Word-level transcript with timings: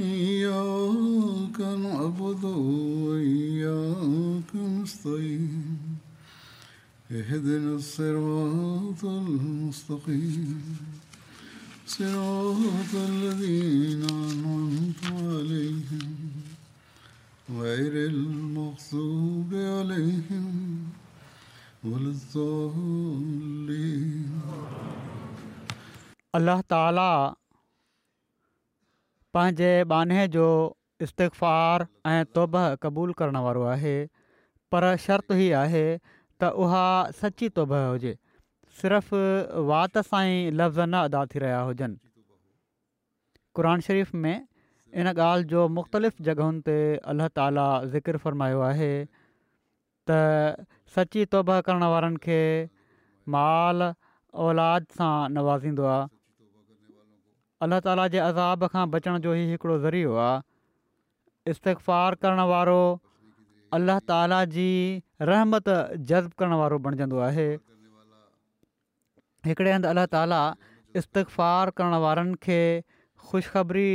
إياك 0.00 1.60
نعبد 1.84 2.44
وإياك 3.04 4.50
نستعين 4.56 5.76
اهدنا 7.10 7.74
الصراط 7.74 9.04
المستقيم 9.04 10.76
صراط 11.86 12.92
الذين 12.94 14.02
أنعمت 14.30 15.04
عليهم 15.12 16.12
غير 17.60 18.08
المغضوب 18.12 19.50
عليهم 19.52 20.82
ولا 21.84 22.10
الضالين 22.14 24.40
الله 26.36 26.58
تعالى 26.68 27.34
पंहिंजे 29.34 29.72
बाने 29.90 30.26
जो 30.36 30.46
इस्तफ़ार 31.06 31.86
ऐं 32.12 32.24
तौबह 32.38 32.64
क़बूलु 32.82 33.12
करणु 33.20 33.42
वारो 33.44 33.62
आहे 33.74 33.94
पर 34.74 34.86
शर्ती 35.06 35.50
आहे 35.58 35.82
त 36.40 36.50
उहा 36.64 36.86
सची 37.20 37.48
तौब 37.60 37.72
हुजे 37.78 38.16
सिर्फ़ु 38.82 39.64
वात 39.70 39.98
सां 40.10 40.22
ई 40.32 40.50
लफ़्ज़ 40.62 40.80
न 40.80 41.04
अदा 41.06 41.22
थी 41.34 41.42
रहिया 41.44 41.60
हुजनि 41.70 41.98
क़ुर 43.58 43.72
शरीफ़ 43.90 44.12
में 44.24 44.34
इन 45.00 45.14
ॻाल्हि 45.14 45.46
जो 45.54 45.64
मुख़्तलिफ़ 45.78 46.22
जॻहियुनि 46.28 46.60
ते 46.68 46.76
अल्ला 47.14 47.32
ताला 47.40 47.66
ज़िक्र 47.96 48.22
फ़रमायो 48.26 48.60
आहे 48.74 48.92
त 50.10 50.78
सची 50.96 51.24
तौब 51.34 51.58
करण 51.70 51.84
वारनि 51.94 52.20
खे 52.30 52.40
माल 53.34 53.90
औलाद 54.46 54.96
सां 55.00 55.14
नवाज़ींदो 55.38 55.92
आहे 55.98 56.18
अलाह 57.64 57.80
ताला 57.84 58.04
जे 58.12 58.20
अज़ाब 58.26 58.62
खां 58.72 58.82
बचण 58.92 59.16
जो 59.24 59.32
ई 59.36 59.40
हिकिड़ो 59.52 59.74
ज़रियो 59.80 60.12
आहे 60.20 60.36
इस्तक़फ़ार 61.52 62.14
करण 62.22 62.38
वारो 62.50 62.76
अल्लाह 63.78 63.98
ताला 64.10 64.38
जी 64.54 64.68
रहमत 65.30 65.66
जज़्बु 66.12 66.38
करण 66.42 66.54
वारो 66.60 66.76
बणजंदो 66.86 67.18
आहे 67.26 67.44
हिकिड़े 69.48 69.70
हंधि 69.74 69.86
अल्लाह 69.92 70.06
ताला 70.14 70.38
इस्तफ़ार 71.02 71.72
करण 71.82 71.96
वारनि 72.06 72.38
खे 72.48 72.56
ख़ुशख़बरी 73.26 73.90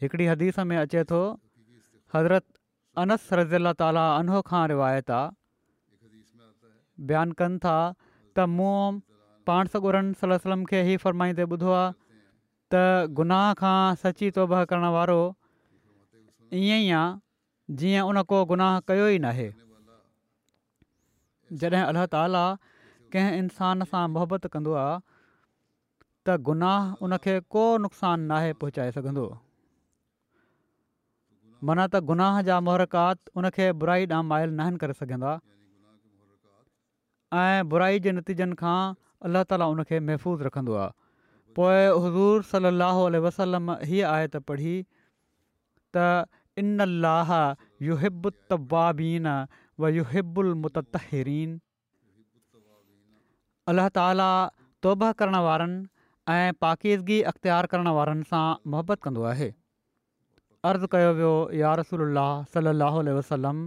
हिकिड़ी 0.04 0.26
हदीस 0.32 0.58
में 0.72 0.76
अचे 0.82 1.02
थो 1.12 1.20
हज़रत 2.14 2.46
अनस 3.06 3.26
रज़ी 3.40 3.56
अला 3.62 3.72
तालो 3.84 4.42
खां 4.52 4.62
रिवायत 4.74 5.10
आहे 5.18 5.38
बयानु 7.10 7.40
कनि 7.42 7.58
था 7.66 7.76
त 7.96 8.46
मूं 8.58 8.78
पाणसर 9.50 10.36
सलम 10.46 10.64
खे 10.72 10.84
ई 10.94 11.02
फरमाईंदे 11.06 11.46
ॿुधो 11.56 11.74
आहे 11.80 11.92
त 12.72 12.78
गुनाह 13.18 13.46
खां 13.60 13.78
सची 14.02 14.30
तौब 14.38 14.52
करण 14.72 14.84
वारो 14.96 15.20
ईअं 16.60 16.82
ई 16.82 16.90
आहे 16.98 17.74
जीअं 17.80 18.04
उन 18.10 18.20
को 18.32 18.42
गुनाह 18.52 18.78
कयो 18.90 19.06
ई 19.14 19.18
नाहे 19.26 19.46
जॾहिं 21.62 21.82
अल्लाह 21.86 22.06
ताला 22.14 22.44
कंहिं 23.14 23.38
इंसान 23.42 23.86
सां 23.92 24.04
मुहबत 24.16 24.46
कंदो 24.54 24.76
आहे 24.82 24.94
त 26.28 26.36
गुनाह 26.50 27.04
उनखे 27.08 27.36
को 27.56 27.64
नुक़सानु 27.86 28.30
नाहे 28.34 28.52
पहुचाए 28.62 28.94
सघंदो 28.98 29.26
माना 31.68 31.86
त 31.92 32.02
गुनाह 32.12 32.40
जा 32.50 32.60
मुहरकात 32.68 33.34
उनखे 33.40 33.70
बुराई 33.82 34.06
ॾांहुं 34.14 34.30
मायल 34.32 34.54
न 34.60 34.82
करे 34.84 34.98
सघंदा 35.00 35.34
ऐं 37.42 37.68
बुराई 37.74 38.00
जे 38.06 38.12
नतीजनि 38.20 38.62
खां 38.64 38.78
अलाह 39.28 39.50
ताला 39.52 39.70
उनखे 39.74 40.00
महफ़ूज़ 40.10 40.48
रखंदो 40.48 40.78
आहे 40.84 40.99
पोइ 41.58 41.86
हज़ूर 42.04 42.42
सली 42.50 42.68
अलाह 42.74 42.98
वसलम 43.26 43.74
हीअ 43.92 44.10
आयत 44.10 44.36
पढ़ी 44.50 44.74
त 45.96 46.06
इन 46.62 46.80
अलाहु 46.86 47.38
युहेबु 47.88 48.32
तब्बाबन 48.52 49.26
वुहिबु 49.84 50.44
मुतरीन 50.64 51.54
अलाह 53.72 53.88
ताला 53.98 54.30
तोबह 54.86 55.12
करण 55.22 55.36
वारनि 55.48 55.78
ऐं 56.34 56.52
पाकीज़गी 56.64 57.16
अख़्तियारु 57.30 57.70
करण 57.74 57.90
वारनि 58.00 58.28
सां 58.32 58.42
मुहबत 58.74 59.02
कंदो 59.06 59.24
आहे 59.32 59.48
अर्ज़ु 60.70 60.90
कयो 60.94 61.12
वियो 61.20 61.32
यार 61.62 61.80
रसल 61.80 62.20
सलाहु 62.56 63.04
वसलम 63.20 63.62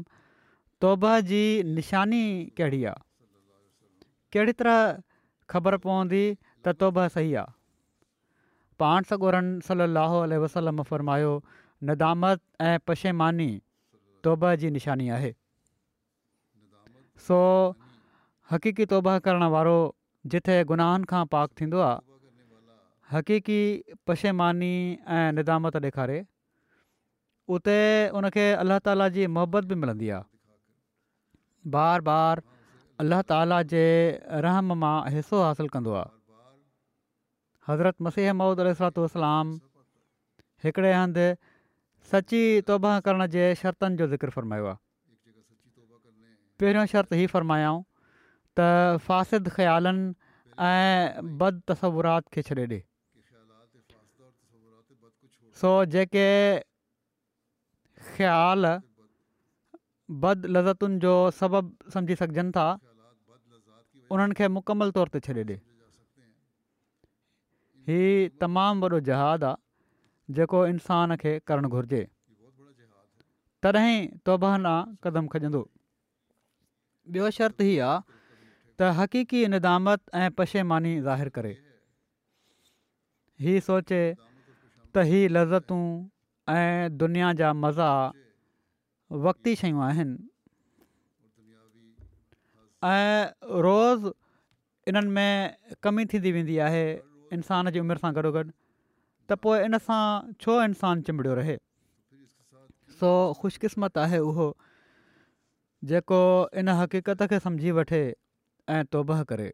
तोबह 0.86 1.20
जी 1.32 1.42
निशानी 1.80 2.24
कहिड़ी 2.60 2.82
आहे 2.92 4.08
कहिड़ी 4.36 4.56
तरह 4.62 4.80
ख़बर 5.56 5.78
पवंदी 5.88 6.24
त 6.68 6.74
तोब 6.84 7.00
सही 7.16 7.34
आहे 7.42 7.60
पाण 8.82 9.08
सगोरनि 9.12 9.62
सली 9.68 10.38
वसलम 10.46 10.82
फरमायो 10.92 11.32
नदामत 11.90 12.42
ऐं 12.68 12.78
पशेमानी 12.90 13.48
तौब 14.28 14.46
जी 14.62 14.70
निशानी 14.80 15.10
आहे 15.18 15.32
सो 17.28 17.40
हक़ीक़ी 18.52 18.86
तौबह 18.94 19.20
करणु 19.26 19.50
वारो 19.56 19.76
जिथे 20.34 20.56
गुनाहनि 20.72 21.10
खां 21.12 21.22
पाक 21.36 21.58
थींदो 21.62 21.84
आहे 21.90 22.00
हक़ीक़ी 23.16 23.60
पशेमानी 24.10 24.72
ऐं 25.18 25.26
निदामत 25.40 25.80
ॾेखारे 25.84 26.18
उते 27.58 27.80
उनखे 28.20 28.46
अल्लाह 28.64 28.82
ताला 28.88 29.10
जी 29.18 29.28
मुहबत 29.38 29.70
बि 29.72 29.78
मिलंदी 29.84 30.10
आहे 30.18 31.70
बार 31.78 32.06
बार 32.10 32.42
अल्ल्ह 33.06 33.22
ताला 33.34 33.62
जे 33.76 33.84
रहम 34.48 34.76
मां 34.86 34.96
हिसो 35.18 35.42
हासिलु 35.48 35.72
कंदो 35.78 35.96
आहे 36.02 36.12
हज़रत 37.68 37.96
मसीह 38.06 38.34
महुूद 38.40 38.60
अलातलाम 38.60 39.52
हिकिड़े 40.64 40.92
हंधि 40.94 41.28
सची 42.12 42.44
तौबा 42.68 42.92
करण 43.06 43.26
जे 43.36 43.44
शर्तनि 43.62 43.96
जो 44.02 44.08
ज़िक्र 44.14 44.30
फ़र्मायो 44.38 44.66
आहे 44.72 44.78
पहिरियों 46.60 46.86
शर्त 46.96 47.14
हीअ 47.20 47.28
फ़रमायाऊं 47.36 47.82
त 48.60 49.00
फ़ासिद 49.08 49.48
ख़्यालनि 49.56 50.14
ऐं 50.60 51.24
बद 51.40 51.62
तस्वुरात 51.72 52.26
खे 52.34 52.42
छॾे 52.52 52.54
ॾे 52.68 52.80
सो 55.64 55.72
जेके 55.96 56.28
ख़्याल 58.14 58.78
बद 60.28 60.46
लज़तुनि 60.56 60.98
जो 61.04 61.14
सबबु 61.42 61.90
सम्झी 61.94 62.16
सघजनि 62.22 62.52
था 62.58 62.68
उन्हनि 64.12 64.34
खे 64.40 64.48
मुकमलु 64.60 64.92
तौर 65.00 65.08
ते 65.16 65.20
छॾे 65.28 65.44
ॾे 65.50 65.58
हीअ 67.88 68.30
तमामु 68.42 68.80
वॾो 68.94 69.00
जहादु 69.10 69.46
आहे 69.54 70.34
जेको 70.36 70.60
इंसान 70.74 71.10
खे 71.22 71.32
करणु 71.50 71.70
घुरिजे 71.76 72.02
तॾहिं 73.64 73.96
तोबहना 74.26 74.74
क़दम 75.04 75.26
खॼंदो 75.34 75.62
ॿियो 77.12 77.28
शर्त 77.40 77.58
ई 77.68 77.74
आहे 77.90 78.00
त 78.80 78.82
हक़ीक़ी 79.00 79.42
निदामत 79.56 80.02
ऐं 80.22 80.30
पशेमानी 80.40 80.94
ज़ाहिरु 81.06 81.32
करे 81.38 81.54
हीअ 83.46 83.60
सोचे 83.68 84.02
त 84.94 85.06
हीअ 85.12 85.34
लज़तूं 85.36 85.84
ऐं 86.58 86.98
दुनिया 87.04 87.34
जा 87.42 87.52
मज़ा 87.68 87.92
वक़्ती 89.28 89.56
शयूं 89.64 89.84
आहिनि 89.88 90.16
ऐं 92.94 93.58
रोज़ 93.68 94.12
इन्हनि 94.90 95.12
में 95.18 95.34
कमी 95.88 96.04
थींदी 96.14 96.32
वेंदी 96.38 96.58
आहे 96.70 96.86
इंसान 97.38 97.70
जी 97.76 97.80
उमिरि 97.86 98.02
सां 98.04 98.12
गॾोगॾु 98.18 98.42
त 98.48 99.38
पोइ 99.46 99.62
इन 99.68 99.78
सां 99.88 100.02
छो 100.46 100.58
इंसानु 100.70 101.06
चिमिड़ियो 101.10 101.38
रहे 101.42 101.56
सो 102.98 103.12
ख़ुशकिस्मत 103.42 103.98
आहे 104.06 104.20
उहो 104.32 104.48
जेको 105.92 106.20
इन 106.62 106.74
हक़ीक़त 106.82 107.24
खे 107.32 107.40
सम्झी 107.46 107.72
वठे 107.80 108.02
ऐं 108.76 108.82
तोबह 108.96 109.24
करे 109.32 109.48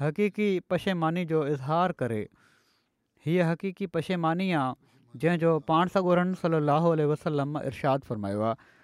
हक़ीक़ी 0.00 0.48
पशेमानी 0.72 1.24
जो 1.34 1.44
इज़हारु 1.52 1.94
करे 2.02 2.18
हीअ 3.26 3.46
हक़ीक़ी 3.50 3.86
पशेमानी 3.96 4.50
आहे 4.64 5.20
जंहिंजो 5.22 5.52
पाण 5.70 5.92
सॻोरनि 5.94 6.40
सली 6.42 6.60
लहल 6.72 7.06
वसलम 7.12 7.58
इरशादु 7.70 8.10
फरमायो 8.10 8.42
आहे 8.50 8.74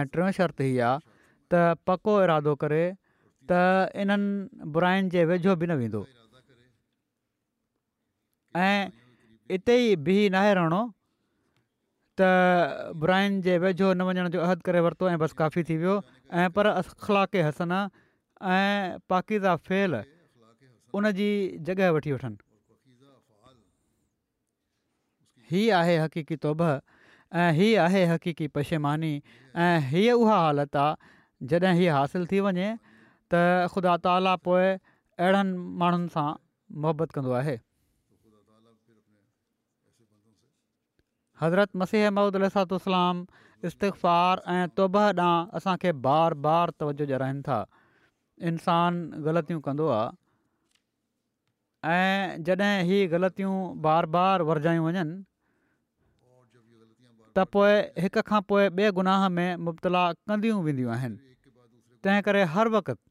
ऐं 0.00 0.04
टियों 0.16 0.30
शर्त 0.40 0.60
हीअ 0.66 0.84
आहे 0.90 1.00
त 1.54 1.64
पको 1.90 2.18
इरादो 2.26 2.54
करे 2.66 2.82
त 3.52 3.64
इन्हनि 4.04 4.70
बुराइनि 4.76 5.12
जे 5.16 5.24
वेझो 5.32 5.56
बि 5.64 5.70
न 5.72 5.80
वेंदो 5.84 6.04
ऐं 8.64 8.88
इते 9.56 9.76
ई 9.88 9.94
बिहु 10.06 10.28
नाहे 10.34 10.52
रहणो 10.58 10.80
त 12.20 12.28
बुराइन 13.02 13.38
जे 13.46 13.56
वेझो 13.64 13.92
न 13.92 14.00
वञण 14.10 14.28
जो 14.34 14.40
अहदु 14.48 14.62
करे 14.68 14.80
वरितो 14.86 15.08
ऐं 15.10 15.16
बसि 15.24 15.34
काफ़ी 15.42 15.62
थी 15.70 15.76
वियो 15.82 15.96
ऐं 16.42 16.48
पर 16.58 16.66
अख़लाके 16.72 17.42
हसन 17.48 17.72
ऐं 17.82 19.00
पाकिज़ा 19.12 19.54
फेल 19.68 19.92
उन 21.00 21.10
जी 21.18 21.28
जॻहि 21.68 21.90
वठी 21.96 22.12
वठनि 22.16 22.36
हीअ 25.50 25.66
आहे 25.80 25.96
हक़ीक़ी 26.04 26.36
तौब 26.46 26.60
ऐं 26.70 27.50
हीअ 27.60 27.76
आहे 27.82 28.04
हक़ीक़ी 28.14 28.46
पशेमानी 28.56 29.12
ऐं 29.66 29.72
हीअ 29.92 30.14
उहा 30.22 30.38
हालत 30.46 30.76
आहे 30.86 31.14
जॾहिं 31.52 31.74
हीअ 31.82 31.94
हासिलु 31.98 32.26
थी 32.32 32.40
वञे 32.48 32.70
त 33.34 33.44
ख़ुदा 33.76 33.96
ताला 34.08 34.34
पोइ 34.48 34.66
अहिड़नि 34.72 35.56
माण्हुनि 35.84 36.08
सां 36.16 36.28
मुहबत 36.82 37.12
कंदो 37.18 37.32
आहे 37.42 37.56
हज़रत 41.40 41.76
मसीह 41.76 42.10
महमूदु 42.10 42.38
अलातुस्लाम 42.38 43.16
इस्तफ़ार 43.68 44.40
ऐं 44.52 44.66
तौब 44.76 44.96
ॾांहुं 44.98 45.56
असांखे 45.58 45.92
बार 46.08 46.34
बार 46.46 46.70
तवजो 46.80 47.04
ॼणाइनि 47.16 47.42
था 47.48 47.58
इंसान 48.50 48.94
ग़लतियूं 49.26 49.60
कंदो 49.66 49.88
आहे 49.96 50.06
ऐं 51.98 52.42
जॾहिं 52.44 52.84
हीअ 52.88 53.08
ग़लतियूं 53.12 53.54
बार 53.88 54.06
बार 54.16 54.42
वरजायूं 54.50 54.84
वञनि 54.84 55.04
त 57.36 57.38
पोइ 57.56 57.74
हिक 58.04 58.16
खां 58.32 58.40
पोइ 58.48 58.64
ॿिए 58.68 58.90
गुनाह 59.00 59.28
में 59.40 59.50
मुबतला 59.66 60.04
कंदियूं 60.30 60.62
वेंदियूं 60.70 60.92
आहिनि 60.96 61.34
तंहिं 62.04 62.22
करे 62.30 62.44
हर 62.56 62.68
वक़्तु 62.78 63.02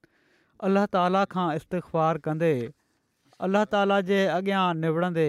अलाह 0.67 0.85
ताला 0.97 1.23
खां 1.35 1.45
इस्तफ़ार 1.61 2.21
कंदे 2.27 2.53
अलाह 3.47 3.65
ताला 3.75 3.99
जे 4.11 4.25
अॻियां 4.39 4.63
निवड़ंदे 4.85 5.27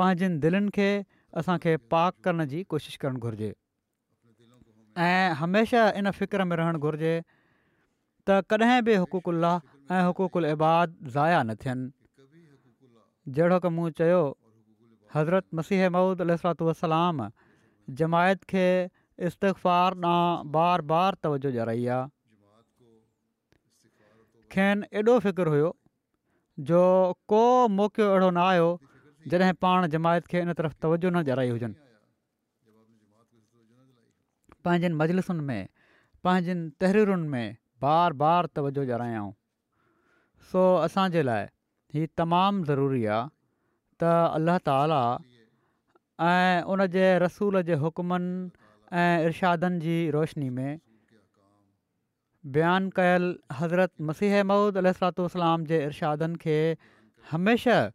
पंहिंजनि 0.00 0.38
दिलनि 0.48 0.92
असांखे 1.40 1.74
पाक 1.92 2.12
करण 2.24 2.44
जी 2.48 2.62
कोशिशि 2.68 2.96
करणु 3.00 3.18
घुरिजे 3.20 3.52
ऐं 5.04 5.32
हमेशह 5.38 5.90
इन 5.98 6.10
फ़िक्र 6.18 6.44
में 6.50 6.56
रहणु 6.56 6.78
घुरिजे 6.78 7.14
त 8.28 8.36
कॾहिं 8.50 8.80
बि 8.84 8.94
हुक़ुकुल 9.02 9.44
ऐं 9.44 10.02
हुक़ुकुल 10.06 10.44
इबाद 10.52 10.94
ज़ाया 11.16 11.42
न 11.48 11.54
थियनि 11.64 11.92
जहिड़ो 13.36 13.58
की 13.60 13.68
मूं 13.76 13.90
चयो 14.00 14.22
हज़रत 15.16 15.46
मसीह 15.60 15.88
महूद 15.98 16.20
अल 16.26 16.34
वसलाम 16.70 17.22
जमायत 18.00 18.48
खे 18.52 18.66
इस्तक़ार 19.28 20.00
ॾांहुं 20.04 20.50
बार 20.58 20.80
बार 20.94 21.16
तवजो 21.22 21.50
जराई 21.60 21.86
आहे 22.00 22.08
खेनि 24.54 24.88
एॾो 24.98 25.18
फ़िकुरु 25.28 25.50
हुयो 25.56 25.70
जो 26.70 26.82
को 27.32 27.40
मौक़ियो 27.78 28.08
अहिड़ो 28.12 28.30
न 28.30 28.36
आहियो 28.48 28.68
जॾहिं 29.30 29.52
पाण 29.60 29.86
जमायत 29.92 30.26
खे 30.30 30.40
इन 30.40 30.52
तरफ़ 30.58 30.74
तवजो 30.82 31.10
न 31.10 31.22
जाराई 31.28 31.48
हुजनि 31.50 31.74
पंहिंजनि 34.64 34.94
मजलसुनि 35.00 35.42
में 35.48 35.64
पंहिंजनि 36.24 36.70
तहरीरुनि 36.80 37.28
में 37.32 37.56
बार 37.86 38.12
बार 38.22 38.46
तवजो 38.58 38.84
जारायाऊं 38.90 39.32
सो 40.52 40.62
असांजे 40.84 41.26
लाइ 41.26 41.44
ही 41.98 42.06
तमामु 42.22 42.64
ज़रूरी 42.70 43.04
आहे 43.16 43.28
त 44.02 44.14
अल्ला 44.38 44.56
ताला 44.70 45.00
ऐं 46.28 46.62
उन 46.74 46.86
जे 46.94 47.06
रसूल 47.26 47.62
जे 47.70 47.74
हुकमनि 47.84 48.64
ऐं 49.04 49.26
इर्शादनि 49.26 49.78
जी 49.88 49.96
रोशनी 50.20 50.50
में 50.58 50.72
बयानु 52.58 52.94
कयल 52.96 53.30
हज़रत 53.62 53.92
मसीह 54.10 54.40
महूद 54.52 54.82
अल 54.84 54.92
सलातलाम 55.02 55.64
जे 55.72 55.84
इरादनि 55.92 56.38
खे 56.46 56.58
हमेशह 57.36 57.86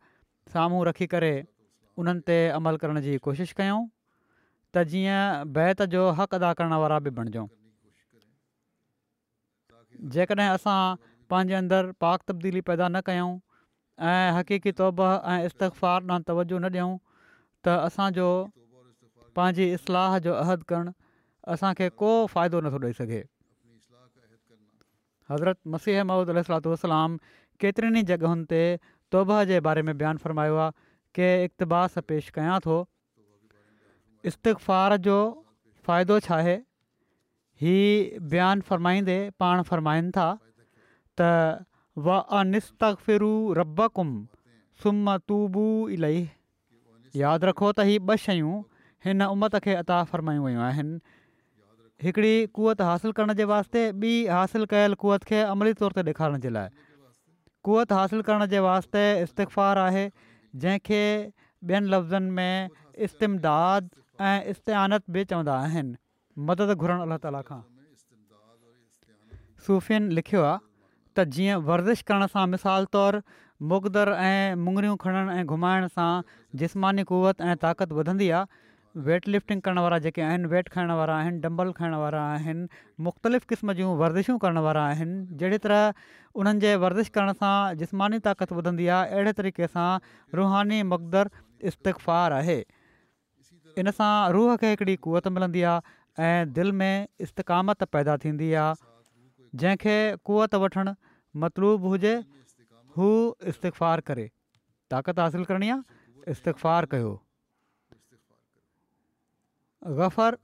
साम्हूं 0.54 0.86
रखी 0.86 1.08
करे 1.14 1.34
उन्हनि 2.02 2.24
ते 2.30 2.38
अमल 2.58 2.78
करण 2.84 3.00
जी 3.08 3.18
कोशिशि 3.28 3.56
कयूं 3.60 3.82
त 4.76 4.84
जीअं 4.92 5.52
बैत 5.58 5.82
जो 5.96 6.04
हक़ 6.20 6.36
अदा 6.40 6.52
करण 6.62 6.74
वारा 6.84 7.00
बि 7.08 7.12
बणिजूं 7.20 7.46
जेकॾहिं 10.16 10.50
असां 10.58 10.80
पंहिंजे 11.34 11.56
अंदरु 11.62 11.96
पाक 12.06 12.28
तब्दीली 12.32 12.62
पैदा 12.70 12.88
न 12.90 13.02
कयूं 13.10 13.30
ऐं 14.12 14.32
हक़ीक़ी 14.40 14.72
तौब 14.82 15.02
ऐं 15.08 15.38
इस्तक़फ़ 15.50 16.22
तवजो 16.30 16.60
न 16.60 16.76
ॾियूं 16.78 16.96
त 17.66 17.76
असांजो 17.90 18.30
पंहिंजी 19.40 19.68
इस्लाह 19.80 20.18
जो 20.28 20.34
अहद 20.46 20.64
करणु 20.72 20.94
असांखे 21.56 21.90
को 22.04 22.12
फ़ाइदो 22.34 22.62
नथो 22.70 22.80
ॾेई 22.88 22.98
सघे 23.02 23.22
हज़रत 25.34 25.60
मसीह 25.76 26.04
महमूद 26.10 26.34
अलातलाम 26.38 27.18
केतिरनि 27.64 28.00
ई 28.04 28.10
जॻहियुनि 28.12 28.46
ते 28.54 28.64
तौबा 29.12 29.44
जे 29.52 29.60
बारे 29.68 29.82
में 29.88 29.98
बयानु 29.98 30.20
फ़रमायो 30.26 30.56
आहे 30.64 30.72
के 31.18 31.28
इक़्तबाश 31.44 31.96
पेश 32.10 32.30
कयां 32.36 32.60
थो 32.66 32.76
इस्तफ़ार 34.32 34.98
जो 35.08 35.16
फ़ाइदो 35.88 36.20
छा 36.28 36.36
आहे 36.36 36.56
हीअ 37.64 38.22
बयानु 38.36 38.62
फ़रमाईंदे 38.70 39.18
पाण 39.44 39.62
फ़रमाइनि 39.72 40.12
था 40.18 40.28
त 41.22 41.66
विस्त 42.06 42.86
रब 43.62 43.82
कुम 44.00 44.14
सुम 44.84 45.16
तूबू 45.32 45.64
इलाही 45.98 46.22
यादि 47.24 47.48
रखो 47.52 47.72
त 47.80 47.88
हीअ 47.90 48.08
ॿ 48.12 48.16
शयूं 48.28 48.54
हिन 49.06 49.26
उमत 49.34 49.58
खे 49.66 49.74
अता 49.82 49.98
फ़रमायूं 50.14 50.46
वयूं 50.46 50.62
आहिनि 50.70 51.00
हिकिड़ी 52.06 52.34
कुवत 52.58 52.82
हासिलु 52.92 53.12
करण 53.20 53.34
जे 53.42 53.48
वास्ते 53.52 53.82
ॿी 54.04 54.14
हासिल 54.36 54.66
कयल 54.76 54.98
कुवत 55.04 55.28
खे 55.32 55.42
अमली 55.56 55.74
तौर 55.82 55.98
ते 56.00 56.08
ॾेखारण 56.14 56.40
जे 56.48 56.54
लाइ 56.60 56.70
قوت 57.68 57.92
حاصل 57.98 58.22
करण 58.28 58.46
जे 58.52 58.60
वास्ते 58.66 59.04
استغفار 59.24 59.78
आहे 59.82 60.06
जंहिंखे 60.62 61.02
ॿियनि 61.64 61.94
लफ़्ज़नि 61.94 62.30
में 62.38 62.68
इज़मदाद 62.68 63.90
استمداد 63.90 63.90
इज़ेनत 64.54 65.04
बि 65.16 65.24
चवंदा 65.30 65.60
मदद 66.50 66.74
घुरण 66.82 67.02
अला 67.06 67.18
ताला 67.26 67.42
खां 67.50 67.60
सुफ़ियुनि 69.68 70.16
लिखियो 70.20 70.44
आहे 70.50 71.26
त 71.26 71.64
वर्ज़िश 71.70 72.04
करण 72.10 72.34
सां 72.36 72.46
मिसालु 72.56 72.90
तौरु 72.98 73.22
मोक़दर 73.72 74.14
ऐं 74.26 74.62
मुङरियूं 74.68 74.98
खणणु 75.06 75.38
ऐं 75.40 75.46
घुमाइण 75.56 75.88
सां 76.00 76.10
जिस्मानी 76.64 77.04
ताक़त 77.66 77.98
वेट 79.06 79.28
लिफ़्टिंग 79.28 79.62
करण 79.62 79.78
वारा 79.80 79.98
जेके 80.06 80.22
आहिनि 80.22 80.48
वेट 80.52 80.70
खाइणु 80.70 80.96
वारा 80.96 81.16
आहिनि 81.18 81.38
डंबल 81.42 81.72
खाइण 81.78 81.94
वारा 81.96 82.22
आहिनि 82.32 82.68
मुख़्तलिफ़ 83.06 83.46
क़िस्म 83.50 83.74
जूं 83.74 83.96
वर्ज़िशूं 83.98 84.38
करण 84.38 84.58
वारा 84.68 84.84
आहिनि 84.88 85.38
जहिड़ी 85.40 85.58
तरह 85.66 85.94
उन्हनि 86.36 86.74
वर्ज़िश 86.84 87.10
करण 87.16 87.34
सां 87.40 87.76
जिस्मानी 87.78 88.20
ताक़त 88.28 88.52
वधंदी 88.54 88.88
आहे 88.96 89.10
अहिड़े 89.16 89.34
तरीक़े 89.40 89.68
सां 89.68 89.88
रुहानी 90.36 90.82
मक़दर 90.92 91.30
इस्तक़फ़ार 91.72 92.34
आहे 92.40 92.60
इन 93.84 93.92
सां 94.02 94.14
रूह 94.34 94.56
खे 94.64 94.70
हिकिड़ी 94.76 94.96
कुवत 95.08 95.28
मिलंदी 95.38 95.62
आहे 95.72 96.28
ऐं 96.28 96.54
दिलि 96.60 96.72
में 96.84 97.08
इस्तक़ामत 97.28 97.84
पैदा 97.96 98.18
थींदी 98.26 98.52
आहे 98.66 98.90
जंहिंखे 99.64 99.98
कुवत 100.26 100.56
वठणु 100.66 100.94
मतलूबु 101.46 101.88
हुजे 101.96 102.16
हू 102.98 103.10
इस्तक़फ़ार 103.54 104.00
करे 104.12 104.30
ताक़त 104.92 105.20
हासिलु 105.28 105.46
करणी 105.54 105.70
आहे 105.76 106.32
इस्तक़फ़ार 106.32 106.86
कयो 106.96 107.20
ग़फ़र 109.88 110.38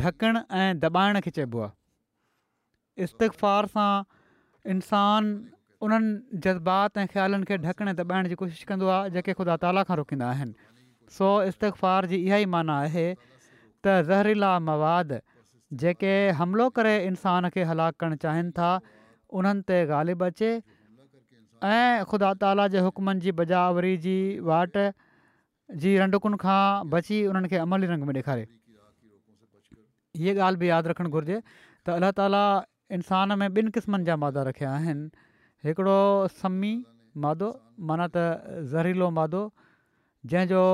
ढकण 0.00 0.38
ऐं 0.50 0.78
दॿाइण 0.80 1.20
खे 1.20 1.30
चइबो 1.30 1.60
आहे 1.60 3.04
इस्तिफ़ार 3.04 3.66
सां 3.74 4.02
इंसान 4.70 5.24
उन्हनि 5.86 6.38
जज़्बात 6.44 6.98
ऐं 6.98 7.06
ख़्यालनि 7.06 7.44
खे 7.46 7.56
ढकण 7.66 7.88
ऐं 7.88 7.94
दॿाइण 7.96 8.28
जी 8.28 8.34
कोशिशि 8.42 8.64
कंदो 8.68 8.86
आहे 8.88 9.10
जेके 9.18 9.32
ख़ुदा 9.34 9.56
ताला 9.64 9.82
खां 9.90 9.96
रोकींदा 9.96 10.28
आहिनि 10.30 10.54
सो 11.18 11.30
इस्तफ़ार 11.52 12.06
जी 12.12 12.16
इहा 12.26 12.36
ई 12.36 12.46
माना 12.54 12.78
आहे 12.84 13.06
त 13.16 14.00
ज़हरीला 14.10 14.58
मवाद 14.70 15.20
जेके 15.82 16.12
हमिलो 16.42 16.68
करे 16.78 16.94
इंसान 17.10 17.48
खे 17.58 17.64
हलाकु 17.72 17.98
करणु 18.04 18.16
चाहिनि 18.26 18.52
था 18.60 18.70
उन्हनि 19.40 19.62
ते 19.72 19.82
ग़ालिब 19.92 20.24
अचे 20.30 20.52
ऐं 20.56 22.04
ख़ुदा 22.12 22.34
ताला 22.46 22.68
जे 22.76 22.86
हुकमनि 22.88 23.26
जी 23.26 23.32
बजावरी 23.42 23.96
जी 24.06 24.18
वाट 24.50 24.78
जी 25.84 25.96
रंडकुनि 26.04 26.40
खां 26.46 26.60
बची 26.96 27.24
उन्हनि 27.34 27.52
खे 27.54 27.62
अमली 27.68 27.92
रंग 27.94 28.08
में 28.10 28.14
ॾेखारे 28.22 28.46
हीअ 30.16 30.34
ॻाल्हि 30.44 30.58
बि 30.60 30.66
यादि 30.68 30.88
रखणु 30.90 31.08
घुरिजे 31.12 31.38
त 31.84 31.86
अल्ला 31.96 32.10
ताला 32.18 32.42
इंसान 32.96 33.28
में 33.38 33.46
ॿिनि 33.48 33.70
क़िस्मनि 33.76 34.04
जा 34.08 34.14
मादा 34.24 34.40
रखिया 34.48 34.70
आहिनि 34.72 35.04
हिकिड़ो 35.64 35.98
समी 36.40 36.72
मादो 37.22 37.48
माना 37.86 38.06
त 38.14 38.16
ज़हरीलो 38.72 39.06
मादो 39.20 39.42
जंहिंजो 40.30 40.64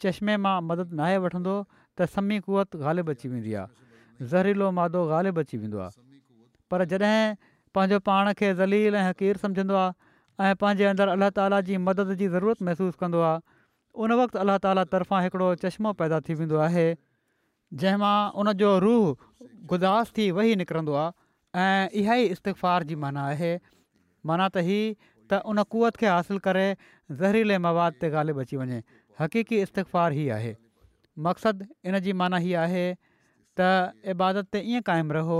चश्मे 0.00 0.34
मां 0.44 0.56
मदद 0.70 0.88
नाहे 1.00 1.16
वठंदो 1.24 1.54
त 1.98 1.98
सम्मी 2.16 2.36
कुवत 2.46 2.68
ग़ालिब 2.84 3.06
अची 3.14 3.26
वेंदी 3.28 3.52
आहे 3.60 3.66
ज़हरीलो 4.30 4.66
मादो 4.78 5.02
ग़ालिबु 5.06 5.40
अची 5.40 5.56
वेंदो 5.60 5.78
पर 6.70 6.84
जॾहिं 6.90 7.34
पंहिंजो 7.74 7.98
पाण 8.08 8.32
खे 8.38 8.52
ज़लील 8.60 8.94
ऐं 8.94 9.02
हक़ीर 9.08 9.36
सम्झंदो 9.42 9.74
आहे 9.82 9.92
ऐं 10.50 10.54
पंहिंजे 10.62 10.84
अंदरु 10.90 11.10
अलाह 11.18 11.30
ताला 11.38 11.60
जी 11.68 11.76
मदद 11.88 12.12
जी 12.20 12.28
ज़रूरत 12.34 12.62
महिसूसु 12.68 12.96
कंदो 13.02 13.22
उन 14.06 14.12
वक़्तु 14.22 14.38
अलाह 14.44 14.58
ताला 14.66 14.84
तर्फ़ां 14.94 15.22
हिकिड़ो 15.26 15.48
चश्मो 15.66 15.92
पैदा 16.02 16.20
थी 16.28 16.36
वेंदो 16.40 16.60
आहे 16.68 16.86
जंहिंमां 17.82 18.16
उन 18.42 18.52
रूह 18.86 19.46
गुदास 19.74 20.12
थी 20.18 20.30
वेही 20.38 20.56
निकिरंदो 20.62 20.94
आहे 21.02 21.66
ऐं 21.66 22.02
इहा 22.02 22.16
ई 22.22 22.38
इस्तिगफ़ार 22.38 22.88
जी 22.90 22.98
माना 23.06 23.26
आहे 23.36 23.52
माना 24.30 24.48
त 24.56 24.66
हीअ 24.70 24.82
त 24.98 25.44
उन 25.54 25.62
कुवत 25.76 26.02
खे 26.04 26.10
हासिलु 26.14 26.44
करे 26.50 26.66
ज़हरीले 26.88 27.62
मवाद 27.68 28.00
ते 28.04 28.12
ग़ालिबु 28.16 28.44
अची 28.46 28.62
वञे 28.64 28.82
हक़ीक़ी 29.22 29.62
इस्तफ़ार 29.68 30.18
ई 30.18 30.26
आहे 30.38 30.52
मक़सदु 31.28 31.70
इन 31.92 31.98
जी 32.08 32.20
माना 32.24 32.44
हीअ 32.46 32.60
आहे 32.66 32.86
त 33.60 33.94
इबादत 34.12 34.48
ते 34.56 34.60
ईअं 34.72 34.82
क़ाइमु 34.88 35.14
रहो 35.18 35.38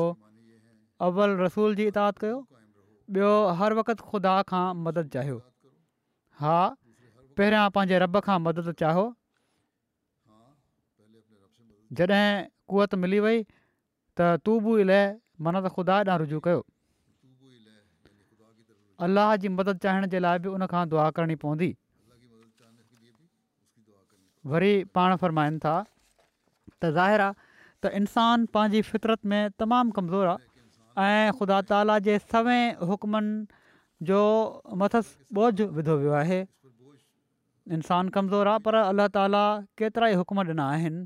अवल 1.07 1.37
रसूल 1.45 1.75
जी 1.81 1.87
इताद 1.93 2.19
कयो 2.25 2.39
ॿियो 3.17 3.31
हर 3.61 3.75
वक़्तु 3.81 4.03
ख़ुदा 4.11 4.35
खां 4.53 4.65
मदद 4.89 5.09
चाहियो 5.17 5.39
हा 6.43 6.57
पहिरियां 7.41 7.65
पंहिंजे 7.77 7.99
रब 8.05 8.19
खां 8.29 8.37
मदद 8.49 8.71
चाहियो 8.83 9.07
जॾहिं 12.01 12.27
कुवत 12.73 12.95
मिली 13.05 13.21
वई 13.27 13.41
त 13.45 14.29
तू 14.49 14.57
बि 14.69 14.75
इल 14.85 14.93
मना 15.47 15.63
त 15.67 15.75
ख़ुदा 15.77 15.97
ॾांहुं 16.11 16.19
रुजू 16.25 16.41
कयो 16.49 16.63
अलाह 19.09 19.31
जी 19.45 19.49
मदद 19.61 19.85
चाहिण 19.87 20.09
जे 20.17 20.23
लाइ 20.29 20.43
बि 20.47 20.51
उनखां 20.59 20.83
दुआ 20.97 21.07
करणी 21.21 21.39
पवंदी 21.47 21.71
वरी 24.53 24.75
पाण 24.99 25.17
फ़रमाईनि 25.25 25.59
था 25.65 25.75
त 25.87 26.93
ज़ाहिर 26.99 27.27
त 27.85 27.91
इंसानु 27.99 28.47
पंहिंजी 28.55 28.81
फितरत 28.89 29.21
में 29.31 29.51
तमामु 29.61 29.93
कमज़ोरु 29.99 30.29
आहे 30.33 31.07
ऐं 31.07 31.33
ख़ुदा 31.39 31.57
ताला 31.71 31.95
जे 32.09 32.15
सवें 32.33 32.87
हुकुमनि 32.91 33.33
जो 34.11 34.19
मथस 34.83 35.07
बोझ 35.39 35.53
विधो 35.79 35.95
वियो 36.03 36.13
आहे 36.23 36.39
इंसानु 37.79 38.15
कमज़ोरु 38.19 38.51
आहे 38.51 38.63
पर 38.67 38.75
अलाह 38.83 39.09
ताला 39.17 39.43
केतिरा 39.83 40.07
ई 40.13 40.21
हुकुम 40.23 40.39
ॾिना 40.45 40.65
आहिनि 40.79 41.03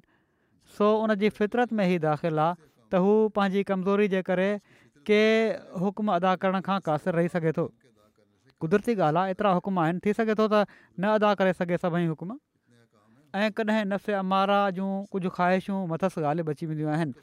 सो 0.78 0.86
उन 1.04 1.14
जी 1.22 1.28
फितरत 1.38 1.72
में 1.78 1.84
ई 1.88 1.96
दाख़िलु 2.06 2.42
आहे 2.48 2.56
त 2.92 3.02
हू 3.06 3.12
पंहिंजी 3.38 3.62
कमज़ोरी 3.72 4.08
जे 4.16 4.20
करे 4.30 4.48
कंहिं 5.10 5.82
हुकुम 5.84 6.12
अदा 6.20 6.34
करण 6.44 6.60
खां 6.68 6.78
कासिर 6.90 7.16
रही 7.20 7.32
सघे 7.36 7.52
थो 7.60 7.64
कुदिरती 8.66 8.96
ॻाल्हि 9.08 9.22
आहे 9.24 9.36
एतिरा 9.36 9.56
हुकुम 9.60 9.78
आहिनि 9.86 10.04
थी 10.08 10.12
सघे 10.20 10.34
थो 10.42 10.50
त 10.56 10.64
न 11.00 11.14
अदा 11.20 11.34
करे 11.42 11.56
सघे 11.62 11.80
सभई 11.86 12.04
हुकम 12.14 12.36
ऐं 13.36 13.50
कॾहिं 13.56 13.84
नफ़े 13.86 14.12
अमारा 14.18 14.58
जूं 14.76 14.88
कुझु 15.12 15.30
ख़्वाहिशूं 15.36 15.78
मथस 15.88 16.14
ॻाल्हियूं 16.18 16.46
बची 16.48 16.66
वेंदियूं 16.68 16.90
आहिनि 16.92 17.16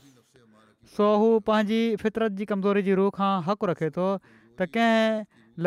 सो 0.98 1.06
हू 1.22 1.30
पंहिंजी 1.48 1.80
फितरत 2.02 2.32
जी 2.42 2.46
कमज़ोरी 2.52 2.82
जी 2.88 2.98
रूह 3.00 3.10
खां 3.18 3.30
हक़ु 3.48 3.70
रखे 3.72 3.90
थो 3.98 4.08
त 4.26 4.68
कंहिं 4.76 5.18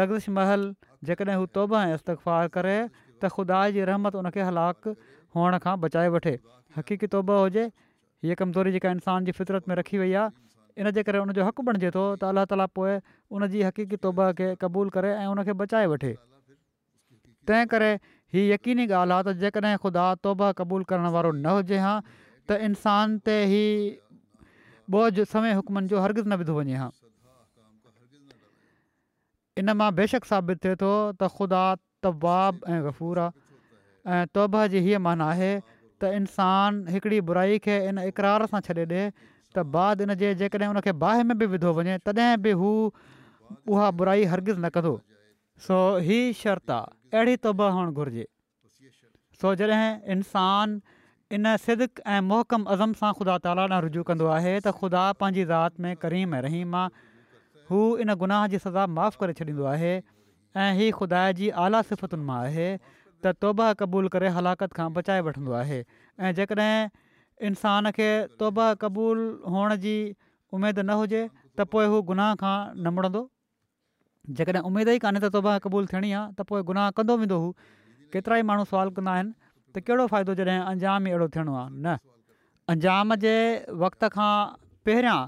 लफ़्ज़श 0.00 0.36
महल 0.36 0.66
जेकॾहिं 1.10 1.36
हू 1.40 1.46
तौबा 1.58 1.80
ऐं 1.90 1.98
इस्तक़फ़ार 1.98 2.52
करे 2.58 2.76
त 2.82 3.30
ख़ुदा 3.38 3.62
जी 3.78 3.86
रहमत 3.90 4.18
उनखे 4.22 4.46
हलाकु 4.50 4.94
हुअण 5.38 5.58
खां 5.66 5.74
बचाए 5.86 6.12
वठे 6.18 6.34
हक़ीक़ी 6.78 7.10
तौब 7.16 7.32
हुजे 7.38 7.66
हीअ 7.70 8.40
कमज़ोरी 8.42 8.76
जेका 8.78 8.94
इंसान 9.00 9.30
जी 9.30 9.36
फितरत 9.40 9.72
में 9.72 9.76
रखी 9.84 10.04
वई 10.04 10.14
आहे 10.20 10.36
इनजे 10.84 11.06
करे 11.10 11.24
उनजो 11.26 11.48
हक़ु 11.50 11.66
बणिजे 11.70 11.90
थो 11.98 12.06
त 12.20 12.32
अलाह 12.34 12.48
ताला 12.54 12.68
पोइ 12.80 12.98
उनजी 13.40 13.66
हक़ीकी 13.70 14.02
तौब 14.08 14.26
खे 14.42 14.52
क़बूलु 14.64 14.96
करे 14.98 15.16
ऐं 15.24 15.28
उन 15.34 15.44
बचाए 15.64 15.92
वठे 15.94 16.16
तंहिं 17.50 17.66
करे 17.74 17.90
हीउ 18.34 18.44
यकीनी 18.52 18.84
ॻाल्हि 18.86 19.14
आहे 19.16 19.24
त 19.26 19.34
जेकॾहिं 19.42 19.78
ख़ुदा 19.82 20.04
तौब 20.26 20.40
क़बूलु 20.60 20.84
करणु 20.92 21.10
वारो 21.16 21.30
न 21.34 21.52
हुजे 21.56 21.78
हा 21.82 21.92
त 22.48 22.58
इंसान 22.68 23.18
ते 23.26 23.36
ई 23.50 23.66
बोझ 24.94 25.26
समय 25.34 25.54
हुकमनि 25.58 25.86
जो 25.92 26.00
हरगिज़ 26.04 26.26
न 26.30 26.38
विधो 26.42 26.56
वञे 26.58 26.80
हा 26.82 26.88
इन 29.62 29.72
मां 29.82 29.90
बेशक 30.02 30.28
साबित 30.32 30.64
थिए 30.66 30.74
थो 30.82 30.90
त 30.90 31.30
ख़ुदा 31.38 31.62
तबवाब 32.06 32.68
ऐं 32.72 32.82
गफ़ूर 32.88 33.24
आहे 33.24 34.18
ऐं 34.18 34.24
तौबे 34.38 34.66
जी 34.74 34.82
हीअ 34.90 35.00
माना 35.06 35.30
आहे 35.38 35.52
त 35.70 36.12
इंसान 36.18 36.82
हिकिड़ी 36.96 37.20
बुराई 37.32 37.62
खे 37.68 37.78
इन 37.92 38.06
इक़रार 38.10 38.50
सां 38.54 38.62
छॾे 38.70 38.80
ॾिए 38.90 39.02
त 39.56 39.66
बाद 39.78 40.06
इन 40.06 40.14
जे 40.24 40.34
जेकॾहिं 40.42 40.98
बाहि 41.06 41.26
में 41.30 41.36
बि 41.44 41.54
विधो 41.56 41.72
वञे 41.80 41.98
तॾहिं 42.10 42.30
बि 42.48 42.58
हू 42.62 42.70
उहा 43.74 43.90
बुराई 44.02 44.28
हरगिज़ 44.34 44.58
न 44.64 44.68
कंदो 44.76 44.94
सो 45.64 45.76
हीअ 46.06 46.24
शर्ता 46.38 46.76
अहिड़ी 47.18 47.34
तोबह 47.44 47.70
हुअणु 47.76 47.92
घुरिजे 48.02 48.24
सो 49.42 49.50
जॾहिं 49.60 50.12
इंसान 50.14 50.72
इन 51.36 51.50
सिदक 51.64 52.00
ऐं 52.16 52.18
मोहकम 52.26 52.64
अज़म 52.74 52.90
सां 52.98 53.12
ख़ुदा 53.20 53.36
ताला 53.46 53.62
न 53.70 53.78
रुजू 53.84 54.02
कंदो 54.10 54.26
आहे 54.34 54.52
त 54.56 54.72
ख़ुदा 54.80 55.04
पंहिंजी 55.22 55.44
ज़ात 55.52 55.80
में 55.86 55.94
करीम 56.04 56.34
ऐं 56.38 56.40
रहीम 56.46 56.76
आहे 56.80 57.14
हू 57.70 57.80
इन 58.04 58.14
गुनाह 58.22 58.44
जी 58.54 58.60
सज़ा 58.64 58.84
माफ़ु 58.98 59.22
करे 59.22 59.36
छॾींदो 59.40 59.66
आहे 59.72 59.90
ऐं 60.64 60.68
हीअ 60.80 60.90
ख़ुदा 60.98 61.22
जी 61.40 61.48
आला 61.64 61.80
सिफ़तुनि 61.90 62.28
मां 62.32 62.38
आहे 62.48 62.68
त 62.88 63.32
तौब 63.46 63.62
क़बूलु 63.84 64.12
करे 64.16 64.30
हलाकत 64.40 64.76
खां 64.80 64.88
बचाए 65.00 65.22
वठंदो 65.30 65.54
आहे 65.62 65.78
ऐं 65.84 66.32
जेकॾहिं 66.40 66.70
इंसान 67.50 67.90
खे 68.00 68.08
तोबह 68.44 68.72
क़बूलु 68.84 69.26
हुअण 69.56 69.76
जी 69.86 69.96
उमेदु 70.58 70.86
न 70.86 70.98
हुजे 71.04 71.22
त 71.30 71.66
पोइ 71.76 71.92
हू 71.96 72.02
गुनाह 72.12 72.34
खां 72.44 72.54
न 72.82 72.94
जेकॾहिं 74.28 74.62
उमेदु 74.68 74.90
ई 74.90 74.98
कान्हे 75.02 75.20
त 75.24 75.30
तौबा 75.34 75.52
क़बूल 75.64 75.86
थियणी 75.90 76.10
आहे 76.10 76.32
त 76.38 76.42
पोइ 76.50 76.62
गुनाह 76.70 76.90
कंदो 76.98 77.14
वेंदो 77.22 77.36
हू 77.42 77.48
केतिरा 78.14 78.38
ई 78.38 78.42
माण्हू 78.50 78.64
सुवाल 78.70 78.88
कंदा 78.98 79.12
आहिनि 79.18 79.32
त 79.74 79.82
कहिड़ो 79.86 80.06
फ़ाइदो 80.12 80.34
जॾहिं 80.38 80.62
अंजाम 80.70 81.10
अहिड़ो 81.10 81.26
थियणो 81.36 81.52
आहे 81.58 81.68
न 81.70 81.94
अंजाम 82.74 83.14
जे 83.24 83.34
वक़्त 83.84 84.08
खां 84.16 84.30
पहिरियां 84.86 85.18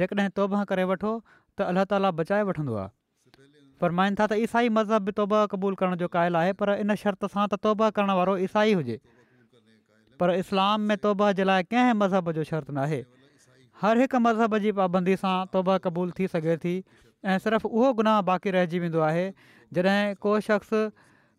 जेकॾहिं 0.00 0.32
तौबा 0.40 0.64
करे 0.72 0.84
वठो 0.92 1.12
त 1.28 1.68
अलाह 1.72 1.86
ताला 1.92 2.10
बचाए 2.20 2.42
वठंदो 2.50 2.76
आहे 2.82 3.40
फर्माईनि 3.84 4.16
था 4.20 4.26
त 4.32 4.48
ईसाई 4.48 4.68
मज़हब 4.80 5.06
बि 5.08 5.12
तौबा 5.20 5.38
क़बूलु 5.54 5.78
करण 5.84 5.96
जो 6.04 6.08
क़ायलु 6.16 6.38
आहे 6.42 6.52
पर 6.64 6.72
इन 6.84 6.94
शर्त 7.04 7.24
सां 7.36 7.46
त 7.52 7.60
तौबा 7.68 7.88
करण 7.98 8.12
वारो 8.20 8.36
ईसाई 8.48 8.74
हुजे 8.82 8.98
पर 10.20 10.34
इस्लाम 10.44 10.90
में 10.92 10.96
तौबा 11.08 11.30
जे 11.40 11.48
लाइ 11.52 11.64
कंहिं 11.72 11.96
मज़हब 12.04 12.32
जो 12.40 12.44
शर्त 12.52 12.70
नाहे 12.80 13.00
हर 13.84 14.00
हिकु 14.04 14.18
मज़हब 14.28 14.58
जी 14.66 14.72
पाबंदी 14.82 15.16
सां 15.24 15.32
तौबा 15.56 15.78
क़बूलु 15.88 16.12
थी 16.20 16.28
सघे 16.34 16.56
थी 16.66 16.74
ऐं 17.24 17.38
सिर्फ़ु 17.38 17.68
उहो 17.68 17.92
गुनाह 17.94 18.20
बाक़ी 18.28 18.50
रहिजी 18.50 18.78
वेंदो 18.82 19.00
आहे 19.06 19.26
जॾहिं 19.76 20.14
को 20.22 20.38
शख़्स 20.48 20.70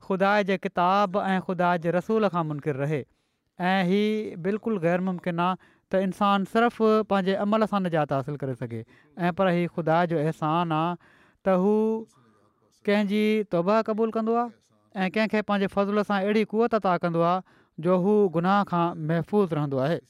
ख़ुदा 0.07 0.31
जे 0.49 0.57
किताब 0.63 1.17
ऐं 1.25 1.39
ख़ुदा 1.47 1.71
जे 1.85 1.91
रसूल 1.95 2.27
खां 2.35 2.43
मुनकिर 2.51 2.75
रहे 2.83 3.01
ऐं 3.71 4.41
बिल्कुलु 4.45 4.79
ग़ैर 4.85 4.99
मुमकिन 5.07 5.39
आहे 5.45 5.57
त 5.91 6.01
इंसानु 6.07 6.45
सिर्फ़ु 6.51 6.91
पंहिंजे 7.11 7.35
अमल 7.47 7.65
सां 7.71 7.81
निजात 7.83 8.11
हासिलु 8.17 8.37
करे 8.43 8.55
सघे 8.63 8.79
ऐं 9.19 9.31
पर 9.39 9.49
हीउ 9.55 9.73
ख़ुदा 9.79 9.97
जो 10.15 10.17
अहसान 10.23 10.71
आहे 10.77 10.95
त 11.01 11.57
हू 11.65 11.73
कंहिंजी 12.87 13.21
तौबा 13.55 13.81
क़बूलु 13.91 14.11
कंदो 14.19 14.33
आहे 14.43 15.07
ऐं 15.07 15.09
कंहिंखे 15.17 15.41
पंहिंजे 15.51 16.03
सां 16.11 16.19
अहिड़ी 16.23 16.43
कुवत 16.55 16.79
अदा 16.81 16.95
कंदो 17.07 17.23
जो 17.89 17.99
हू 18.07 18.13
गुनाह 18.39 18.63
खां 18.71 18.85
महफ़ूज़ 19.11 19.55
रहंदो 19.59 19.83
आहे 19.89 20.01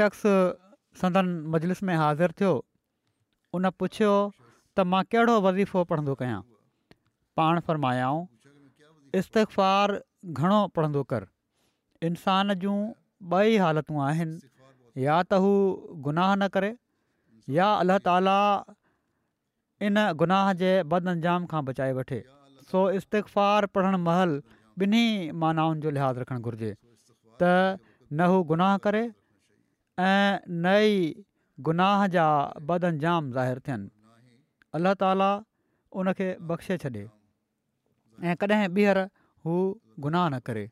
शख़्स 0.00 0.22
संदन 1.00 1.26
मजलिस 1.54 1.82
में 1.88 1.94
हाज़िर 1.96 2.32
थियो 2.40 2.52
उन 3.56 3.68
पुछियो 3.82 4.12
त 4.78 4.84
मां 4.92 5.02
कहिड़ो 5.14 5.34
वज़ीफ़ो 5.46 5.82
पढ़ंदो 5.90 6.14
कयां 6.22 6.38
पाण 7.40 7.60
फ़र्मायाऊं 7.68 8.22
इस्तिक़फ़ार 9.18 9.94
घणो 10.32 10.60
पढ़ंदो 10.78 11.02
कर 11.12 11.26
इंसान 12.08 12.54
जूं 12.64 12.78
ॿई 13.36 13.56
हालतूं 13.64 14.00
आहिनि 14.06 15.04
या 15.04 15.20
त 15.30 15.40
हू 15.44 15.52
गुनाह 16.08 16.32
न 16.36 16.48
करे 16.56 16.72
या 17.58 17.68
अल्लाह 17.84 18.02
ताला 18.08 18.36
इन 19.88 20.00
गुनाह 20.24 20.52
जे 20.64 20.72
बद 20.94 21.10
अंजाम 21.14 21.46
खां 21.52 21.62
बचाए 21.70 21.94
वठे 22.00 22.18
सो 22.72 22.86
इस्तक़फ़ार 23.00 23.72
पढ़णु 23.78 24.04
महिल 24.10 24.38
ॿिन्ही 24.86 25.06
मानाउनि 25.44 25.80
जो 25.86 25.90
लिहाज़ु 25.94 26.20
रखणु 26.24 26.50
घुरिजे 26.50 26.72
त 27.38 27.52
न 27.54 28.30
हू 28.34 28.42
गुनाह 28.50 28.76
करे 28.88 29.00
ऐं 30.06 30.38
नई 30.64 30.92
गुनाह 31.68 32.02
जा 32.16 32.24
बदन 32.70 32.98
जाम 33.04 33.30
ज़ाहिरु 33.36 33.62
थियनि 33.68 33.88
अल्ल्हा 34.78 34.92
ताला 35.00 35.28
उनखे 36.02 36.28
बख़्शे 36.50 36.76
छ्ॾे 36.84 36.90
ऐं 38.32 38.36
कॾहिं 38.44 38.68
ॿीहर 38.76 39.00
हू 39.48 39.56
गुनाह 40.06 40.28
न 40.28 40.38
करे 40.50 40.62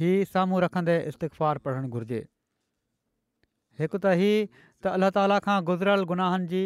हीअ 0.00 0.24
साम्हूं 0.30 0.62
रखंदे 0.66 0.94
इस्तफ़ार 1.12 1.60
पढ़णु 1.66 1.90
घुर्जे 1.98 2.22
हिकु 3.82 4.00
त 4.06 4.14
हीउ 4.22 4.40
त 4.56 4.96
अल्ला 4.96 5.12
ताला 5.20 5.38
खां 5.48 5.58
गुज़रियल 5.72 6.08
गुनाहनि 6.14 6.48
जी 6.56 6.64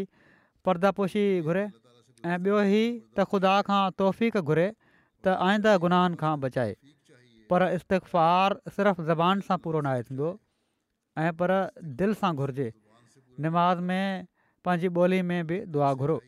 पर्दापोशी 0.70 1.26
घुरे 1.50 1.66
ऐं 1.68 2.38
ॿियो 2.38 2.62
हीउ 2.74 2.90
त 2.96 3.30
ख़ुदा 3.32 3.56
खां 3.70 3.82
तौफ़ीक 4.02 4.44
घुरे 4.44 4.68
त 4.72 5.40
आईंदा 5.50 5.74
गुनाहनि 5.86 6.22
खां 6.26 6.32
बचाए 6.46 6.74
पर 7.52 7.68
इस्तफ़ार 7.80 8.60
सिर्फ़ु 8.78 9.08
ज़बान 9.12 9.48
सां 9.50 9.60
पूरो 9.66 9.82
न 9.86 9.94
आहे 9.98 10.06
थींदो 10.12 10.32
ऐं 11.22 11.32
पर 11.38 11.52
दिलि 12.00 12.14
सां 12.18 12.32
घुरिजे 12.44 12.66
निमाज़ 13.46 13.80
में 13.90 14.26
पंहिंजी 14.66 14.88
बोली 14.98 15.20
में 15.30 15.46
बि 15.52 15.58
दुआ 15.76 15.88
घुरो 16.02 16.18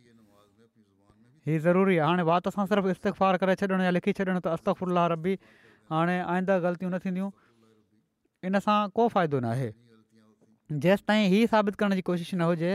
ही 1.49 1.59
ज़रूरी 1.66 1.97
आहे 1.99 2.09
हाणे 2.11 2.23
वात 2.30 2.49
सां 2.56 2.64
सिर्फ़ु 2.73 2.90
इस्तफ़ार 2.97 3.37
करे 3.42 3.54
छॾणु 3.61 3.82
या 3.88 3.92
लिखी 3.99 4.12
छॾणु 4.20 4.35
त 4.47 4.56
अस्तफुल्ला 4.59 5.04
रबी 5.12 5.37
हाणे 5.94 6.16
आईंदा 6.35 6.59
ग़लतियूं 6.66 6.90
न 6.94 6.99
थींदियूं 7.06 7.30
इन 8.50 8.61
सां 8.66 8.78
को 8.99 9.06
फ़ाइदो 9.14 9.40
न 9.44 9.54
आहे 9.54 9.70
जेसि 10.87 11.04
ताईं 11.12 11.47
साबित 11.54 11.78
करण 11.82 11.99
जी 12.00 12.06
कोशिशि 12.11 12.37
न 12.42 12.50
हुजे 12.50 12.75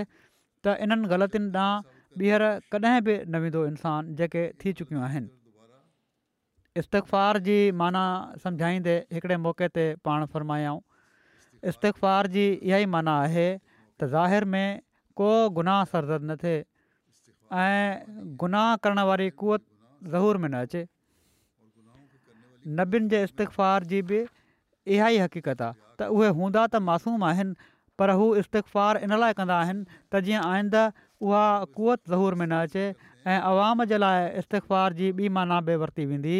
त 0.65 0.77
इन्हनि 0.87 1.11
ग़लतियुनि 1.15 1.51
ॾांहुं 1.59 2.19
ॿीहर 2.19 2.43
कॾहिं 2.73 3.03
बि 3.09 3.17
न 3.27 3.41
वेंदो 3.45 3.65
इंसानु 3.73 4.15
जेके 4.21 4.43
थी 4.63 4.73
चुकियूं 4.81 5.03
आहिनि 5.11 6.83
इस्तफ़ार 6.83 7.37
जी 7.51 7.57
माना 7.83 8.03
सम्झाईंदे 8.47 8.95
हिकिड़े 9.15 9.37
मौके 9.47 9.67
ते 9.77 9.85
पाण 10.07 10.25
इस्तफ़ार 11.69 12.27
जी 12.33 12.45
इहा 12.53 12.77
ई 12.77 12.85
माना 12.95 13.13
आहे 13.25 13.45
त 13.57 14.05
ज़ाहिर 14.13 14.45
में 14.53 14.79
को 15.17 15.29
गुनाह 15.57 15.83
सरज़द 15.93 16.21
न 16.23 16.35
थिए 16.43 16.57
ऐं 17.61 18.35
गुनाह 18.43 18.75
करण 18.85 18.99
वारी 19.09 19.29
कुवत 19.41 19.61
ज़हूर 20.15 20.37
में 20.45 20.49
न 20.53 20.61
अचे 20.67 20.83
नबियुनि 22.79 23.09
जे 23.13 23.23
इस्तफ़ार 23.29 23.83
जी 23.93 24.01
बि 24.11 24.19
इहा 24.93 25.07
ई 25.09 25.17
हक़ीक़त 25.25 25.61
आहे 25.67 25.97
त 26.01 26.09
उहे 26.17 26.29
हूंदा 26.37 26.65
त 26.69 26.81
मासूम 26.89 27.23
आहिनि 27.33 27.55
पर 27.99 28.09
हू 28.19 28.25
इस्तिफ़ार 28.43 28.97
इन 29.07 29.17
लाइ 29.25 29.33
कंदा 29.41 29.57
आहिनि 29.65 29.81
त 30.13 30.21
जीअं 30.29 30.43
आईंदा 30.53 30.83
उहा 31.25 31.43
कुवत 31.75 31.99
ज़हूर 32.13 32.33
में 32.43 32.47
न 32.47 32.53
अचे 32.69 32.85
ऐं 33.27 33.39
आवाम 33.51 33.83
जे 33.89 33.97
लाइ 34.03 34.27
इस्तफ़ार 34.43 34.93
जी 35.01 35.07
ॿी 35.17 35.27
माना 35.39 35.61
बि 35.69 35.75
वरिती 35.83 36.05
वेंदी 36.13 36.37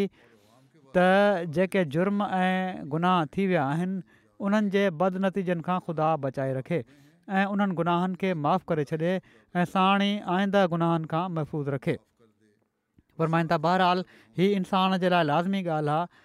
त 0.98 1.48
जेके 1.58 1.86
जुर्म 1.96 2.26
ऐं 2.26 2.90
गुनाह 2.92 3.24
थी 3.38 3.48
विया 3.48 3.64
आहिनि 3.76 4.02
उन्हनि 4.44 4.70
जे 4.76 4.82
बद 5.02 5.18
नतीजनि 5.26 5.66
खां 5.68 5.78
ख़ुदा 5.90 6.08
बचाए 6.26 6.54
रखे 6.60 6.80
ऐं 6.80 7.46
उन्हनि 7.56 7.76
गुनाहनि 7.82 8.20
खे 8.24 8.32
माफ़ु 8.46 8.68
करे 8.72 8.86
छॾे 8.92 9.14
ऐं 9.62 9.68
साणी 9.74 10.10
आईंदा 10.38 10.64
गुनाहनि 10.74 11.12
खां 11.14 11.24
महफ़ूज़ 11.38 11.70
रखे 11.78 11.96
फ़रमाइंदा 13.22 13.58
बहरहाल 13.68 14.04
हीअ 14.40 14.56
इंसान 14.60 14.98
जे 15.06 15.12
लाइ 15.16 15.28
लाज़मी 15.32 15.62
ॻाल्हि 15.76 15.96
आहे 15.96 16.24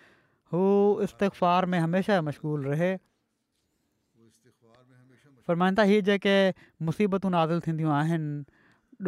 हू 0.55 0.63
इस्तक़फ़ार 1.09 1.69
में 1.75 1.79
हमेशह 1.87 2.23
मशगूल 2.31 2.65
रहे 2.71 2.91
फ़रमाइंदा 5.51 5.85
हीअ 5.91 6.03
जेके 6.09 6.35
मुसीबतूं 6.89 7.31
नाज़िल 7.37 7.63
थींदियूं 7.69 7.93
आहिनि 7.99 8.43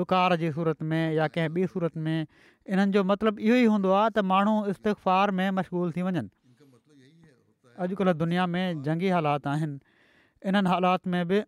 ॾुकार 0.02 0.35
जी 0.40 0.50
सूरत 0.56 0.82
में 0.92 1.02
या 1.14 1.26
कंहिं 1.32 1.49
ॿी 1.62 1.66
सूरत 1.73 1.97
में 2.04 2.14
इन्हनि 2.21 2.92
जो 2.92 3.02
मतिलबु 3.11 3.42
इहो 3.49 3.56
ई 3.62 3.66
हूंदो 3.73 3.90
आहे 3.99 4.11
त 4.16 4.25
माण्हू 4.32 4.54
इस्तक़फ़ार 4.75 5.32
में 5.40 5.50
मशग़ूल 5.59 5.92
थी 5.97 6.04
वञनि 6.06 6.23
अॼुकल्ह 7.80 8.12
दुनिया 8.22 8.46
में 8.54 8.82
जंगी 8.82 9.08
हालात 9.08 9.46
आहिनि 9.46 9.78
इन्हनि 10.48 10.68
हालात 10.70 11.06
में 11.14 11.26
बि 11.28 11.40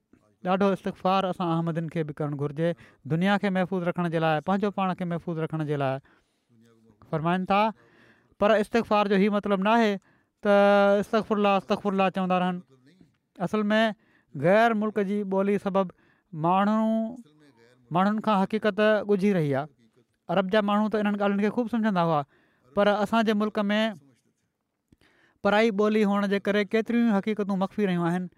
ॾाढो 0.49 0.71
इस्तफ़ार 0.73 1.25
असां 1.35 1.47
अहमदनि 1.57 1.89
खे 1.93 2.05
बि 2.09 2.13
करणु 2.21 2.37
घुरिजे 2.37 2.75
दुनिया 3.13 3.37
खे 3.45 3.51
महफ़ूज़ 3.57 3.85
रखण 3.89 4.09
जे 4.15 4.19
लाइ 4.25 4.41
पंहिंजो 4.49 4.71
पाण 4.79 4.93
खे 4.99 5.05
महफ़ूज़ 5.13 5.39
रखण 5.45 5.65
जे 5.71 5.77
लाइ 5.83 5.99
फ़रमाइनि 7.11 7.45
था 7.53 7.63
पर 8.41 8.57
इस्तफ़ार 8.57 9.09
जो 9.09 9.17
हीअ 9.25 9.33
मतिलबु 9.37 9.63
न 9.65 9.71
आहे 9.77 9.91
त 10.47 11.03
इस्तफ़ुल्ला 11.05 11.57
इस्तफ़ुल्ला 11.65 12.09
चवंदा 12.19 12.39
रहनि 12.45 12.61
असल 13.49 13.63
में 13.73 13.95
ग़ैर 14.45 14.75
मुल्क 14.85 15.01
जी 15.11 15.23
ॿोली 15.37 15.59
सबबु 15.67 15.93
माण्हू 16.47 16.89
माण्हुनि 17.97 18.21
खां 18.29 18.37
हक़ीक़त 18.43 18.81
ॻुझी 19.09 19.33
रही 19.41 19.53
आहे 19.61 19.73
अरब 20.37 20.51
जा 20.57 20.63
माण्हू 20.73 20.89
त 20.93 21.03
इन्हनि 21.05 21.19
ॻाल्हियुनि 21.25 21.47
खे 21.49 21.55
ख़ूबु 21.59 21.75
सम्झंदा 21.77 22.05
हुआ 22.11 22.21
पर 22.77 22.89
असांजे 22.97 23.35
मुल्क़ 23.45 23.61
में 23.73 23.83
पराई 25.45 25.71
ॿोली 25.85 26.03
हुअण 26.09 26.27
जे 26.33 26.39
करे 26.45 26.65
केतिरियूं 26.75 27.09
ई 27.09 27.13
हक़ीक़तूं 27.15 27.57
मक़फ़ी 27.63 27.87
रहियूं 27.89 28.05
आहिनि 28.11 28.29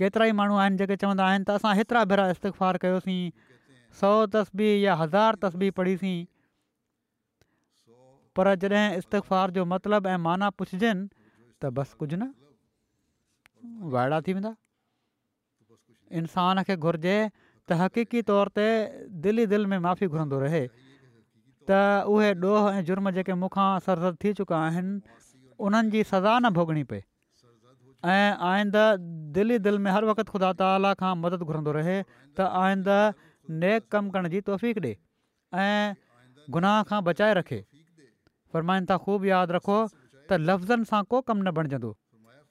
केतिरा 0.00 0.24
ई 0.26 0.32
माण्हू 0.38 0.56
आहिनि 0.62 0.78
जेके 0.80 0.94
चवंदा 1.02 1.26
आहिनि 1.30 1.44
त 1.50 1.54
असां 1.60 1.74
हेतिरा 1.80 2.02
भेरा 2.12 2.24
इस्तफ़ार 2.34 2.78
कयोसीं 2.84 3.20
सौ 4.00 4.10
तस्बी 4.36 4.70
या 4.84 4.94
हज़ार 5.02 5.38
तस्बी 5.44 5.68
पढ़ीसीं 5.76 6.16
पर 8.38 8.50
जॾहिं 8.64 8.98
इस्तफ़ार 9.02 9.54
जो 9.58 9.64
मतिलबु 9.74 10.10
ऐं 10.14 10.18
माना 10.26 10.48
पुछजनि 10.62 11.08
त 11.62 11.70
बसि 11.78 12.00
कुझु 12.02 12.18
न 12.22 12.30
वाइड़ा 13.94 14.20
थी 14.30 14.34
वेंदा 14.38 14.52
इंसान 16.22 16.62
खे 16.70 16.76
घुरिजे 16.86 17.16
त 17.36 17.78
हक़ीक़ी 17.84 18.24
तौर 18.32 18.50
ते 18.60 18.66
दिलि 19.28 19.46
ई 19.48 19.52
दिलि 19.54 19.70
में 19.74 19.78
माफ़ी 19.86 20.10
घुरंदो 20.16 20.42
रहे 20.46 20.64
त 21.70 21.84
उहे 22.16 22.32
ॾोह 22.46 22.68
ऐं 22.74 22.82
जुर्म 22.90 23.10
जेके 23.20 23.38
मूंखां 23.44 23.68
सरदर्द 23.86 24.20
थी 24.26 24.34
चुका 24.42 24.60
उन्हनि 25.64 25.90
जी 25.90 26.02
सज़ा 26.12 26.38
न 26.40 26.50
भोॻिणी 26.58 26.82
पए 26.92 27.02
ऐं 28.12 28.36
आईंदु 28.48 28.82
दिलि 29.36 29.54
ई 29.54 29.58
दिलि 29.66 29.78
में 29.86 29.90
हर 29.92 30.04
वक़्तु 30.12 30.30
ख़ुदा 30.32 30.50
ताला 30.62 30.92
खां 31.02 31.12
मदद 31.24 31.44
घुरंदो 31.50 31.72
रहे 31.78 31.96
त 32.12 32.48
आईंदु 32.62 32.96
नेक 33.62 33.88
कमु 33.96 34.12
करण 34.16 34.28
जी 34.34 34.40
तौफ़ी 34.48 34.72
ॾिए 34.78 34.94
ऐं 35.64 36.48
गुनाह 36.56 36.76
खां 36.90 37.00
बचाए 37.10 37.34
रखे 37.40 37.58
फ़र्माईंदा 38.56 38.98
ख़ूब 39.06 39.24
यादि 39.32 39.56
रखो 39.58 39.76
त 39.90 40.40
लफ़्ज़नि 40.50 40.90
सां 40.94 41.02
को 41.14 41.20
कमु 41.30 41.42
न 41.48 41.54
बणिजंदो 41.60 41.92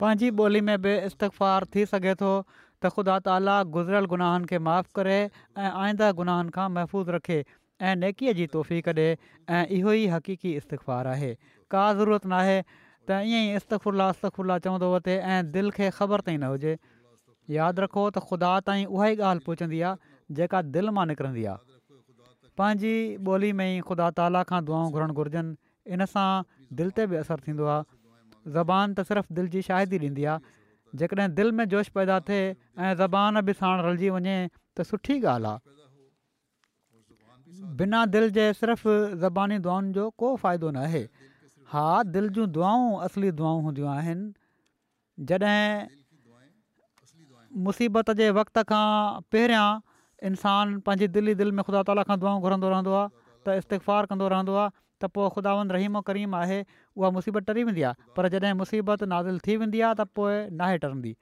पंहिंजी 0.04 0.30
ॿोली 0.46 0.64
में 0.70 0.76
बि 0.86 0.96
इस्तफ़ार 1.10 1.68
थी 1.76 1.86
सघे 1.94 2.14
थो 2.24 2.32
त 2.54 2.88
ख़ुदा 2.96 3.18
ताली 3.30 3.54
गुज़िरियल 3.76 4.10
गुनाहनि 4.14 4.50
खे 4.52 4.60
माफ़ु 4.70 4.96
करे 5.00 5.18
ऐं 5.20 5.70
आईंद 5.84 6.02
गुनाहनि 6.22 6.56
खां 6.58 6.66
महफ़ूज़ 6.78 7.14
रखे 7.18 7.38
ऐं 7.44 7.94
नेकीअ 8.02 8.34
जी 8.40 8.48
तौफ़ीक़ 8.56 8.90
ॾे 8.90 9.60
ऐं 9.60 9.62
इहो 9.78 9.94
ई 10.00 10.10
हक़ीक़ी 10.16 10.56
इस्तफ़ार 10.62 11.12
आहे 11.14 11.30
का 11.76 11.86
ज़रूरत 12.00 12.28
न 12.32 12.36
आहे 12.42 12.58
त 13.06 13.22
ईअं 13.30 13.44
ई 13.46 13.54
इस्तफ़ुल्ला 13.60 14.06
अस्तखुला 14.14 14.56
चवंदो 14.66 14.88
अथे 14.98 15.14
ऐं 15.16 15.40
दिलि 15.54 15.70
खे 15.78 15.86
ख़बर 15.98 16.18
अथई 16.24 16.36
न 16.42 16.44
हुजे 16.52 16.74
यादि 17.56 17.78
रखो 17.86 18.02
त 18.16 18.18
ख़ुदा 18.28 18.50
ताईं 18.66 18.84
उहा 18.94 19.06
ई 19.12 19.14
ॻाल्हि 19.28 19.42
पहुचंदी 19.46 19.78
आहे 19.88 19.94
जेका 20.38 20.58
दिलि 20.76 20.90
मां 20.96 21.04
निकिरंदी 21.14 21.44
आहे 21.52 21.60
पंहिंजी 22.58 22.94
ॿोली 23.22 23.50
में 23.62 23.68
ई 23.70 23.72
ख़ुदा 23.88 24.06
ताला 24.18 24.40
खां 24.50 24.60
दुआऊं 24.68 24.88
घुरणु 24.94 25.12
घुरिजनि 25.22 25.52
इन 25.94 26.00
सां 26.14 26.30
दिलि 26.80 26.92
ते 26.98 27.02
बि 27.12 27.16
असरु 27.22 27.42
थींदो 27.46 27.64
आहे 27.74 27.82
ज़बान 28.58 28.86
त 28.96 28.98
सिर्फ़ु 29.10 29.30
दिलि 29.38 29.48
जी 29.54 29.60
शाहिदी 29.70 29.96
ॾींदी 30.06 30.24
आहे 30.34 30.38
जेकॾहिं 30.98 31.30
दिलि 31.38 31.52
में 31.62 31.66
जोश 31.76 31.86
पैदा 31.98 32.16
थिए 32.30 32.42
ऐं 32.48 32.92
ज़बान 33.04 33.46
बि 33.48 33.52
साण 33.62 33.76
रलिजी 33.88 34.08
वञे 34.18 34.36
त 34.50 34.76
सुठी 34.90 35.16
ॻाल्हि 35.34 35.52
आहे 35.52 35.60
बिना 37.78 38.00
दिलि 38.16 38.28
जे 38.40 38.46
सिर्फ़ु 38.62 38.92
ज़बानी 39.26 39.56
दुआनि 39.68 39.88
जो 40.00 40.08
को 40.24 40.32
फ़ाइदो 40.46 40.70
न 40.78 40.82
आहे 40.90 41.04
हा 41.72 41.84
दिलि 42.14 42.28
जूं 42.34 42.46
दुआऊं 42.52 43.00
असली 43.04 43.30
दुआऊं 43.38 43.62
हूंदियूं 43.62 43.88
आहिनि 43.90 45.26
जॾहिं 45.30 45.70
मुसीबत 47.66 48.10
जे 48.20 48.28
वक़्त 48.38 48.58
खां 48.72 48.86
पहिरियां 49.32 50.28
इंसान 50.30 50.78
पंहिंजी 50.86 51.08
दिलि 51.16 51.34
दिलि 51.40 51.54
में 51.58 51.62
ख़ुदा 51.68 51.82
ताला 51.90 52.04
खां 52.10 52.18
दुआऊं 52.24 52.44
घुरंदो 52.46 52.70
रहंदो 52.74 52.92
आहे 53.00 53.08
त 53.10 53.58
इस्तिक़फ़ 53.62 54.10
कंदो 54.12 54.28
रहंदो 54.34 54.54
आहे 54.62 54.70
त 55.04 55.10
पोइ 55.18 55.28
ख़ुदा 55.38 55.54
रहीमो 55.78 56.02
करीम 56.12 56.36
आहे 56.42 56.58
उहा 56.68 57.12
मुसीबत 57.18 57.48
टरी 57.50 57.64
वेंदी 57.70 57.86
आहे 57.90 58.08
पर 58.18 58.30
जॾहिं 58.36 58.54
मुसीबत 58.62 59.04
नाज़िल 59.16 59.42
थी 59.46 59.56
वेंदी 59.64 59.82
आहे 59.88 59.98
त 59.98 60.16
पोइ 60.20 60.38
नाहे 60.62 60.80
टरंदी 60.86 61.14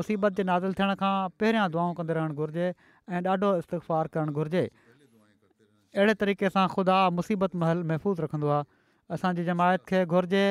मुसीबत 0.00 0.40
जे 0.40 0.48
नाज़िल 0.52 0.78
थियण 0.80 1.02
खां 1.06 1.14
पहिरियां 1.42 1.70
दुआऊं 1.76 1.96
कंदो 2.02 2.18
रहणु 2.20 2.42
घुरिजे 2.42 2.68
ऐं 2.68 3.24
ॾाढो 3.30 3.52
इस्तिक़फ़ारु 3.62 4.14
करणु 4.18 4.36
घुरिजे 4.40 4.66
अहिड़े 4.68 6.20
तरीक़े 6.26 6.54
सां 6.58 6.68
ख़ुदा 6.78 7.00
मुसीबत 7.20 7.58
महल 7.64 7.88
महफ़ूज़ 7.92 8.22
रखंदो 8.28 8.60
असांजी 9.12 9.44
जमायत 9.44 9.78
खे 9.88 10.04
घुरिजे 10.12 10.46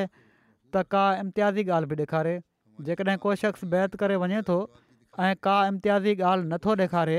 त 0.74 0.78
का 0.92 1.04
इम्तियाज़ी 1.20 1.64
ॻाल्हि 1.70 1.88
बि 1.90 1.96
ॾेखारे 2.02 2.34
जेकॾहिं 2.86 3.18
को 3.24 3.34
शख़्स 3.44 3.64
बैत 3.74 3.96
करे 4.04 4.16
वञे 4.24 4.42
थो 4.50 4.58
ऐं 5.20 5.34
का 5.46 5.56
इम्तियाज़ी 5.68 6.14
ॻाल्हि 6.32 6.48
नथो 6.54 6.76
ॾेखारे 6.84 7.18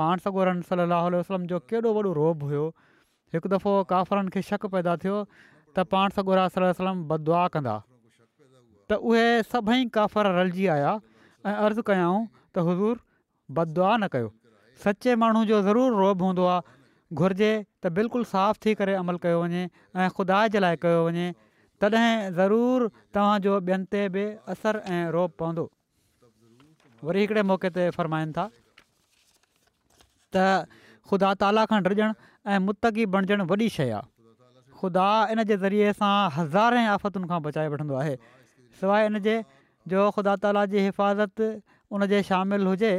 पाण 0.00 0.22
सगोरन 0.26 0.60
रन 0.62 0.86
सलाहु 0.86 1.10
वसलम 1.14 1.48
जो 1.54 1.58
केॾो 1.72 1.90
वॾो 1.96 2.12
रोब 2.18 2.44
हुयो 2.50 2.62
हिकु 3.34 3.50
दफ़ो 3.56 3.74
काफ़रनि 3.94 4.32
खे 4.36 4.42
शक 4.52 4.64
पैदा 4.76 4.94
थियो 5.06 5.18
त 5.76 5.84
पाण 5.92 6.08
सगोरा 6.18 6.44
सलम 6.54 7.00
बदुआ 7.12 7.42
कंदा 7.56 7.74
त 8.90 8.98
उहे 9.10 9.24
सभई 9.52 9.84
काफ़र 9.96 10.32
रलिजी 10.38 10.66
आया 10.76 10.92
ऐं 10.96 11.54
अर्ज़ु 11.68 11.84
कयाऊं 11.90 12.18
त 12.28 12.64
हुज़ूरु 12.66 13.04
बदुआ 13.58 13.92
न 13.94 14.12
कयो 14.14 14.30
सचे 14.84 15.14
माण्हू 15.22 15.44
जो 15.52 15.60
ज़रूरु 15.68 15.96
रोब 16.02 16.24
हूंदो 16.28 16.44
आहे 16.54 16.76
घुरिजे 17.22 17.50
त 17.60 17.92
बिल्कुलु 18.00 18.28
साफ़ु 18.34 18.62
थी 18.66 18.74
करे 18.82 18.98
अमल 19.04 19.20
कयो 19.24 19.40
वञे 19.46 19.64
ऐं 19.64 20.08
ख़ुदा 20.18 20.42
जे 20.56 20.62
लाइ 20.64 20.78
कयो 20.84 21.00
वञे 21.08 21.26
तॾहिं 21.84 22.36
ज़रूरु 22.40 22.90
तव्हांजो 23.16 23.56
ॿियनि 23.62 23.88
ते 23.96 24.02
बि 24.16 24.24
असरु 24.56 24.84
ऐं 24.96 25.02
रोब 25.16 25.36
पवंदो 25.42 25.64
वरी 27.08 27.24
हिकिड़े 27.26 27.42
मौक़े 27.52 27.68
ते 27.80 27.88
फरमाइनि 27.98 28.36
था 28.38 28.44
त 30.36 30.46
ख़ुदा 31.08 31.30
ताला 31.44 31.66
खनि 31.72 31.94
रिॼणु 31.96 32.14
ऐं 32.54 32.64
मुतगी 32.68 33.08
बणिजणु 33.16 33.44
वॾी 33.52 33.68
शइ 33.76 33.90
ख़ुदा 34.82 35.08
इन 35.32 35.42
जे 35.50 35.56
ज़रिए 35.62 35.90
सां 35.98 36.14
हज़ारे 36.36 36.84
आफ़तुनि 36.92 37.28
खां 37.32 37.40
बचाए 37.46 37.68
वठंदो 37.74 37.96
आहे 38.02 38.14
सवाइ 38.82 39.06
इनजे 39.12 39.34
जो 39.94 40.06
ख़ुदा 40.14 40.34
ताला 40.44 40.62
जी 40.74 40.78
हिफ़ाज़त 40.86 41.94
उनजे 41.98 42.22
शामिलु 42.30 42.72
हुजे 42.74 42.92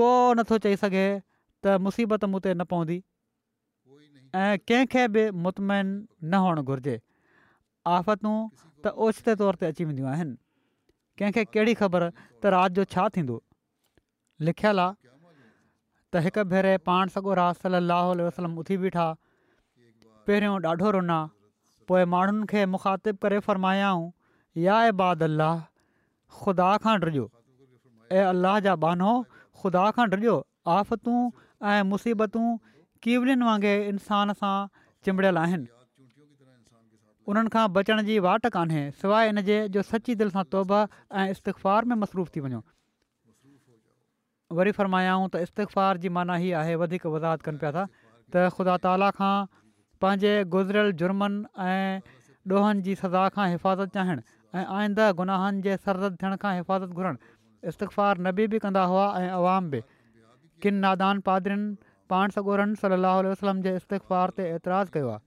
को 0.00 0.10
नथो 0.40 0.58
चई 0.66 0.76
सघे 0.84 1.06
त 1.06 1.78
मुसीबत 1.86 2.26
मूं 2.34 2.40
ते 2.46 2.52
न 2.54 2.68
पवंदी 2.72 2.98
ऐं 4.40 4.60
कंहिंखे 4.70 5.04
बि 5.16 5.24
मुतमिन 5.46 5.90
न 5.90 6.40
हुअणु 6.44 6.62
घुरिजे 6.72 6.94
आफ़तूं 7.94 8.34
त 8.66 8.92
ओचिते 9.06 9.34
तौर 9.42 9.58
ते 9.62 9.70
अची 9.74 9.84
वेंदियूं 9.90 10.08
आहिनि 10.14 10.36
कंहिंखे 11.22 11.44
कहिड़ी 11.56 11.74
ख़बर 11.82 12.04
त 12.20 12.52
राति 12.56 12.78
जो 12.80 12.84
छा 12.96 13.08
थींदो 13.18 13.40
लिखियल 14.50 14.84
आहे 14.84 14.96
त 15.08 16.24
हिकु 16.28 16.46
भेरे 16.54 16.76
पाण 16.90 17.14
सॻो 17.16 17.34
राल 17.42 17.78
लाहु 17.90 18.14
वसलम 18.22 18.56
उथी 18.64 18.78
बीठा 18.86 19.08
पहिरियों 20.30 20.58
ॾाढो 20.66 20.90
रुना 20.94 21.14
पोइ 21.90 22.04
माण्हुनि 22.14 22.46
खे 22.50 22.64
मुखातिबु 22.74 23.18
करे 23.22 23.38
फ़रमायाऊं 23.46 24.04
या 24.64 24.74
ए 24.88 24.92
बाद 25.02 25.22
अलाह 25.26 25.56
ख़ुदा 26.42 26.66
खां 26.84 26.94
डिॼो 27.04 27.24
ए 27.24 28.20
अल्लाह 28.34 28.60
जा 28.68 28.74
बानो 28.84 29.14
ख़ुदा 29.32 29.82
खां 29.98 30.06
डिॼो 30.14 30.36
आफ़तूं 30.76 31.18
ऐं 31.72 31.82
मुसीबतूं 31.94 32.44
किविलियुनि 33.06 33.48
वांगुरु 33.50 33.90
इंसान 33.94 34.32
सां 34.44 34.54
चिमिड़ियल 35.08 35.42
आहिनि 35.44 35.68
उन्हनि 37.32 37.52
खां 37.58 37.64
बचण 37.80 38.04
जी 38.12 38.20
वाट 38.30 38.50
कान्हे 38.60 38.84
सवाइ 39.04 39.34
इनजे 39.36 39.58
जो 39.78 39.86
सची 39.92 40.18
दिलि 40.24 40.36
सां 40.40 40.46
तौबा 40.56 40.80
ऐं 40.88 41.30
इस्तफ़ार 41.36 41.90
में 41.92 42.00
मसरूफ़ 42.08 42.34
थी 42.36 42.46
वञो 42.48 42.62
वरी 44.60 44.78
फ़र्मायाऊं 44.82 45.28
त 45.30 45.46
इस्तफ़ार 45.48 46.06
जी 46.06 46.14
माना 46.20 46.38
हीअ 46.44 46.58
आहे 46.66 46.78
वधीक 46.84 47.14
वज़ाहत 47.14 47.48
कनि 47.50 47.60
पिया 47.64 47.74
था 47.80 47.86
त 47.96 48.50
ख़ुदा 48.58 48.78
ताला 48.86 49.10
खां 49.18 49.34
पंहिंजे 50.02 50.32
गुज़िरियल 50.52 50.90
जुर्मनि 51.00 51.68
ऐं 51.68 52.00
ॾोहनि 52.50 52.82
जी 52.84 52.94
सज़ा 53.00 53.24
खां 53.36 53.48
हिफ़ाज़त 53.54 53.92
चाहिणु 53.96 54.22
ऐं 54.58 54.64
आईंद 54.76 55.00
गुनाहनि 55.20 55.60
जे 55.66 55.76
सरदत 55.88 56.16
थियण 56.22 56.36
खां 56.44 56.52
हिफ़ाज़त 56.58 57.00
घुरनि 57.00 57.32
इस्तफ़ार 57.72 58.18
नबी 58.26 58.46
बि 58.54 58.58
कंदा 58.64 58.84
हुआ 58.92 59.04
ऐं 59.20 59.28
आवाम 59.38 59.68
बि 59.74 59.80
किन 60.64 60.74
नादान 60.84 61.20
पादरनि 61.26 61.68
पाण 62.12 62.34
सगोरनि 62.36 62.80
सलाह 62.84 63.18
वसलम 63.28 63.60
जे 63.68 63.74
इस्तफ़ार 63.82 64.32
ते 64.40 64.46
एतिराज़ु 64.54 64.94
कयो 64.96 65.12
आहे 65.16 65.20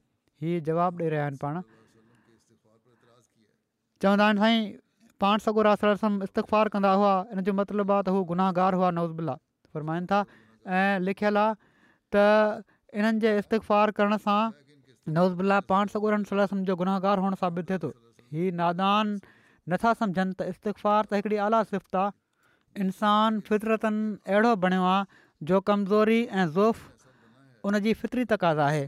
हीअ 0.47 0.65
जवाबु 0.71 1.03
ॾेई 1.05 1.09
रहिया 1.15 1.29
आहिनि 1.29 1.41
पाण 1.45 1.61
चवंदा 4.05 4.27
आहिनि 4.29 4.45
साईं 4.45 4.67
पाण 5.25 5.45
सगोरम 5.45 6.17
इस्तफ़ार 6.29 6.73
कंदा 6.77 6.91
हुआ 7.03 7.13
इन 7.37 7.43
जो 7.45 7.53
मतिलबु 7.61 7.93
आहे 7.99 8.03
त 8.09 8.15
हू 8.17 8.23
गुनाहगार 8.33 8.81
हुआ 8.81 8.89
नओज़बुला 8.97 9.37
फ़रमाइनि 9.75 10.11
था 10.15 10.19
ऐं 10.81 10.91
लिखियलु 11.05 11.43
आहे 11.45 11.55
त 12.15 12.65
इन्हनि 12.97 13.25
जे 13.27 13.37
इस्तफ़ार 13.45 13.95
करण 14.01 14.19
सां 14.27 14.41
नवज़बिला 15.07 15.59
पाण 15.69 15.87
सौ 15.91 15.99
ॻोड़ह 15.99 16.23
सोलह 16.29 16.45
सम्झो 16.51 16.75
गुनाहगार 16.81 17.17
हुअणु 17.19 17.35
साबित 17.41 17.67
थिए 17.69 17.77
थो 17.83 17.89
ही 18.35 18.51
नादान 18.59 19.13
नथा 19.71 19.93
सम्झनि 20.01 20.31
त 20.39 20.43
इस्तफ़ार 20.53 21.05
त 21.11 21.13
हिकिड़ी 21.19 21.37
आला 21.47 21.63
सिफ़्ता 21.71 22.03
इंसानु 22.85 23.41
फितरतन 23.49 23.97
अहिड़ो 24.33 24.55
बणियो 24.63 24.83
आहे 24.91 25.03
जो 25.51 25.59
कमज़ोरी 25.71 26.19
ऐं 26.31 26.45
ज़ोफ़ 26.57 26.79
उन 27.71 27.79
जी 27.87 27.93
फितरी 28.03 28.25
तक़ाज़ 28.35 28.59
आहे 28.69 28.85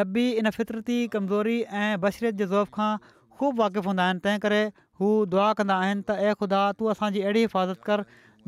नबी 0.00 0.24
इन 0.42 0.50
फितरती 0.58 0.96
कमज़ोरी 1.16 1.60
ऐं 1.84 2.00
बशरियत 2.06 2.40
जे 2.42 2.46
ज़ोफ़ 2.54 2.72
खां 2.78 2.90
ख़ूबु 3.04 3.62
वाक़िफ़ 3.62 3.86
हूंदा 3.92 4.06
आहिनि 4.08 4.24
तंहिं 4.26 4.42
करे 4.46 4.62
हू 5.00 5.08
दुआ 5.34 5.52
कंदा 5.60 5.76
आहिनि 5.84 6.02
त 6.08 6.28
ऐं 6.28 6.34
ख़ुदा 6.40 6.62
तूं 6.80 6.90
असांजी 6.96 7.22
अहिड़ी 7.26 7.40
हिफ़ाज़त 7.40 7.84
कर 7.90 8.04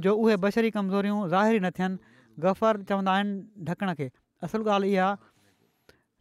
जो 0.06 0.16
उहे 0.24 0.36
बशरी 0.46 0.70
कमज़ोरियूं 0.78 1.20
ज़ाहिरु 1.36 1.64
न 1.66 1.70
थियनि 1.78 2.44
ग़फर 2.46 2.82
चवंदा 2.90 3.14
आहिनि 3.18 3.64
ढकण 3.70 3.94
खे 4.02 4.10
असुलु 4.46 4.70
ॻाल्हि 4.74 4.92
इहा 4.96 5.08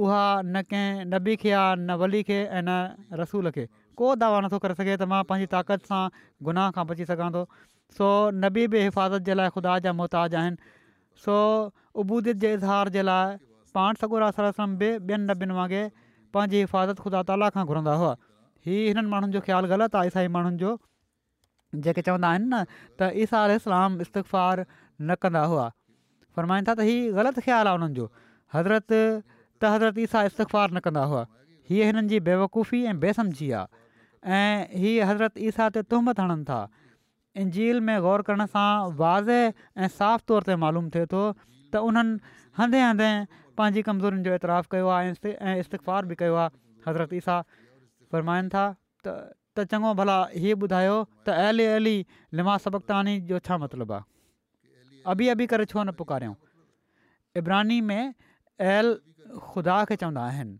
उहा 0.04 0.24
न 0.44 0.60
कंहिं 0.70 1.04
नबी 1.12 1.34
खे 1.44 1.52
आहे 1.58 1.74
न 1.80 1.90
वली 2.00 2.20
खे 2.30 2.36
ऐं 2.52 2.62
न 2.68 3.16
रसूल 3.20 3.48
खे 3.56 3.64
को 4.00 4.08
दावा 4.22 4.38
नथो 4.46 4.58
करे 4.64 4.74
सघे 4.80 4.92
त 5.00 5.08
मां 5.12 5.20
पंहिंजी 5.30 5.48
ताक़त 5.56 5.88
सां 5.92 6.02
गुनाह 6.48 6.66
खां 6.76 6.84
बची 6.90 7.06
सघां 7.12 7.30
थो 7.38 7.44
सो 8.00 8.10
नबी 8.44 8.66
बि 8.74 8.84
हिफ़ाज़त 8.88 9.30
जे 9.30 9.38
लाइ 9.40 9.48
ख़ुदा 9.56 9.78
जा 9.86 9.96
मुहताज 10.02 10.36
आहिनि 10.42 10.70
सो 11.24 11.38
उबूदी 12.04 12.36
जे 12.44 12.52
इज़हार 12.60 12.92
जे 12.98 13.06
लाइ 13.10 13.40
पाण 13.78 14.02
सगुरा 14.04 14.30
सर 14.36 14.52
सम 14.60 14.76
बि 14.84 14.92
ॿियनि 15.08 15.32
नबियुनि 15.32 15.58
वांगुरु 15.62 15.82
पंहिंजी 16.36 16.62
हिफ़ाज़त 16.66 17.02
ख़ुदा 17.08 17.24
ताला 17.32 17.50
खां 17.58 17.64
घुरंदा 17.72 17.96
हुआ 18.04 18.12
हीअ 18.68 18.86
हिननि 18.92 19.12
माण्हुनि 19.16 19.36
जो 19.40 19.44
ख़्यालु 19.50 19.72
ग़लति 19.74 20.02
आहे 20.04 20.12
ईसाई 20.14 20.32
माण्हुनि 20.38 20.60
जो 20.64 20.76
जेके 21.88 22.06
चवंदा 22.10 22.32
आहिनि 22.38 22.50
न 22.54 22.64
त 22.76 23.12
इस्लाम 23.56 24.00
इस्तफ़ार 24.08 24.66
न 24.76 25.22
कंदा 25.24 25.48
हुआ 25.56 25.68
फ़रमाइनि 26.40 26.66
था 26.66 26.74
त 26.80 26.88
हीअ 26.88 27.12
ग़लति 27.16 27.40
ख़्यालु 27.44 27.68
आहे 27.68 27.76
हुननि 27.76 27.94
जो 28.00 28.06
हज़रत 28.54 28.90
त 28.90 29.62
हज़रत 29.64 29.98
ईसा 30.08 30.22
इस्तफ़ार 30.32 30.70
न 30.72 30.78
कंदा 30.86 31.02
हुआ 31.12 31.24
हीअ 31.70 31.84
हिननि 31.86 32.08
जी 32.12 32.20
बेवकूफ़ी 32.28 32.82
ऐं 32.92 32.96
बेसमझी 33.04 33.48
आहे 33.60 33.68
ऐं 34.36 34.80
हीअ 34.84 35.04
हज़रत 35.10 35.38
ईसा 35.50 35.68
ते 35.76 35.82
तुहमत 35.92 36.20
हणनि 36.20 36.44
था 36.50 36.60
इंजील 37.42 37.80
में 37.88 37.96
ग़ौर 38.06 38.22
करण 38.28 38.44
सां 38.54 38.70
वाज़े 39.02 39.40
ऐं 39.84 39.88
साफ़ु 39.96 40.26
तौर 40.32 40.48
ते 40.50 40.56
मालूम 40.64 40.88
थिए 40.94 41.10
थो 41.14 41.24
त 41.72 41.82
उन्हनि 41.88 42.36
हंदे 42.58 42.80
हंदे 42.84 43.08
पंहिंजी 43.58 43.82
कमज़ोरीनि 43.88 44.24
जो 44.28 44.38
एतिरा 44.38 44.60
कयो 44.76 44.88
आहे 45.00 45.34
ऐं 45.34 45.56
इस्तिफ़ार 45.64 46.12
बि 46.12 46.18
कयो 46.22 46.46
हज़रत 46.86 47.12
ईसा 47.20 47.36
फ़रमाइनि 48.12 48.48
था 48.56 48.64
त 49.08 49.68
चङो 49.74 49.92
भला 50.00 50.16
हीअ 50.46 50.56
ॿुधायो 50.68 50.96
त 51.26 51.28
अल 51.50 51.66
अली 51.66 51.98
लिमा 52.40 52.54
सबक़तानी 52.68 53.14
जो 53.32 53.38
छा 53.50 53.56
मतिलबु 53.64 53.92
आहे 53.98 54.06
अभी 55.06 55.28
अभी 55.28 55.46
करे 55.46 55.64
छो 55.64 55.82
न 55.82 55.90
पुकारियूं 55.98 56.34
इबरानी 57.36 57.80
में 57.90 58.12
एल 58.72 58.94
ख़ुदा 59.42 59.84
खे 59.88 59.96
चवंदा 59.96 60.24
आहिनि 60.30 60.58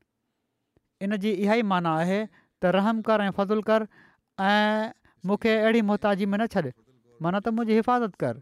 इन 1.04 1.16
जी 1.24 1.30
इहा 1.32 1.54
ई 1.54 1.62
माना 1.72 1.94
आहे 2.04 2.20
त 2.34 2.72
रहम 2.76 3.00
कर 3.08 3.20
ऐं 3.20 3.30
फज़ुलु 3.38 3.62
कर 3.70 3.86
ऐं 4.48 4.92
मूंखे 5.28 5.54
अहिड़ी 5.60 5.82
मोहताजी 5.90 6.26
में 6.32 6.38
न 6.38 6.46
छॾे 6.54 6.72
माना 7.26 7.40
त 7.40 7.52
मुंहिंजी 7.56 7.76
हिफ़ाज़त 7.80 8.14
कर 8.24 8.40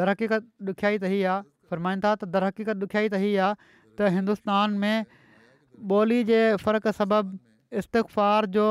दरक़ीक़त 0.00 0.50
ॾुखियाई 0.74 0.98
त 0.98 1.10
हीअ 1.14 1.24
आहे 1.30 1.42
फरमाईंदा 1.70 2.12
त 2.22 2.30
दरक़ीक़त 2.36 2.86
ॾुखियाई 2.88 3.08
त 3.14 3.22
हीअ 3.24 3.48
आहे 3.48 4.12
हिंदुस्तान 4.20 4.78
में 4.84 5.90
ॿोली 5.96 6.20
जे 6.30 6.40
फ़रक़ 6.66 6.88
सबबि 7.00 7.38
इस्तक़फ़ार 7.82 8.46
जो 8.58 8.68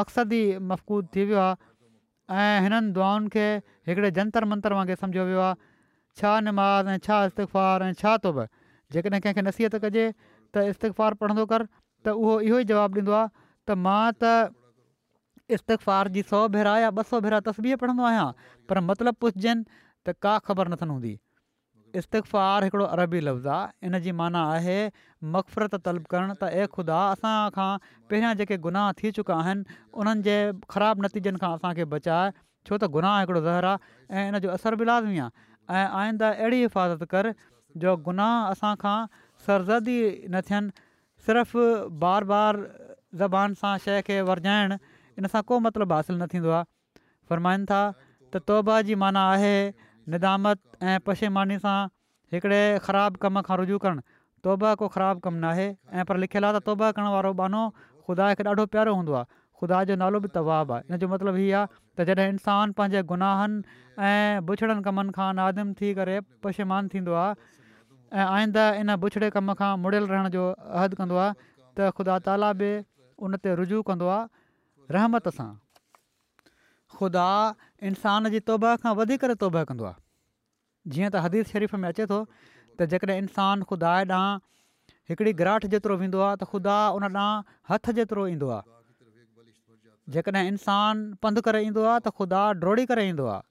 मक़सदु 0.00 0.42
ई 0.42 0.58
मफ़कूद 0.72 1.08
थी 1.16 1.24
वियो 1.32 1.40
आहे 1.46 1.64
ऐं 2.34 2.60
हिननि 2.62 2.90
दुआउनि 2.92 3.28
खे 3.30 3.42
हिकिड़े 3.88 4.10
जंतर 4.18 4.44
मंत्र 4.52 4.72
वांगुरु 4.74 4.96
सम्झो 5.00 5.24
वियो 5.26 5.40
आहे 5.40 5.54
छा 6.18 6.30
निमाज़ 6.46 6.86
ऐं 6.90 6.98
छा 6.98 7.16
ऐं 7.22 7.92
छा 8.02 8.12
जेकॾहिं 8.92 9.20
कंहिंखे 9.20 9.42
नसीहत 9.42 9.74
कजे 9.84 10.04
त 10.54 10.58
इस्तफ़ार 10.74 11.14
पढ़ंदो 11.22 11.44
कर 11.52 11.66
त 12.04 12.08
उहो 12.18 12.38
इहो 12.46 12.58
ई 12.58 12.64
जवाबु 12.70 13.00
ॾींदो 13.00 13.12
आहे 13.18 13.30
त 13.70 13.78
मां 13.86 14.02
त 14.22 14.50
इस्तफ़ार 15.58 16.08
जी 16.18 16.22
सौ 16.34 16.40
भेरा 16.58 16.76
या 16.86 16.90
ॿ 16.90 17.02
सौ 17.10 17.20
भेरा 17.26 17.40
तसबीअ 17.50 17.76
पढ़ंदो 17.84 18.06
आहियां 18.10 18.26
पर 18.70 18.82
मतिलबु 18.90 19.22
पुछजनि 19.26 19.84
त 20.06 20.16
का 20.26 20.38
ख़बर 20.50 20.74
इस्तफ़ार 21.98 22.64
हिकिड़ो 22.64 22.84
अरबी 22.96 23.20
लफ़्ज़ु 23.20 23.50
आहे 23.50 23.88
इन 23.88 23.98
जी 24.04 24.12
माना 24.20 24.40
आहे 24.52 24.80
मक़फ़रत 25.34 25.74
तलब 25.86 26.04
करणु 26.14 26.34
त 26.42 26.48
ऐं 26.60 26.66
ख़ुदा 26.74 26.98
असां 27.16 27.36
खां 27.56 27.70
पहिरियां 28.10 28.32
जेके 28.40 28.58
गुनाह 28.66 28.90
थी 29.00 29.12
चुका 29.18 29.36
आहिनि 29.42 29.76
उन्हनि 30.02 30.26
जे 30.28 30.36
ख़राबु 30.76 31.06
नतीजनि 31.06 31.40
खां 31.44 31.50
असांखे 31.58 31.86
बचाए 31.92 32.32
छो 32.40 32.80
त 32.80 32.90
गुनाह 32.96 33.16
हिकिड़ो 33.20 33.40
ज़हर 33.46 33.68
आहे 33.70 33.80
ऐं 34.16 34.26
इन 34.32 34.40
जो 34.44 34.52
असरु 34.56 34.80
बि 34.82 34.90
लाज़मी 34.90 35.22
आहे 35.28 35.46
ऐं 35.78 35.86
आईंदा 36.00 36.28
अहिड़ी 36.38 36.60
हिफ़ाज़त 36.64 37.08
कर 37.16 37.30
जो 37.86 37.96
गुनाह 38.10 38.52
असांखां 38.56 38.98
सरज़दी 39.46 39.96
न 40.36 40.44
थियनि 40.50 40.86
सिर्फ़ु 41.28 41.64
बार 42.04 42.28
बार 42.34 42.60
ज़बान 43.24 43.58
सां 43.62 43.72
शइ 43.88 44.00
खे 44.10 44.20
वरजाइणु 44.32 44.80
इन 45.20 45.32
सां 45.34 45.44
को 45.50 45.60
मतिलबु 45.70 46.00
हासिलु 46.00 46.20
न 46.22 46.30
थींदो 46.36 46.54
आहे 46.60 47.02
फ़रमाइनि 47.32 47.68
था 47.74 47.82
त 48.04 48.46
तौबा 48.52 48.80
जी 48.90 49.02
माना 49.06 49.26
आहे 49.34 49.54
निदामत 50.14 50.58
ऐं 50.90 50.98
पशेमानी 51.06 51.56
सां 51.62 51.78
हिकिड़े 52.34 52.60
ख़राबु 52.86 53.20
कम 53.24 53.40
खां 53.48 53.56
रुजू 53.60 53.78
करणु 53.84 54.04
तोबा 54.46 54.72
को 54.82 54.88
ख़राबु 54.96 55.22
कमु 55.26 55.38
न 55.38 55.50
आहे 55.50 55.66
ऐं 56.00 56.04
पर 56.10 56.20
लिखियलु 56.24 56.48
आहे 56.50 56.56
त 56.56 56.68
तोबा 56.68 56.90
करण 56.98 57.08
वारो 57.16 57.32
बानो 57.40 57.62
ख़ुदा 57.80 58.28
खे 58.40 58.46
ॾाढो 58.52 58.66
प्यारो 58.76 58.94
हूंदो 59.00 59.16
आहे 59.18 59.28
ख़ुदा 59.60 59.80
जो 59.90 59.96
नालो 60.04 60.20
बि 60.28 60.30
तवाबु 60.38 60.76
आहे 60.78 60.86
इन 60.94 61.02
जो 61.04 61.08
मतिलबु 61.14 61.42
इहा 61.46 61.64
आहे 61.66 62.06
त 62.06 62.08
जॾहिं 62.20 62.28
इंसानु 62.36 62.76
पंहिंजे 62.82 63.02
गुनाहनि 63.10 63.60
ऐं 64.12 64.46
पुछड़नि 64.50 64.86
कमनि 64.88 65.16
खां 65.18 65.68
थी 65.82 65.92
करे 66.00 66.16
पशेमान 66.46 66.92
थींदो 66.94 67.18
आहे 67.26 67.60
ऐं 68.20 68.30
आईंदा 68.38 68.66
इन 68.86 68.96
बुछड़े 69.06 69.32
कम 69.40 69.54
खां 69.64 69.72
मुड़ियल 69.86 70.10
रहण 70.14 70.30
जो 70.38 70.46
अहदु 70.70 71.02
कंदो 71.02 71.22
आहे 71.26 71.36
त 71.44 71.92
ख़ुदा 72.00 72.20
ताला 72.30 72.54
बि 72.64 72.72
उन 73.26 73.38
ते 73.46 73.56
रुजू 73.62 73.82
कंदो 73.92 74.14
आहे 74.18 75.54
ख़ुदा 76.98 77.28
इंसान 77.90 78.28
जी 78.34 78.40
तौब 78.50 78.68
खां 78.84 78.92
वधीक 79.00 79.30
तौब 79.44 79.60
कंदो 79.70 79.88
आहे 79.90 80.94
जीअं 80.96 81.10
त 81.14 81.46
शरीफ़ 81.52 81.84
में 81.84 81.88
अचे 81.92 82.06
थो 82.12 82.20
त 82.32 82.88
जेकॾहिं 82.94 83.18
इंसानु 83.24 83.68
ख़ुदा 83.70 83.92
ॾांहुं 84.02 84.96
हिकिड़ी 85.10 85.32
ग्राहट 85.40 85.66
जेतिरो 85.74 85.96
वेंदो 86.02 86.22
आहे 86.28 86.38
त 86.40 86.48
ख़ुदा 86.54 86.78
उन 86.98 87.06
ॾांहुं 87.08 87.58
हथु 87.72 87.96
जेतिरो 88.00 88.26
ईंदो 88.32 88.50
आहे 88.56 88.76
जेकॾहिं 90.16 90.44
इंसानु 90.54 91.20
पंधु 91.26 91.44
करे 91.48 91.62
ईंदो 91.68 91.86
आहे 91.92 92.00
त 92.08 92.14
ख़ुदा 92.20 92.42
ड्रोड़ी 92.64 92.86
करे 92.92 93.06
ईंदो 93.12 93.28
आहे 93.36 93.46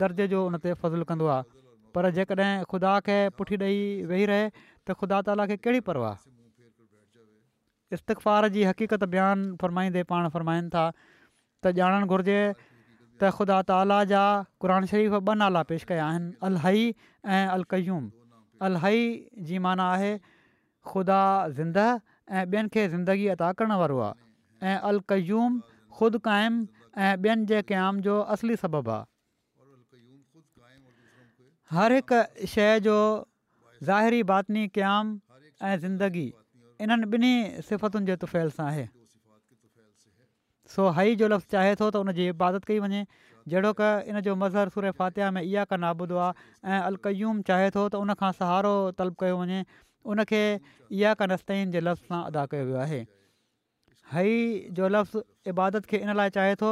दर्जे 0.04 0.30
जो 0.36 0.46
उन 0.52 0.60
ते 0.68 0.78
फज़ुलु 0.84 1.10
कंदो 1.14 1.32
पर 1.96 2.10
जेकॾहिं 2.18 2.66
ख़ुदा 2.72 2.94
खे 3.08 3.18
पुठी 3.38 3.58
ॾेई 3.62 4.10
वेही 4.12 4.26
रहे 4.32 4.44
त 4.52 4.88
ख़ुदा 4.94 5.22
ताला 5.30 5.46
खे 5.52 5.58
कहिड़ी 5.66 5.82
परवाह 5.90 6.16
इस्तार 7.98 8.50
जी 8.56 8.64
हक़ीक़त 8.70 9.04
बयानु 9.16 9.58
फ़रमाईंदे 9.64 10.04
पाण 10.14 10.30
फ़रमाइनि 10.36 10.70
था 10.76 10.86
त 10.98 11.74
ॼाणणु 11.82 12.10
घुर्जे 12.14 12.40
त 12.54 13.32
ख़ुदा 13.40 13.58
ताला 13.74 14.00
जा 14.14 14.24
क़ुर 14.64 14.74
शरीफ़ 14.94 15.14
ॿ 15.14 15.36
नाला 15.42 15.62
पेश 15.74 15.90
कया 15.92 16.06
आहिनि 16.14 16.34
अलहई 16.50 16.84
ऐं 16.90 17.54
अलकयूम 17.58 18.06
अलह 18.70 18.86
जी 19.50 19.58
माना 19.68 19.86
आहे 19.98 20.12
ख़ुदा 20.90 21.20
ज़िंदह 21.60 22.02
ऐं 22.38 22.46
ॿियनि 22.46 22.76
खे 22.76 22.84
ज़िंदगी 22.98 23.28
अदा 23.38 23.52
करणु 23.62 23.76
वारो 23.84 23.98
आहे 24.08 24.72
ऐं 24.72 24.78
अलयूम 24.94 25.52
ख़ुदि 25.98 26.20
क़ाइमु 26.30 26.66
ऐं 27.06 27.14
ॿियनि 27.30 27.54
जे 27.54 27.60
क़याम 27.72 27.94
जो 28.08 28.20
असली 28.38 28.56
सबबु 28.64 28.92
आहे 28.98 29.08
हर 31.78 31.92
हिकु 31.94 32.46
शइ 32.52 32.80
जो 32.86 32.94
ज़ाहिरी 33.88 34.22
बातनी 34.30 34.68
क़याम 34.78 35.10
ऐं 35.70 35.76
ज़िंदगी 35.80 36.24
इन्हनि 36.86 37.06
ॿिन्ही 37.16 37.34
सिफ़तुनि 37.68 38.06
जे 38.06 38.16
तुफेल 38.24 38.48
सां 38.56 38.66
आहे 38.70 38.86
सो 40.76 40.88
हई 41.00 41.16
जो 41.22 41.28
लफ़्ज़ु 41.34 41.52
चाहे 41.52 41.76
थो 41.82 41.90
त 41.96 42.00
उन 42.06 42.10
इबादत 42.34 42.66
कई 42.72 42.80
वञे 42.86 43.02
जेहिड़ो 43.54 43.74
की 43.82 43.90
इन 44.10 44.20
जो 44.28 44.34
मज़हर 44.46 44.70
सुर 44.78 44.90
फ़ातिहा 45.02 45.30
में 45.38 45.42
इहा 45.42 45.66
का 45.74 45.78
नाबुधो 45.84 46.18
आहे 46.30 46.74
ऐं 46.74 46.80
अलकयूम 46.90 47.42
चाहे 47.52 47.70
थो 47.78 47.84
त 47.96 48.02
उन 48.06 48.14
सहारो 48.42 48.74
तलब 49.02 49.16
कयो 49.20 49.36
वञे 49.42 49.60
उनखे 50.14 50.42
इहा 51.02 51.14
का 51.22 51.26
नस्तैन 51.34 51.72
जे 51.78 51.84
लफ़्ज़ 51.90 52.10
सां 52.10 52.24
अदा 52.34 52.46
कयो 52.56 52.64
वियो 52.72 52.80
आहे 52.86 53.00
हई 54.18 54.38
जो 54.82 54.88
लफ़्ज़ु 54.98 55.54
इबादत 55.54 55.86
खे 55.94 55.98
इन 56.08 56.14
लाइ 56.22 56.34
चाहे 56.40 56.56
थो 56.66 56.72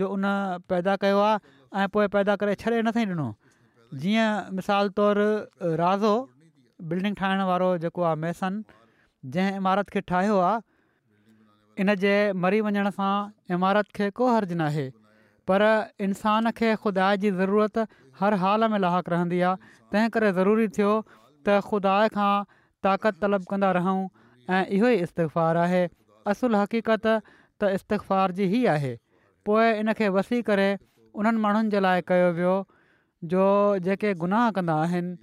जो 0.00 0.08
उन 0.16 0.24
पैदा 0.72 0.96
कयो 1.04 1.20
आहे 1.32 1.54
ऐं 1.84 1.88
पोइ 1.98 2.08
पैदा 2.16 2.36
करे 2.44 2.54
छॾे 2.64 2.82
नथी 2.88 3.04
ॾिनो 3.12 3.28
जीअं 3.94 4.50
मिसाल 4.56 4.88
तौरु 4.98 5.26
राज़ो 5.80 6.14
बिल्डिंग 6.92 7.14
ठाहिण 7.16 7.40
वारो 7.48 7.68
जेको 7.84 8.02
आहे 8.02 8.16
मैसन 8.24 8.62
जंहिं 9.36 9.56
इमारत 9.60 9.88
खे 9.94 10.00
ठाहियो 10.12 10.36
आहे 10.48 10.60
इन 11.82 11.94
जे 12.02 12.12
मरी 12.42 12.60
वञण 12.68 12.90
सां 12.92 13.12
इमारत 13.56 13.86
खे 13.96 14.10
को 14.10 14.28
हर्ज़ु 14.34 14.56
न 14.56 14.60
आहे 14.68 14.86
पर 15.48 15.64
इंसान 16.06 16.50
खे 16.60 16.74
खुदा 16.84 17.08
जी 17.24 17.30
ज़रूरत 17.40 17.86
हर 18.20 18.34
हाल 18.44 18.68
में 18.76 18.78
लाहक़ु 18.78 19.10
रहंदी 19.16 19.40
आहे 19.40 19.74
तंहिं 19.92 20.08
करे 20.16 20.32
ज़रूरी 20.42 20.68
थियो 20.78 20.92
त 21.08 21.60
ख़ुदा 21.72 21.96
खां 22.20 22.32
ताक़त 22.86 23.20
तलब 23.24 23.44
कंदा 23.52 23.70
रहूं 23.80 23.96
ऐं 24.54 24.64
इहो 24.78 24.96
ई 24.96 25.04
इस्तफ़ार 25.08 25.64
आहे 25.66 25.82
असुलु 26.32 26.60
हक़ीक़त 26.66 27.06
त 27.06 27.76
इस्तफ़ार 27.78 28.36
जी 28.40 28.50
ई 28.52 28.64
आहे 28.78 28.94
पोइ 29.48 29.72
इन 29.84 29.92
खे 30.00 30.08
वसी 30.18 30.42
करे 30.50 30.68
उन्हनि 31.22 31.40
माण्हुनि 31.46 31.74
जे 31.76 31.80
लाइ 31.88 32.04
कयो 32.12 32.28
वियो 32.40 32.52
जो 33.24 33.78
जेके 33.82 34.12
गुनाह 34.14 34.50
कंदा 34.56 34.74
आहिनि 34.82 35.16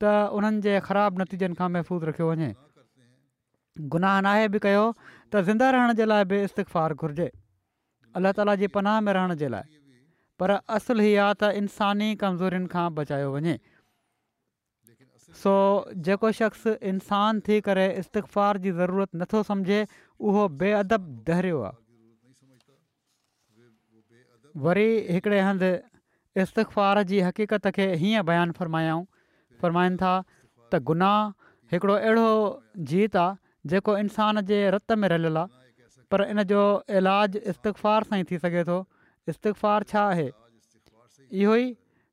त 0.00 0.30
उन्हनि 0.36 0.60
जे 0.62 0.74
ख़राबु 0.84 1.16
नतीजनि 1.20 1.54
खां 1.56 1.68
महफ़ूज़ 1.72 2.04
रखियो 2.12 2.28
वञे 2.28 2.48
गुनाह 3.92 4.16
नाहे 4.26 4.44
बि 4.52 4.58
कयो 4.62 4.84
त 5.32 5.42
ज़िंदा 5.48 5.66
रहण 5.72 5.94
जे 5.96 6.04
लाइ 6.04 6.24
बि 6.28 6.36
इस्तफ़ार 6.52 6.94
घुरिजे 7.00 7.28
अलाह 8.20 8.32
ताला 8.36 8.54
जी 8.60 8.66
पनाह 8.68 9.00
में 9.00 9.12
रहण 9.12 9.34
जे 9.40 9.48
लाइ 9.48 9.64
पर 10.38 10.50
असुलु 10.76 11.02
ई 11.02 11.14
आहे 11.24 11.34
त 11.40 11.42
इंसानी 11.56 12.08
कमज़ोरियुनि 12.20 12.68
खां 12.68 12.86
बचायो 13.00 13.28
वञे 13.32 13.56
सो 15.40 15.52
जेको 16.04 16.30
शख़्स 16.40 16.66
इंसान 16.92 17.40
थी 17.48 17.60
करे 17.64 17.86
इस्तफ़ार 18.04 18.58
जी 18.64 18.70
ज़रूरत 18.80 19.10
नथो 19.24 19.42
सम्झे 19.50 19.80
उहो 20.20 20.48
बेअदब 20.60 21.12
दहरियो 21.26 21.60
आहे 21.68 21.76
वरी 24.62 24.86
हिकिड़े 25.12 25.40
हंधि 25.46 25.72
इस्तफ़ार 26.42 27.02
जी 27.10 27.20
हक़ीक़त 27.28 27.66
खे 27.76 27.86
हीअं 28.00 28.22
बयानु 28.26 28.52
फ़रमायाऊं 28.58 29.04
फ़रमाईनि 29.60 29.96
था 30.02 30.12
त 30.72 30.80
गुनाह 30.90 31.18
हिकिड़ो 31.72 31.94
अहिड़ो 31.94 32.26
जीत 32.90 33.16
आहे 33.16 33.36
जेको 33.72 33.96
इंसान 33.98 34.40
जे 34.50 34.58
रत 34.74 34.92
में 35.00 35.08
रलियलु 35.12 35.38
आहे 35.38 36.06
पर 36.12 36.22
इन 36.30 36.42
जो 36.52 36.60
इलाजु 36.88 37.42
इस्तफ़ार 37.52 38.00
सां 38.10 38.16
ई 38.20 38.24
थी 38.30 38.38
सघे 38.46 38.62
थो 38.70 38.76
इस्तफ़फ़ार 39.28 39.82
छा 39.90 40.02
आहे 40.12 40.28
इहो 40.30 41.54
ई 41.62 41.66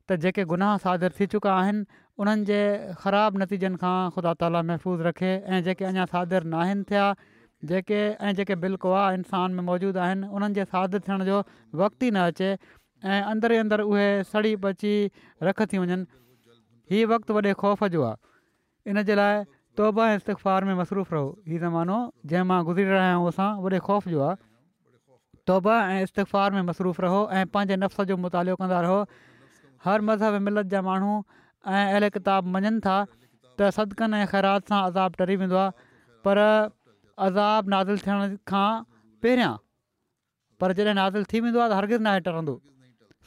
त 0.09 0.17
जेके 0.25 0.43
गुनाह 0.53 0.77
सादर 0.85 1.11
थी 1.19 1.25
चुका 1.35 1.53
आहिनि 1.61 1.85
उन्हनि 2.17 2.45
जे 2.49 2.59
ख़राबु 3.03 3.37
नतीजनि 3.43 3.77
खां 3.83 3.97
ख़ुदा 4.15 4.33
ताला 4.41 4.61
महफ़ूज़ 4.69 5.01
रखे 5.09 5.31
ऐं 5.53 5.59
जेके 5.67 5.85
अञा 5.91 6.05
सादर 6.15 6.43
न 6.43 6.53
आहिनि 6.65 6.83
थिया 6.91 7.05
जेके 7.71 8.01
ऐं 8.25 8.31
जेके 8.37 8.53
इंसान 9.19 9.53
में 9.55 9.63
मौजूदु 9.69 9.99
आहिनि 10.07 10.27
उन्हनि 10.35 10.53
जे 10.59 10.65
सादर 10.75 10.99
थियण 11.07 11.23
जो 11.31 11.39
न 12.17 12.17
अचे 12.29 12.49
ऐं 13.13 13.21
अंदरि 13.31 13.55
ई 13.55 13.57
अंदरि 13.63 13.83
उहे 13.89 14.05
सड़ी 14.33 14.55
पची 14.61 14.93
रख 15.47 15.61
थी 15.73 15.77
वञनि 15.81 15.97
हीअ 16.91 17.05
वक़्तु 17.11 17.31
वॾे 17.37 17.53
ख़ौफ़ 17.59 17.83
जो 17.95 18.01
आहे 18.03 18.17
इन 18.91 19.01
जे 19.09 19.15
लाइ 19.19 19.43
तौबा 19.77 20.07
ऐं 20.11 20.15
इस्तिक़फ़ार 20.21 20.63
में 20.69 20.73
मसरूफ़ 20.81 21.11
रहो 21.13 21.27
हीउ 21.47 21.59
ज़मानो 21.65 21.97
जंहिं 22.25 22.45
मां 22.49 22.57
गुज़री 22.65 22.85
रहिया 22.89 23.05
आहियूं 23.05 23.29
असां 23.33 23.49
वॾे 23.61 23.79
ख़ौफ़ 23.87 24.09
जो 24.15 24.21
आहे 24.29 24.35
तौबा 25.49 25.75
ऐं 25.91 26.01
इस्तिफ़ार 26.07 26.49
में 26.57 26.61
मसरूफ़ 26.71 27.01
रहो 27.05 27.21
ऐं 27.37 27.45
पंहिंजे 27.53 27.75
नफ़्स 27.85 28.07
जो 28.13 28.17
मुतालो 28.25 28.55
कंदा 28.63 28.79
रहो 28.89 28.99
हर 29.85 30.01
मज़हब 30.09 30.41
मिलत 30.49 30.65
जा 30.75 30.81
माण्हू 30.91 31.13
ऐं 31.77 31.81
अहिड़े 31.85 32.09
किताब 32.19 32.47
मञनि 32.57 32.79
था 32.89 32.97
त 33.59 33.69
सदिकनि 33.79 34.23
ऐं 34.25 34.27
ख़ैरात 34.33 34.69
सां 34.73 34.81
अज़ाब 34.91 35.15
टरी 35.23 35.35
वेंदो 35.43 35.65
पर 36.25 36.37
अज़ाब 36.45 37.75
नादिल 37.77 37.97
थियण 38.07 38.35
खां 38.51 38.67
पहिरियां 39.25 39.57
पर 40.63 40.73
जॾहिं 40.79 40.93
नादिल 41.03 41.23
थी 41.33 41.39
वेंदो 41.47 41.59
आहे 41.59 41.69
त 41.75 41.81
हरगिर्द 41.81 42.07
नाहे 42.11 42.23
टरंदो 42.29 42.59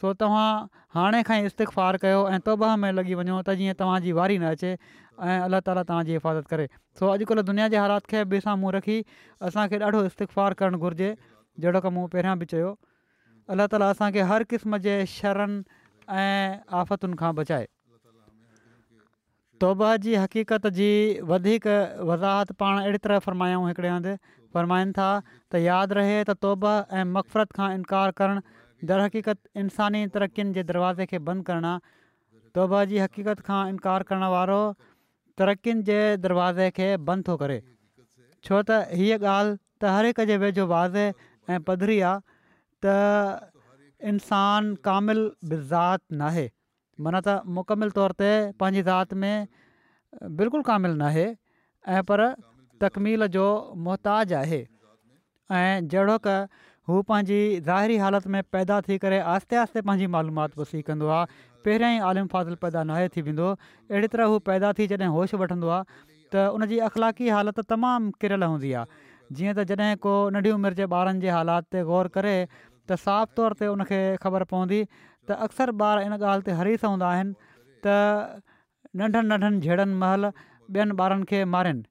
सो 0.00 0.12
तव्हां 0.22 0.50
हाणे 0.96 1.22
खां 1.28 1.36
ई 1.42 1.48
इस्तिफ़ार 1.50 1.96
कयो 2.02 2.18
ऐं 2.34 2.38
तौब 2.48 2.64
में 2.82 2.90
लॻी 2.98 3.14
वञो 3.20 3.38
त 3.46 3.54
जीअं 3.60 3.78
तव्हांजी 3.78 4.12
वारी 4.18 4.36
न 4.42 4.52
अचे 4.56 4.72
ऐं 4.74 5.40
अलाह 5.46 5.62
ताला 5.68 5.82
तव्हांजी 5.88 6.12
हिफ़ाज़त 6.18 6.46
करे 6.52 6.66
सो 7.00 7.08
अॼुकल्ह 7.14 7.42
दुनिया 7.50 7.66
जे 7.74 7.78
हालात 7.84 8.06
खे 8.12 8.22
ॿिए 8.34 8.40
सां 8.44 8.54
रखी 8.76 8.98
असांखे 9.48 9.80
ॾाढो 9.84 10.02
इस्तिफ़ार 10.10 10.54
करणु 10.60 10.78
घुरिजे 10.86 11.08
जहिड़ो 11.64 11.80
का 11.86 11.90
मूं 11.96 12.04
पहिरियां 12.14 12.34
बि 12.42 12.48
चयो 12.52 12.68
अलाह 13.54 13.70
ताला 13.74 13.88
असांखे 13.96 14.26
हर 14.30 14.44
क़िस्म 14.52 14.80
जे 14.86 14.94
शरनि 15.16 15.58
ऐं 16.20 16.62
आफ़तुनि 16.82 17.20
खां 17.24 17.32
बचाए 17.40 17.66
तौब 19.64 19.80
जी 20.06 20.14
हक़ीक़त 20.22 20.70
जी 20.78 20.90
वधीक 21.32 21.64
वज़ाहत 21.72 22.54
पाण 22.62 22.78
अहिड़ी 22.84 23.00
तरह 23.06 23.24
फ़रमायूं 23.28 23.66
हिकिड़े 23.70 23.90
हंधि 23.94 24.14
फ़रमाइनि 24.56 24.94
था 24.98 25.08
त 25.26 25.64
यादि 25.68 25.98
रहे 26.00 26.14
त 26.22 26.38
तौब 26.46 26.70
ऐं 27.00 27.04
मक़फ़रत 27.16 27.56
खां 27.58 27.70
इनकार 27.80 28.14
करणु 28.22 28.44
در 28.86 29.06
انسانی 29.54 30.06
ترقین 30.12 30.52
جے 30.52 30.62
دروازے 30.62 31.06
کے 31.06 31.18
بند 31.28 31.42
کرنا 31.44 31.78
توبہ 32.54 32.82
جی 32.88 33.00
حقیقت 33.00 33.42
کا 33.46 33.60
انکار 33.68 34.00
کرنے 34.08 34.26
وارو 34.30 34.72
ترقین 35.38 35.80
جے 35.84 36.00
دروازے 36.22 36.70
کے 36.74 36.96
بند 37.06 37.22
تو 37.26 37.36
کرے 37.38 37.60
چھو 38.46 38.62
تا 38.66 38.80
یہ 38.96 39.16
گال 39.20 39.54
تا 39.80 39.96
ہر 39.96 40.04
ایک 40.04 40.20
جے 40.26 40.36
ویجو 40.40 40.66
واضح 40.68 41.56
پدھری 41.66 42.00
تا 42.82 42.94
انسان 44.10 44.74
کامل 44.82 45.28
بذات 45.50 46.00
نہ 46.18 46.24
ہے 46.34 46.48
من 46.98 47.14
مکمل 47.54 47.90
طور 47.94 48.10
تے 48.18 48.30
پانچ 48.58 48.84
ذات 48.84 49.12
میں 49.22 49.44
بالکل 50.36 50.62
کامل 50.66 50.96
نہ 50.98 51.04
ہے 51.14 51.32
پر 52.06 52.20
تکمیل 52.80 53.26
جو 53.32 53.44
محتاج 53.84 54.34
ہے 55.50 55.78
جڑوں 55.90 56.18
کا 56.22 56.44
हू 56.88 57.00
पंहिंजी 57.08 57.38
ज़ाहिरी 57.60 57.96
हालति 58.00 58.28
में 58.34 58.42
पैदा 58.52 58.80
थी 58.84 58.96
करे 58.98 59.16
आहिस्ते 59.30 59.56
आहिस्ते 59.62 59.80
पंहिंजी 59.88 60.06
معلومات 60.14 60.50
वसी 60.58 60.80
कंदो 60.88 61.08
आहे 61.16 61.26
पहिरियां 61.64 61.92
ई 61.96 61.98
आलिम 62.10 62.26
फ़ाज़िल 62.34 62.54
पैदा 62.62 62.82
न 62.88 63.08
थी 63.16 63.22
वेंदो 63.26 63.48
अहिड़ी 63.92 64.08
तरह 64.14 64.30
हू 64.32 64.38
पैदा 64.48 64.72
थी 64.78 64.86
जॾहिं 64.92 65.08
होश 65.16 65.34
वठंदो 65.42 65.68
आहे 65.78 65.84
त 66.32 66.46
उनजी 66.58 66.78
अख़लाक़ी 66.88 67.28
हालति 67.38 67.64
तमामु 67.72 68.12
किरियलु 68.24 68.48
हूंदी 68.52 68.72
आहे 68.80 69.00
जीअं 69.32 69.54
त 69.58 69.66
जॾहिं 69.72 69.96
को 70.06 70.14
नंढी 70.36 70.54
उमिरि 70.54 70.78
जे 70.78 70.86
ॿारनि 71.00 71.22
जे 71.26 71.34
हालात 71.34 71.68
ते 71.76 71.82
ग़ौर 71.90 72.10
करे 72.14 72.32
त 72.38 72.98
साफ़ 73.04 73.36
तौर 73.40 73.58
ते 73.60 73.68
उनखे 73.74 74.00
ख़बर 74.24 74.48
पवंदी 74.54 74.80
त 74.94 75.38
अक्सर 75.48 75.74
ॿार 75.90 76.02
इन 76.06 76.16
ॻाल्हि 76.16 76.48
ते 76.48 76.56
हरीस 76.60 76.88
हूंदा 76.90 77.12
आहिनि 77.18 77.52
त 77.88 77.98
नंढनि 79.02 79.34
नंढनि 79.34 79.62
जहिड़नि 79.66 79.98
महिल 80.06 80.26
ॿियनि 80.32 80.98
ॿारनि 81.10 81.30
खे 81.36 81.44
मारनि 81.58 81.86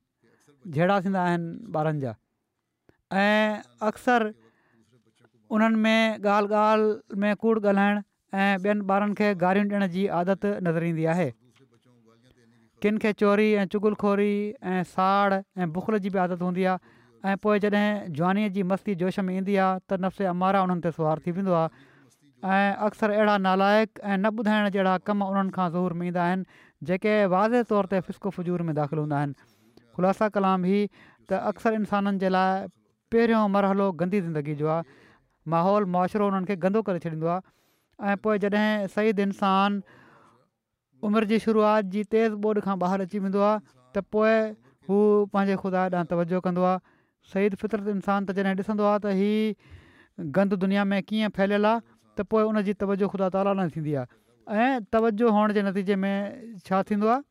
थींदा 0.81 1.21
आहिनि 1.27 1.47
ॿारनि 1.85 2.05
जा 2.07 2.17
ऐं 2.17 3.87
अक्सर 3.93 4.29
उन्हनि 5.55 5.75
में 5.83 6.19
ॻाल्हि 6.27 6.55
ॻाल्हि 6.59 7.19
में 7.23 7.35
कूड़ 7.41 7.59
ॻाल्हाइणु 7.59 8.01
ऐं 8.33 8.57
ॿियनि 8.59 8.83
ॿारनि 8.91 9.13
खे 9.19 9.27
गारियूं 9.43 9.67
ॾियण 9.69 9.87
जी 9.95 10.05
आदत 10.19 10.45
नज़र 10.67 10.83
ईंदी 10.91 11.05
आहे 11.15 11.29
किन 12.83 12.97
खे 13.03 13.13
चोरी 13.23 13.47
ऐं 13.61 13.65
चुगुलखोरी 13.71 14.33
ऐं 14.71 14.83
साड़ 14.95 15.33
ऐं 15.35 15.67
बुखल 15.77 15.97
जी 16.05 16.09
बि 16.15 16.19
आदत 16.27 16.41
हूंदी 16.47 16.63
आहे 16.73 17.31
ऐं 17.31 17.35
पोइ 17.43 17.59
जॾहिं 17.65 17.87
जवानीअ 18.19 18.49
जी 18.57 18.63
मस्ती 18.71 18.95
जोश 19.03 19.19
में 19.29 19.33
ईंदी 19.37 19.55
आहे 19.63 19.79
त 19.89 19.99
नफ़्स 20.03 20.27
अमारा 20.35 20.61
उन्हनि 20.67 20.83
ते 20.87 20.91
सुवार 20.99 21.23
थी 21.25 21.31
वेंदो 21.39 21.55
आहे 21.61 22.67
अक्सर 22.89 23.15
अहिड़ा 23.15 23.37
नालाइक़ु 23.47 24.03
ऐं 24.03 24.17
न 24.21 24.35
ॿुधाइण 24.41 24.69
जहिड़ा 24.75 24.93
कम 25.09 25.23
उन्हनि 25.31 25.55
खां 25.55 25.69
में 26.01 26.07
ईंदा 26.11 26.27
आहिनि 26.27 27.17
वाज़े 27.35 27.63
तौर 27.71 27.89
ते 27.95 27.99
फ़िस्को 28.09 28.35
फजूर 28.37 28.67
में 28.69 28.75
दाख़िलु 28.83 29.07
हूंदा 29.07 29.25
ख़ुलासा 29.95 30.29
कलाम 30.37 30.69
ही 30.71 30.79
त 31.31 31.41
अक्सर 31.51 31.81
इंसाननि 31.81 32.21
जे 32.25 32.29
लाइ 32.37 32.67
पहिरियों 33.11 33.41
मरहलो 33.57 33.91
गंदी 34.03 34.21
ज़िंदगी 34.27 34.55
जो 34.61 34.69
माहौल 35.53 35.85
मुआशि 35.95 36.17
हुननि 36.23 36.47
खे 36.49 36.55
गंदो 36.65 36.81
करे 36.89 36.99
छॾींदो 37.05 37.27
आहे 37.33 38.11
ऐं 38.11 38.15
पोइ 38.23 38.39
जॾहिं 38.43 38.87
सही 38.95 39.13
इंसान 39.25 39.81
उमिरि 41.07 41.25
जी 41.31 41.39
शुरूआति 41.45 41.89
जी 41.95 42.03
तेज़ 42.15 42.33
बोड 42.45 42.59
खां 42.67 42.75
ॿाहिरि 42.83 43.03
अची 43.07 43.19
वेंदो 43.25 43.41
आहे 43.49 43.57
त 43.95 44.03
पोइ 44.13 44.33
हू 44.89 44.97
पंहिंजे 45.33 45.55
ख़ुदा 45.63 45.83
हेॾां 45.87 46.03
तवजो 46.11 46.39
कंदो 46.47 46.63
आहे 46.69 46.79
शहीद 47.33 47.55
फितरत 47.63 47.87
इंसान 47.95 48.25
त 48.25 48.35
जॾहिं 48.39 48.57
ॾिसंदो 48.63 48.85
आहे 48.91 49.01
त 49.05 49.15
हीअ 49.19 50.27
गंद 50.39 50.57
दुनिया 50.65 50.85
में 50.93 50.97
कीअं 51.11 51.29
फैलियल 51.39 51.65
आहे 51.71 51.81
त 52.17 52.27
पोइ 52.33 52.73
तवजो 52.85 53.09
ख़ुदा 53.15 53.29
ताला 53.37 53.53
न 53.59 53.67
थींदी 53.75 53.95
आहे 54.01 54.67
ऐं 54.67 54.71
तवजो 54.95 55.31
हुअण 55.37 55.53
जे 55.57 55.61
नतीजे 55.69 55.95
में 56.03 56.15
छा 56.69 56.81
थींदो 56.91 57.11
आहे 57.15 57.21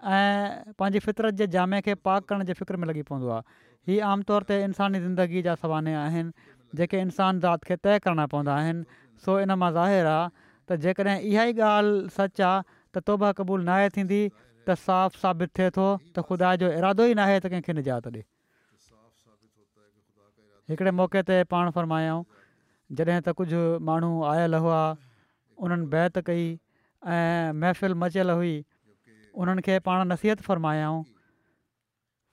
ऐं 0.00 0.72
पंहिंजी 0.80 0.98
फितरत 1.04 1.34
जे 1.42 1.46
जामे 1.54 1.80
खे 1.86 1.94
पाक 2.00 2.24
करण 2.28 2.44
जी 2.48 2.52
फ़िक्र 2.56 2.76
में 2.80 2.86
लॻी 2.88 3.02
पवंदो 3.08 3.28
आहे 3.30 3.92
हीअ 3.92 4.04
आमतौर 4.08 4.42
ते 4.48 4.56
इंसानी 4.64 5.00
ज़िंदगी 5.00 5.42
जा 5.44 5.54
सवाने 5.62 5.94
आहिनि 6.02 6.32
जेके 6.80 6.98
इंसान 7.00 7.40
ज़ाति 7.40 7.68
खे 7.68 7.76
तइ 7.76 7.98
करणा 8.08 8.26
पवंदा 8.32 8.54
आहिनि 8.56 8.84
सो 9.24 9.38
इन 9.40 9.52
मां 9.64 9.70
ज़ाहिर 9.72 10.06
आहे 10.06 10.30
त 10.68 10.80
जेकॾहिं 10.86 11.20
इहा 11.32 11.44
ई 11.52 11.52
ॻाल्हि 11.52 12.08
सच 12.16 12.40
आहे 12.40 12.62
त 12.94 13.04
तौबा 13.10 13.32
क़बूल 13.40 13.64
न 13.64 13.68
आहे 13.76 13.88
थींदी 13.96 14.22
त 14.68 14.76
साबित 15.20 15.52
थिए 15.58 15.70
थो 15.76 15.86
त 16.16 16.24
ख़ुदा 16.30 16.54
जो 16.64 16.72
इरादो 16.80 17.04
ई 17.12 17.20
न 17.20 17.28
त 17.36 17.52
कंहिंखे 17.52 17.76
निजात 17.80 18.08
ॾिए 18.14 18.24
हिकिड़े 20.72 20.90
मौके 21.04 21.22
ते 21.28 21.42
पाण 21.52 21.70
फरमायूं 21.76 22.18
जॾहिं 22.96 23.20
त 23.20 23.36
कुझु 23.42 23.60
माण्हू 23.92 24.14
आयल 24.32 24.60
हुआ 24.66 24.80
उन्हनि 25.64 25.86
बैत 25.96 26.20
कई 26.32 26.50
महफ़िल 27.64 28.38
हुई 28.38 28.60
उन्हनि 29.38 29.62
खे 29.66 29.78
पाण 29.86 30.06
नसीहत 30.10 30.40
फ़रमायाऊं 30.46 31.02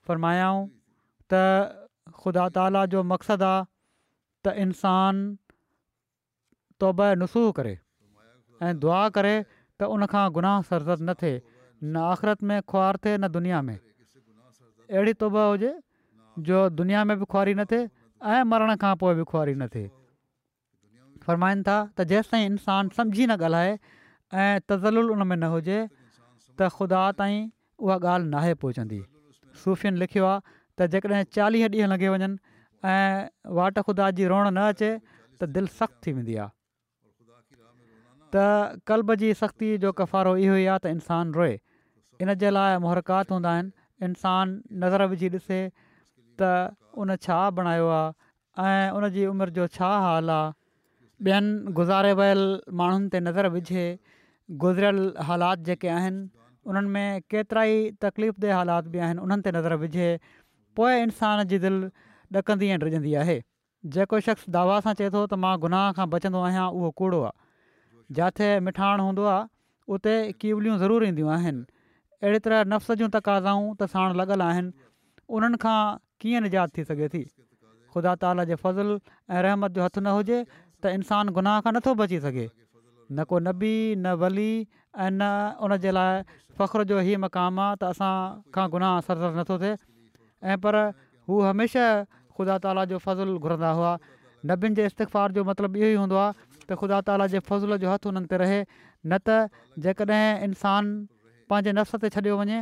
फ़रमायाऊं 0.06 0.60
त 1.30 1.32
ख़ुदा 2.18 2.44
ताला 2.56 2.84
जो 2.92 3.02
मक़सदु 3.12 3.44
आहे 3.44 3.66
त 4.46 4.54
इंसान 4.64 5.38
तौब 6.80 6.98
नुसूह 7.22 7.50
करे 7.58 7.74
ऐं 8.62 8.72
दुआ 8.82 9.02
करे 9.16 9.34
त 9.78 9.90
उनखां 9.94 10.26
गुनाह 10.36 10.56
सरज़द 10.70 11.00
न 11.02 11.14
थिए 11.22 11.36
न 11.82 11.94
आख़िरत 12.12 12.42
में 12.50 12.58
खुआर 12.70 12.94
थिए 13.04 13.14
न 13.22 13.28
दुनिया 13.36 13.60
में 13.66 13.76
अहिड़ी 13.76 15.12
तुब 15.22 15.36
हुजे 15.42 15.72
जो 16.48 16.58
दुनिया 16.74 17.04
में 17.06 17.18
बि 17.20 17.24
खुआरी 17.30 17.54
न 17.54 17.64
थिए 17.72 17.82
ऐं 18.38 18.42
मरण 18.50 18.74
खां 18.82 18.94
पोइ 19.02 19.14
बि 19.20 19.24
खुआरी 19.30 19.54
न 19.54 19.68
थिए 19.74 19.86
फ़रमाइनि 21.22 21.62
था 21.68 21.78
त 21.96 22.08
जेसि 22.10 22.30
ताईं 22.30 22.46
इंसानु 22.56 22.94
सम्झी 22.98 23.26
न 23.30 23.38
ॻाल्हाए 23.44 23.78
ऐं 24.42 24.54
तज़ल्लुल 24.70 25.10
उन 25.14 25.22
में 25.28 25.36
न 25.38 25.50
हुजे 25.54 25.78
त 26.58 26.66
ख़ुदा 26.76 27.02
ताईं 27.20 27.40
उहा 27.86 27.96
ॻाल्हि 28.02 28.28
नाहे 28.34 28.52
पहुचंदी 28.62 28.98
सूफ़ियुनि 29.62 29.98
लिखियो 30.02 30.24
आहे 30.30 30.42
त 30.78 30.88
जेकॾहिं 30.94 31.30
चालीह 31.36 31.64
ॾींहं 31.70 31.90
लॻे 31.92 32.08
वञनि 32.14 32.28
ऐं 32.92 33.26
वाट 33.58 33.74
ख़ुदा 33.86 34.06
जी 34.18 34.24
रोअण 34.32 34.46
न 34.58 34.64
अचे 34.74 34.90
त 35.38 35.48
दिलि 35.56 35.70
सख़्तु 35.78 35.98
थी 36.04 36.10
वेंदी 36.18 36.34
आहे 36.44 36.54
त 38.34 38.42
कल्ब 38.90 39.14
जी 39.24 39.30
सख़्ती 39.42 39.68
जो 39.86 39.92
कफ़ारो 40.02 40.32
इहो 40.44 40.56
ई 40.62 40.66
आहे 40.74 40.84
त 40.84 40.94
इंसानु 40.98 41.38
रोए 41.38 41.54
इन 42.26 42.34
जे 42.42 42.50
लाइ 42.58 42.78
मुहरकात 42.86 43.34
हूंदा 43.38 43.52
आहिनि 43.58 43.74
इंसानु 44.06 44.78
नज़र 44.82 45.06
विझी 45.14 45.28
ॾिसे 45.38 45.60
त 46.42 46.50
उन 47.02 47.16
छा 47.26 47.38
बणायो 47.60 47.86
आहे 47.98 48.70
ऐं 48.70 48.88
उन 48.98 49.08
जी 49.16 49.26
उमिरि 49.32 49.52
जो 49.60 49.66
छा 49.78 49.90
हाल 50.08 50.34
आहे 50.38 50.48
ॿियनि 51.30 51.72
गुज़ारे 51.78 52.12
वियल 52.22 52.44
माण्हुनि 52.82 53.08
ते 53.14 53.18
नज़र 53.28 53.54
विझे 53.54 53.86
गुज़िरियल 54.64 55.00
हालात 55.30 55.64
जेके 55.70 55.88
उन्हनि 56.70 56.88
में 56.94 57.20
केतिरा 57.32 57.62
ई 57.64 57.90
तकलीफ़ 58.04 58.40
ते 58.44 58.50
हालात 58.56 58.84
बि 58.94 58.98
आहिनि 59.04 59.20
उन्हनि 59.26 59.42
ते 59.42 59.50
नज़र 59.56 59.74
विझे 59.84 60.08
पोइ 60.80 61.00
इंसान 61.08 61.44
जी 61.54 61.58
दिलि 61.66 61.90
ॾकंदी 62.40 62.66
रजंदी 62.82 63.12
आहे 63.22 63.34
जेको 63.96 64.18
शख़्स 64.28 64.48
दावा 64.56 64.74
सां 64.86 64.92
चए 64.98 65.06
थो 65.14 65.20
त 65.26 65.36
मां 65.44 65.52
गुनाह 65.64 65.84
खां 65.98 66.04
बचंदो 66.14 66.42
आहियां 66.48 66.64
उहो 66.80 66.90
कूड़ो 67.00 67.20
आहे 67.28 68.16
जिथे 68.18 68.48
मिठाण 68.66 69.04
हूंदो 69.06 69.24
आहे 69.34 69.48
उते 69.96 70.16
कीवलियूं 70.44 70.76
ज़रूरु 70.84 71.08
ईंदियूं 71.12 71.30
आहिनि 71.38 71.62
अहिड़ी 72.22 72.44
तरह 72.46 72.68
नफ़्स 72.74 72.98
जूं 73.02 73.08
तक़ाज़ाऊं 73.14 73.72
त 73.74 73.90
साण 73.96 74.18
लॻल 74.22 74.44
आहिनि 74.48 74.88
उन्हनि 75.38 75.60
खां 75.66 75.78
कीअं 76.24 76.44
निजात 76.48 76.76
थी 76.80 76.86
सघे 76.90 77.08
थी 77.14 77.22
ख़ुदा 77.94 78.16
ताला 78.26 78.46
जे 78.52 78.60
फज़ल 78.66 78.98
ऐं 78.98 79.42
रहमत 79.48 79.78
जो 79.80 79.88
हथु 79.88 80.04
न 80.06 80.14
हुजे 80.20 80.40
त 80.54 80.92
इंसानु 81.00 81.36
गुनाह 81.40 81.60
खां 81.68 81.74
नथो 81.78 81.96
बची 82.02 82.20
सघे 82.26 82.46
न 82.48 83.24
को 83.32 83.38
नबी 83.50 83.76
न 83.78 84.14
वली 84.26 84.50
ऐं 84.96 85.10
न 85.12 85.22
उन 85.60 85.76
जे 85.82 85.90
लाइ 85.92 86.22
फ़ख्रु 86.56 86.84
जो 86.88 86.98
हीअ 87.04 87.18
मक़ाम 87.28 87.54
आहे 87.60 87.76
त 87.80 87.92
असां 87.92 88.48
खां 88.54 88.66
गुनाह 88.72 88.94
सरदर 89.06 89.30
नथो 89.42 89.54
थिए 89.60 89.74
ऐं 90.52 90.56
पर 90.62 90.74
हू 91.28 91.34
हमेशह 91.52 91.88
ख़ुदा 92.36 92.56
ताला 92.64 92.84
जो 92.92 92.98
फ़ज़ुलु 92.98 93.34
घुरंदा 93.36 93.70
हुआ 93.78 93.92
नबियुनि 94.48 94.76
जे 94.80 94.86
इस्तफ़ार 94.88 95.36
जो 95.36 95.44
मतिलबु 95.44 95.78
इहो 95.82 95.88
ई 95.92 95.98
हूंदो 96.02 96.16
आहे 96.22 96.32
त 96.40 96.70
ख़ुदा 96.78 96.98
ताला 97.10 97.26
जे 97.36 97.40
फज़ुल 97.44 97.76
जो 97.84 97.88
हथु 97.92 98.10
हुननि 98.14 98.28
ते 98.32 98.36
रहे 98.44 98.60
न 98.64 99.20
त 99.28 99.36
जेकॾहिं 99.86 100.48
इंसान 100.48 100.84
पंहिंजे 101.50 101.72
नफ़्स 101.78 102.00
ते 102.06 102.12
छॾियो 102.16 102.34
वञे 102.40 102.58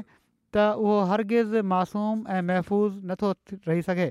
त 0.50 0.56
उहो 0.84 0.96
हरगिज़ 1.12 1.52
मासूम 1.74 2.14
ऐं 2.32 2.42
महफ़ूज़ 2.42 2.92
नथो 3.12 3.28
रही 3.70 3.80
सघे 3.88 4.08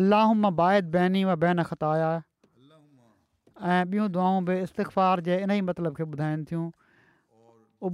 अलाह 0.00 0.38
बाहिद 0.62 1.02
व 1.32 1.34
बैन 1.42 1.66
ख़ताया 1.72 2.12
ऐं 3.62 3.80
ॿियूं 3.86 4.08
दुआऊं 4.12 4.44
बि 4.44 4.54
استغفار 4.66 5.20
जे 5.26 5.36
इन 5.42 5.50
ई 5.50 5.60
मतिलब 5.70 5.94
खे 5.96 6.04
ॿुधाइनि 6.04 6.44
थियूं 6.50 6.70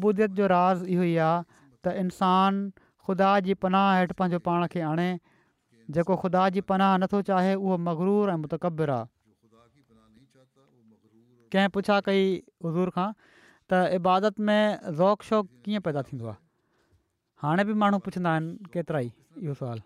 جو 0.01 0.13
जो 0.35 0.47
राज़ 0.47 0.85
इहो 0.85 1.03
ई 1.05 1.17
आहे 1.17 1.45
त 1.85 1.93
इंसानु 2.03 2.71
ख़ुदा 3.07 3.29
जी 3.47 3.55
पनाह 3.65 3.97
हेठि 4.01 4.15
पंहिंजो 4.19 4.39
पाण 4.49 4.67
खे 4.75 4.81
आणे 4.91 5.09
जेको 5.97 6.17
ख़ुदा 6.17 6.49
जी 6.57 6.61
पनाह 6.73 6.97
नथो 7.03 7.21
चाहे 7.31 7.55
उहो 7.55 7.79
मगरूर 7.89 8.31
ऐं 8.31 8.37
मुतबर 8.45 8.91
आहे 8.97 9.07
कंहिं 11.53 11.69
पुछा 11.77 11.99
कई 12.09 12.25
हुज़ूर 12.67 12.93
खां 12.99 13.09
त 13.25 13.81
इबादत 13.99 14.39
में 14.49 14.95
रोक 15.03 15.29
शौक़ु 15.31 15.49
कीअं 15.67 15.83
पैदा 15.89 16.03
थींदो 16.11 16.29
आहे 16.33 16.39
हाणे 17.45 17.65
बि 17.73 17.79
माण्हू 17.85 17.99
पुछंदा 18.09 18.35
आहिनि 18.39 18.71
केतिरा 18.77 19.01
ई 19.09 19.49
इहो 19.49 19.55
सुवालु 19.63 19.85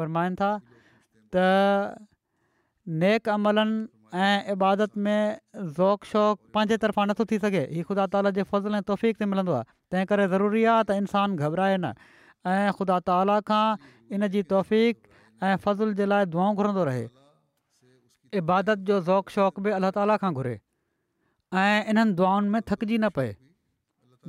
फरमाइनि 0.00 0.36
था 0.42 0.52
त 0.70 2.06
नेक 3.06 3.28
अमलनि 3.38 4.03
ऐं 4.12 4.52
इबादत 4.52 4.96
में 4.96 5.38
ज़ोक 5.58 6.04
शौंक़ु 6.04 6.48
पंहिंजे 6.54 6.76
तरफ़ां 6.76 7.06
नथो 7.08 7.24
थी 7.30 7.38
सघे 7.44 7.60
हीउ 7.72 7.84
ख़ुदा 7.88 8.06
ताला 8.14 8.30
जे 8.38 8.42
फज़ल 8.52 8.74
ऐं 8.74 8.82
तौफ़ीक़ 8.90 9.16
ते 9.18 9.26
मिलंदो 9.32 9.52
आहे 9.52 9.64
तंहिं 9.90 10.06
करे 10.12 10.26
ज़रूरी 10.34 10.64
आहे 10.72 10.84
त 10.84 10.98
इंसानु 11.02 11.36
घबराए 11.48 11.76
न 11.76 11.92
ऐं 12.46 12.72
ख़ुदा 12.78 12.98
ताला 13.10 13.38
खां 13.48 13.68
इन 14.14 14.28
जी 14.36 14.42
तौफ़ीक़ 14.52 14.96
ऐं 15.44 15.56
फज़ुल 15.66 15.94
जे 16.02 16.06
लाइ 16.10 16.26
दुआऊं 16.36 16.54
घुरंदो 16.62 16.84
रहे 16.90 17.04
इबादत 18.44 18.84
जो 18.92 19.00
ज़ोक 19.08 19.30
शौक़ु 19.38 19.62
बि 19.68 19.74
अलाह 19.80 19.90
ताला 19.98 20.16
खां 20.26 20.32
घुरे 20.42 20.54
ऐं 21.64 21.90
इन्हनि 21.94 22.18
दुआउनि 22.22 22.48
में 22.56 22.60
थकिजी 22.70 22.98
न 22.98 23.08
पए 23.18 23.32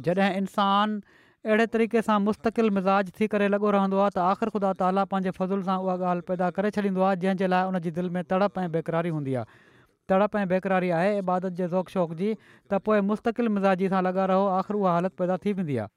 जॾहिं 0.08 0.42
इंसानु 0.42 1.00
अहिड़े 1.46 1.66
तरीक़े 1.78 2.02
सां 2.10 2.18
मुस्तक़िल 2.26 2.70
मिज़ाज 2.80 3.12
थी 3.20 3.28
करे 3.36 3.48
लॻो 3.54 3.72
रहंदो 3.78 4.00
आहे 4.02 4.14
त 4.18 4.26
आख़िर 4.34 4.50
ख़ुदा 4.58 4.72
ताला 4.82 5.06
पंहिंजे 5.14 5.34
फज़ल 5.38 5.64
सां 5.72 5.78
उहा 5.86 5.98
ॻाल्हि 6.12 6.26
पैदा 6.34 6.50
करे 6.60 6.72
छॾींदो 6.78 7.06
आहे 7.10 7.22
जंहिंजे 7.26 7.50
लाइ 7.56 7.92
दिलि 8.02 8.10
में 8.18 8.22
तड़प 8.34 8.60
ऐं 8.66 8.72
बेक़रारी 8.78 9.14
हूंदी 9.18 9.36
आहे 9.42 9.64
तड़प 10.10 10.36
ऐं 10.38 10.48
बेकरारी 10.48 10.90
आहे 11.00 11.18
इबादत 11.18 11.54
जे 11.62 11.68
ज़ोक़ 11.68 11.90
शौक़ 11.94 12.14
जी 12.22 12.34
त 12.72 12.80
पोइ 12.88 13.00
मुस्तक़िल 13.12 13.48
मिज़ाजी 13.58 13.90
सां 13.94 14.02
लॻा 14.08 14.26
रहो 14.34 14.46
आख़िर 14.58 14.78
उहा 14.80 14.94
हालति 14.94 15.16
पैदा 15.22 15.38
थी 15.46 15.54
वेंदी 15.60 15.78
आहे 15.84 15.88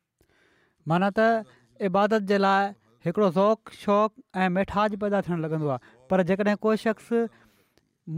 माना 0.92 1.10
त 1.18 1.44
इबादत 1.88 2.22
जे 2.32 2.38
लाइ 2.38 2.70
हिकिड़ो 3.06 3.30
ज़ोक़ 3.38 3.72
शौक़ु 3.82 4.22
ऐं 4.44 4.48
मिठाज 4.56 4.96
पैदा 5.04 5.20
थियणु 5.28 5.42
लॻंदो 5.42 5.68
आहे 5.76 5.92
पर 6.12 6.22
जेकॾहिं 6.30 6.56
कोई 6.64 6.76
शख़्स 6.84 7.12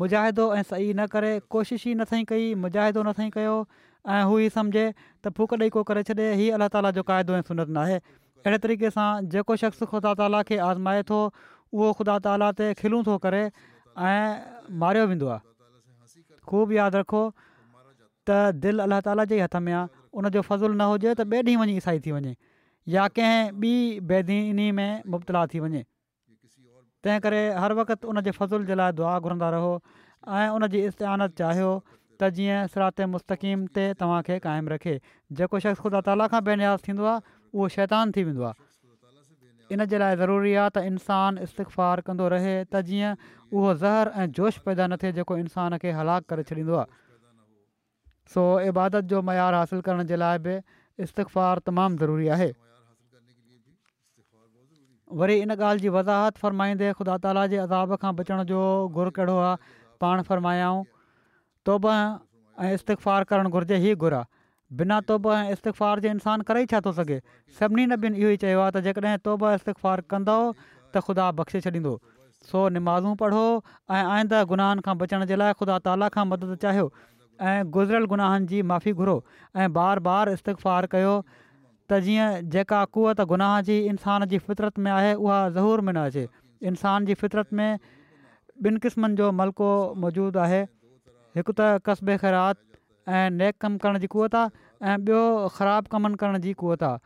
मुजाहिदो 0.02 0.46
ऐं 0.54 0.62
सही 0.70 0.94
न 0.94 1.06
करे 1.16 1.32
कोशिश 1.56 1.86
ई 1.86 1.94
नथी 2.00 2.22
कई 2.32 2.54
मुजाहिदो 2.66 3.02
नथाईं 3.10 3.30
कयो 3.38 3.56
ऐं 4.16 4.22
हू 4.30 4.38
ई 4.46 4.48
सम्झे 4.56 4.86
त 5.02 5.34
फुक 5.38 5.54
ॾेई 5.60 5.70
को 5.76 5.82
करे 5.90 6.02
छॾे 6.10 6.30
हीअ 6.40 6.54
अलाह 6.58 6.68
ताला 6.76 6.92
जो 6.98 7.02
क़ाइदो 7.10 7.38
ऐं 7.40 7.42
सुनत 7.50 7.74
न 7.76 7.86
आहे 7.86 7.98
अहिड़े 8.00 8.58
तरीक़े 8.66 8.90
सां 8.98 9.08
जेको 9.36 9.56
शख़्स 9.64 9.82
ख़ुदा 9.94 10.14
ताला 10.22 10.42
खे 10.50 10.60
आज़माए 10.70 11.02
थो 11.12 11.20
उहो 11.26 11.92
ख़ुदा 12.00 12.18
ताला 12.28 12.50
ते 12.62 12.70
खिलूं 12.82 13.02
थो 13.10 13.18
करे 13.26 13.42
ऐं 13.46 14.26
मारियो 14.84 15.06
वेंदो 15.12 15.28
आहे 15.34 15.48
ख़ूब 16.50 16.78
यादि 16.78 17.04
रखो 17.04 17.22
त 18.26 18.28
दिलि 18.62 18.82
अलाह 18.86 19.00
ताला 19.06 19.22
जे 19.30 19.38
हथ 19.46 19.54
में 19.66 19.72
आहे 19.72 19.86
उनजो 20.18 20.40
फ़ज़ुलु 20.48 20.74
न 20.74 20.82
हुजे 20.92 21.14
त 21.14 21.22
ॿिए 21.32 21.42
ॾींहुं 21.44 21.62
वञी 21.62 21.76
ईसाई 21.82 21.98
थी 22.04 22.10
वञे 22.16 22.32
या 22.94 23.06
कंहिं 23.16 23.44
ॿी 23.52 24.04
बेदीनी 24.12 24.66
में 24.78 25.02
मुबतला 25.14 25.44
थी 25.54 25.58
वञे 25.64 25.82
तंहिं 27.06 27.20
करे 27.26 27.40
हर 27.64 27.72
वक़्तु 27.80 28.04
उनजे 28.12 28.30
फज़ुल 28.38 28.66
जे 28.70 28.74
लाइ 28.80 28.90
दुआ 29.00 29.14
घुरंदा 29.22 29.48
रहो 29.56 29.74
ऐं 30.38 30.48
उनजी 30.58 30.82
इस्तेहानत 30.90 31.30
चाहियो 31.42 31.70
त 32.20 32.30
जीअं 32.38 33.12
मुस्तक़ीम 33.18 33.58
ते 33.78 33.84
तव्हांखे 34.00 34.36
क़ाइमु 34.48 34.68
रखे 34.76 34.94
जेको 35.38 35.62
शख़्स 35.68 35.78
ख़ुदा 35.84 36.00
ताला 36.08 36.26
खां 36.34 36.40
बेन्याज़ 36.48 36.88
थींदो 36.90 37.04
आहे 37.12 37.38
उहो 37.56 37.68
शैतान 37.78 38.12
थी 38.16 38.22
वेंदो 38.30 38.42
आहे 38.50 38.56
इन 39.72 39.84
जे 39.86 39.98
लाइ 40.02 40.16
ज़रूरी 40.20 40.52
आहे 40.60 40.70
त 40.70 40.76
इंसानु 40.92 41.42
इस्तिफ़ार 41.46 42.00
कंदो 42.06 42.28
रहे 42.34 42.54
त 42.64 42.82
जीअं 42.86 43.10
उहो 43.54 43.74
ज़हर 43.82 44.10
ऐं 44.22 44.26
जोश 44.38 44.58
पैदा 44.66 44.86
न 44.86 44.96
थिए 45.02 45.12
जेको 45.18 45.36
इंसान 45.42 45.76
खे 45.84 45.90
हलाकु 45.98 46.26
करे 46.32 46.42
छॾींदो 46.48 46.74
आहे 46.82 46.90
सो 48.34 48.42
इबादत 48.70 49.06
जो 49.14 49.22
मयारु 49.30 49.60
हासिलु 49.62 49.86
करण 49.90 50.10
जे 50.12 50.18
लाइ 50.24 50.38
बि 50.48 50.54
इस्तिफ़ार 51.06 51.62
तमामु 51.70 52.02
ज़रूरी 52.02 52.26
आहे 52.36 52.50
वरी 55.22 55.36
इन 55.44 55.56
ॻाल्हि 55.58 55.84
जी 55.86 55.92
वज़ाहत 55.98 56.42
फ़रमाईंदे 56.42 56.90
ख़ुदा 57.02 57.16
ताला 57.26 57.46
जे 57.54 57.62
अदाब 57.68 57.94
खां 58.02 58.12
बचण 58.22 58.42
जो 58.50 58.58
घुर 58.90 59.08
कहिड़ो 59.20 59.38
आहे 59.46 59.78
पाण 60.02 60.20
फ़रमायाऊं 60.28 60.84
तोब 61.70 61.88
ऐं 61.94 62.74
इस्तिफ़ार 62.76 63.26
करणु 63.32 63.50
घुर्जे 63.58 63.78
ई 63.86 63.94
घुर 64.04 64.18
आहे 64.18 64.28
बिना 64.78 65.00
तौबे 65.06 65.30
ऐं 65.34 65.50
इस्तिफ़ार 65.52 66.00
जे 66.00 66.10
इंसानु 66.16 66.42
करे 66.48 66.62
ई 66.62 66.66
छा 66.72 66.80
थो 66.80 66.90
सघे 66.98 67.18
सभिनी 67.58 67.86
न 67.86 67.96
बिनि 68.04 68.18
इहो 68.22 68.28
ई 68.30 68.36
चयो 68.42 68.60
आहे 68.64 68.70
त 68.74 68.82
जेकॾहिं 68.86 69.22
तोबो 69.28 69.50
इस्तिफ़ारु 69.58 70.04
कंदो 70.14 70.36
त 70.54 71.02
ख़ुदा 71.06 71.26
बख़्शे 71.40 71.60
छॾींदो 71.66 71.94
सो 72.50 72.62
निमाज़ूं 72.78 73.14
पढ़ो 73.22 73.42
ऐं 73.94 74.02
आईंदड़ 74.02 74.42
गुनाहनि 74.52 74.84
खां 74.88 74.94
बचण 75.02 75.24
जे 75.32 75.38
लाइ 75.42 75.56
ख़ुदा 75.62 75.78
ताला 75.88 76.08
खां 76.18 76.24
मदद 76.34 76.54
चाहियो 76.66 76.86
ऐं 76.86 77.70
गुज़िरियल 77.78 78.06
गुनाहनि 78.14 78.50
जी 78.54 78.62
माफ़ी 78.72 78.92
घुरो 79.02 79.16
ऐं 79.58 79.68
बार 79.80 80.04
बार 80.08 80.32
इस्तफ़ार 80.38 80.90
कयो 80.94 81.18
त 81.90 82.00
जीअं 82.06 82.28
जेका 82.56 82.80
क़ुअत 82.98 83.26
गुनाह 83.34 83.58
जी 83.70 83.80
इंसान 83.94 84.28
जी 84.34 84.38
फितरत 84.46 84.78
में 84.86 84.90
आहे 85.00 85.12
उहा 85.18 85.40
ज़हूर 85.58 85.80
में 85.88 85.92
न 85.98 86.04
अचे 86.12 86.26
इंसान 86.72 87.10
जी 87.12 87.18
फितरत 87.24 87.52
में 87.60 87.68
ॿिनि 88.64 88.78
क़िस्मनि 88.86 89.16
जो 89.20 89.30
मलको 89.42 89.68
मौजूदु 90.04 90.38
आहे 90.48 90.62
हिकु 91.36 91.60
त 91.60 91.72
कस्बे 91.88 92.16
ख़ैरात 92.24 92.66
ऐं 93.18 93.28
नेक 93.36 93.56
कमु 93.62 93.78
करण 93.84 93.96
जी 94.02 94.06
कुवत 94.14 94.34
आहे 94.34 94.42
ऐं 94.88 94.96
ॿियो 95.04 95.22
ख़राबु 95.56 95.88
कमनि 95.94 96.18
करण 96.22 96.34
जी 96.46 96.52
कुवत 96.62 96.82
आहे 96.88 96.96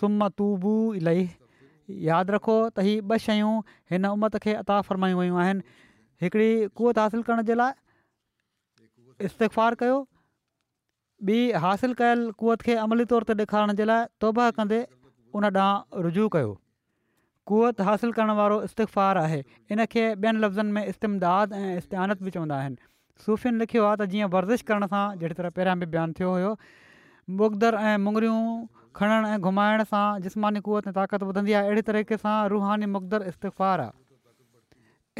सुम 0.01 0.29
तूबू 0.39 0.71
बू 0.71 0.73
यादि 2.05 2.33
रखो 2.35 2.55
त 2.77 2.81
हीअ 2.85 3.01
ॿ 3.11 3.19
शयूं 3.25 3.51
हिन 3.93 4.07
उमत 4.09 4.37
खे 4.45 4.53
अता 4.63 4.77
फ़रमाई 4.89 5.13
वयूं 5.19 5.37
आहिनि 5.43 5.63
हिकिड़ी 6.25 6.47
क़वत 6.79 6.99
हासिलु 6.99 7.23
इस्तिफ़ 9.23 9.59
कयो 9.81 9.97
ॿी 11.25 11.37
हासिलु 11.65 11.95
कयल 12.01 12.31
क़वत 12.39 12.62
खे 12.69 12.75
अमली 12.85 13.05
तौर 13.12 13.23
ते 13.29 13.33
ॾेखारण 13.41 13.73
जे 13.81 13.85
लाइ 13.85 14.05
तौबा 14.21 14.51
कंदे 14.59 14.79
उन 15.39 15.45
ॾांहुं 15.51 16.03
रुजू 16.07 16.27
कयो 16.37 16.51
क़वत 17.51 17.81
हासिलु 17.89 18.12
करण 18.19 18.31
वारो 18.41 18.61
इस्तिक़फ़ 18.69 18.99
आहे 19.21 19.39
इन 19.39 19.85
खे 19.95 20.05
ॿियनि 20.15 20.43
लफ़्ज़नि 20.45 20.73
में 20.79 20.85
इस्तिमदाद 20.87 21.53
ऐं 21.61 21.77
इस्तेहानत 21.77 22.23
बि 22.27 22.31
चवंदा 22.37 22.59
आहिनि 22.65 22.77
सूफ़ियुनि 23.27 23.59
लिखियो 23.62 23.85
आहे 23.91 23.97
त 24.03 24.11
जीअं 24.15 24.29
वर्ज़िश 24.37 24.62
करण 24.73 24.87
सां 24.95 25.05
जहिड़ी 25.23 25.35
तरह 25.41 25.57
पहिरियां 25.59 25.79
बि 25.81 25.87
बयानु 25.97 26.19
थियो 26.21 26.31
हुयो 26.37 26.53
मुगदर 27.43 27.81
ऐं 27.89 27.99
मुङरियूं 28.07 28.41
खणणु 29.01 29.35
ऐं 29.35 29.41
घुमाइण 29.51 29.85
सां 29.95 30.05
जिस्मानी 30.27 30.65
क़वत 30.71 30.93
ताक़त 31.03 31.29
वधंदी 31.31 31.59
आहे 31.61 31.69
अहिड़े 31.71 31.87
तरीक़े 31.93 32.21
सां 32.27 32.37
रुहानी 32.57 32.91
मुगदर 32.97 33.31
इस्तफ़ार 33.35 33.87
आहे 33.89 33.93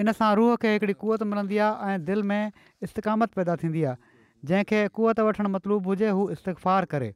इन 0.03 0.13
सां 0.21 0.29
रूह 0.39 0.55
खे 0.63 0.71
हिकिड़ी 0.75 0.93
कुवत 1.03 1.23
मिलंदी 1.33 1.59
आहे 1.67 1.95
ऐं 1.95 2.05
दिलि 2.07 2.23
में 2.31 2.53
इस्तकामत 2.89 3.33
पैदा 3.41 3.55
थींदी 3.65 3.83
आहे 3.91 4.13
जंहिंखे 4.51 4.81
कुवत 4.99 5.21
वठणु 5.29 5.49
मतलबु 5.57 5.89
हुजे 5.91 6.09
हू 6.21 6.25
इस्तफ़ार 6.37 6.85
करे 6.95 7.11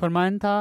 फ़रमाइनि 0.00 0.38
था 0.44 0.54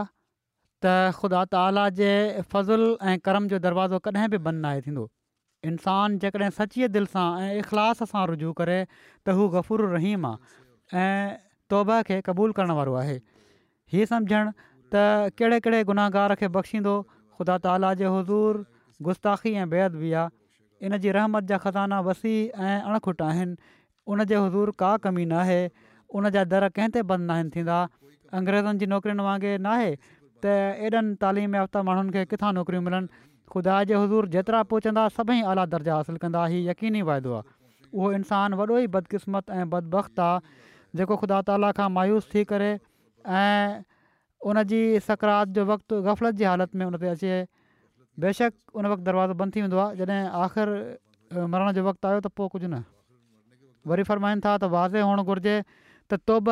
त 0.86 0.92
ख़ुदा 1.20 1.44
ताला 1.56 1.86
जे 2.02 2.12
फज़ुलु 2.52 2.90
ऐं 3.12 3.16
कर्म 3.30 3.48
जो 3.56 3.60
दरवाज़ो 3.68 4.00
कॾहिं 4.08 4.28
बि 4.36 4.40
बंदि 4.50 4.60
न 4.66 4.72
आहे 4.74 4.82
थींदो 4.90 5.08
इन्सानु 5.72 6.20
जेकॾहिं 6.28 6.50
सचीअ 6.60 6.88
दिलि 6.98 7.08
सां 7.16 7.26
ऐं 7.46 7.50
इख़लाफ़ 7.64 8.04
सां 8.12 8.26
रुजू 8.36 8.52
करे 8.60 8.78
त 9.24 9.36
हू 9.40 9.48
ग़फूरु 9.56 9.88
रहीमु 9.96 10.34
आहे 10.34 11.06
ऐं 11.06 11.40
तौबा 11.74 12.02
खे 12.12 12.20
क़बूल 12.30 12.52
करण 12.60 12.72
वारो 12.80 12.96
हीअ 13.94 14.06
सम्झणु 14.10 14.50
त 14.94 15.02
कहिड़े 15.40 15.60
कहिड़े 15.66 15.84
गुनाहगार 15.90 16.34
खे 16.42 16.48
बख़्शींदो 16.56 16.94
ख़ुदा 17.38 17.58
ताला 17.66 17.94
जे 18.02 18.06
हज़ूर 18.16 18.64
गुस्ताखी 19.08 19.54
ऐं 19.62 19.68
बेहदबी 19.74 20.12
आहे 20.22 20.88
इन 20.88 20.98
जी 21.04 21.12
रहमत 21.18 21.44
जा 21.52 21.58
ख़ज़ाना 21.66 22.00
वसी 22.08 22.36
ऐं 22.56 22.78
अणखुट 22.82 23.22
आहिनि 23.22 23.56
उन 24.14 24.24
जे 24.32 24.36
हज़ूर 24.36 24.72
का 24.80 24.92
कमी 25.06 25.26
नाहे 25.34 25.62
उन 26.18 26.30
जा 26.38 26.44
दर 26.56 26.68
कंहिं 26.78 26.90
ते 26.98 27.02
बंदि 27.12 27.26
न 27.26 27.30
आहिनि 27.38 27.52
थींदा 27.56 27.78
अंग्रेज़नि 28.40 28.78
जी 28.80 28.86
नौकिरियुनि 28.94 29.24
वांगुरु 29.28 29.58
नाहे 29.68 29.90
त 30.46 30.56
एॾनि 30.90 31.16
तइलीम 31.22 31.56
याफ़्ता 31.60 31.82
माण्हुनि 31.90 32.12
खे 32.18 32.24
किथां 32.34 32.52
नौकिरियूं 32.60 32.84
मिलनि 32.88 33.10
ख़ुदा 33.54 33.76
जे 33.92 34.02
हज़ूर 34.06 34.28
जेतिरा 34.38 34.62
पहुचंदा 34.74 35.06
सभई 35.20 35.42
आला 35.54 35.66
दर्जा 35.76 35.96
हासिलु 36.00 36.22
कंदा 36.26 36.46
हीउ 36.56 36.66
यकीनी 36.72 37.02
वाइदो 37.12 37.34
आहे 37.40 37.54
उहो 37.94 38.12
इंसानु 38.22 38.58
वॾो 38.62 38.80
ई 38.80 38.88
बदकिस्मत 38.98 39.56
ऐं 39.60 39.66
बदबख़्त 39.78 40.24
आहे 40.32 40.60
जेको 41.02 41.20
ख़ुदा 41.24 41.42
ताला 41.52 41.72
खां 41.82 41.90
मायूस 42.00 42.30
थी 42.34 42.44
करे 42.54 42.72
ऐं 43.26 43.82
उन 44.46 44.64
सकरात 45.06 45.48
जो 45.58 45.66
वक़्तु 45.66 46.02
गफ़लत 46.06 46.36
जी 46.40 46.44
हालति 46.44 46.78
में 46.78 46.86
उन 46.86 46.98
ते 46.98 47.08
अचे 47.18 47.34
बेशक 48.22 48.54
उन 48.76 48.86
वक़्तु 48.86 49.04
दरवाज़ो 49.06 49.34
बंदि 49.34 49.56
थी 49.58 49.62
वेंदो 49.62 49.78
आहे 49.78 49.96
जॾहिं 49.98 50.22
आख़िरि 50.46 51.46
मरण 51.50 51.72
जो 51.74 51.82
वक़्तु 51.84 52.08
आयो 52.08 52.20
त 52.22 52.28
पोइ 52.38 52.48
कुझु 52.54 52.68
न 52.70 52.86
वरी 53.90 54.04
फरमाइनि 54.08 54.42
था 54.46 54.56
त 54.62 54.64
वाज़े 54.72 55.02
हुअणु 55.02 55.24
घुरिजे 55.26 55.56
त 56.10 56.14
तोब 56.30 56.50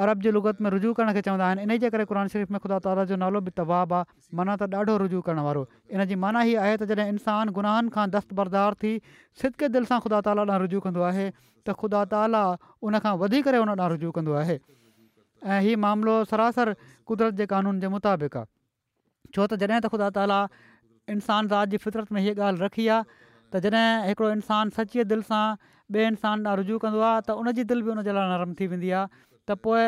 अरब 0.00 0.20
जी 0.22 0.30
लुगत 0.34 0.58
में 0.62 0.70
रुजू 0.70 0.90
करण 0.94 1.12
खे 1.14 1.20
चवंदा 1.22 1.44
आहिनि 1.44 1.62
इनजे 1.68 1.88
करे 1.94 2.04
शरीफ़ 2.06 2.52
में 2.52 2.60
ख़ुदा 2.64 2.78
ताला 2.82 3.04
जो 3.10 3.16
नालो 3.20 3.40
बि 3.44 3.50
तवाबु 3.58 3.94
आहे 3.94 4.32
माना 4.34 4.56
त 4.56 4.66
ॾाढो 4.74 4.96
रुजू 5.06 5.20
करण 5.28 5.38
वारो 5.44 5.62
इन 5.94 6.04
जी 6.08 6.14
माना 6.24 6.40
हीअ 6.48 6.60
आहे 6.64 6.76
त 6.78 6.86
जॾहिं 6.94 7.08
इंसानु 7.18 7.50
गुनाहनि 7.54 7.90
खां 7.94 8.06
दस्त 8.16 8.32
थी 8.82 8.92
सिदके 9.42 9.68
दिलि 9.70 9.86
सां 9.92 9.98
ख़ुदा 10.00 10.20
ताला 10.26 10.42
ॾांहुं 10.46 10.60
रुजू 10.66 10.78
कंदो 10.86 11.00
आहे 11.12 11.26
त 11.66 11.74
ख़ुदा 11.80 12.04
ताला 12.14 12.42
उनखां 12.88 13.16
वधी 13.24 13.42
करे 13.48 13.58
उन 13.66 13.74
ॾांहुं 13.74 13.90
रुजू 13.98 14.10
कंदो 14.18 14.32
आहे 14.46 14.60
ऐं 15.44 15.60
हीअ 15.64 15.76
मामिलो 15.84 16.14
सरासर 16.30 16.72
कुदरत 17.06 17.34
जे 17.40 17.46
क़ानून 17.50 17.80
जे 17.80 17.88
मुताबिक़ 17.96 18.36
आहे 18.36 18.46
छो 19.36 19.46
त 19.46 19.54
जॾहिं 19.62 19.80
त 19.80 19.86
ख़ुदा 19.92 20.08
ताली 20.16 20.40
इंसान 21.16 21.48
ज़ात 21.48 21.68
जी 21.72 21.76
फितरत 21.84 22.12
में 22.16 22.20
हीअ 22.24 22.34
ॻाल्हि 22.36 22.62
रखी 22.64 22.86
आहे 22.88 23.04
त 23.52 23.62
जॾहिं 23.64 24.08
हिकिड़ो 24.08 24.30
इंसानु 24.36 24.70
सचीअ 24.78 25.04
दिलि 25.12 25.24
सां 25.30 25.44
ॿिए 25.96 26.06
इंसानु 26.12 26.44
ॾांहुं 26.44 26.56
रुजू 26.62 26.78
कंदो 26.84 27.00
आहे 27.12 27.24
त 27.28 27.36
उनजी 27.40 27.64
दिलि 27.72 27.82
बि 27.88 27.94
लाइ 28.04 28.24
नरम 28.36 28.52
थी 28.60 28.66
वेंदी 28.74 28.90
आहे 29.00 29.06
त 29.48 29.56
पोइ 29.64 29.80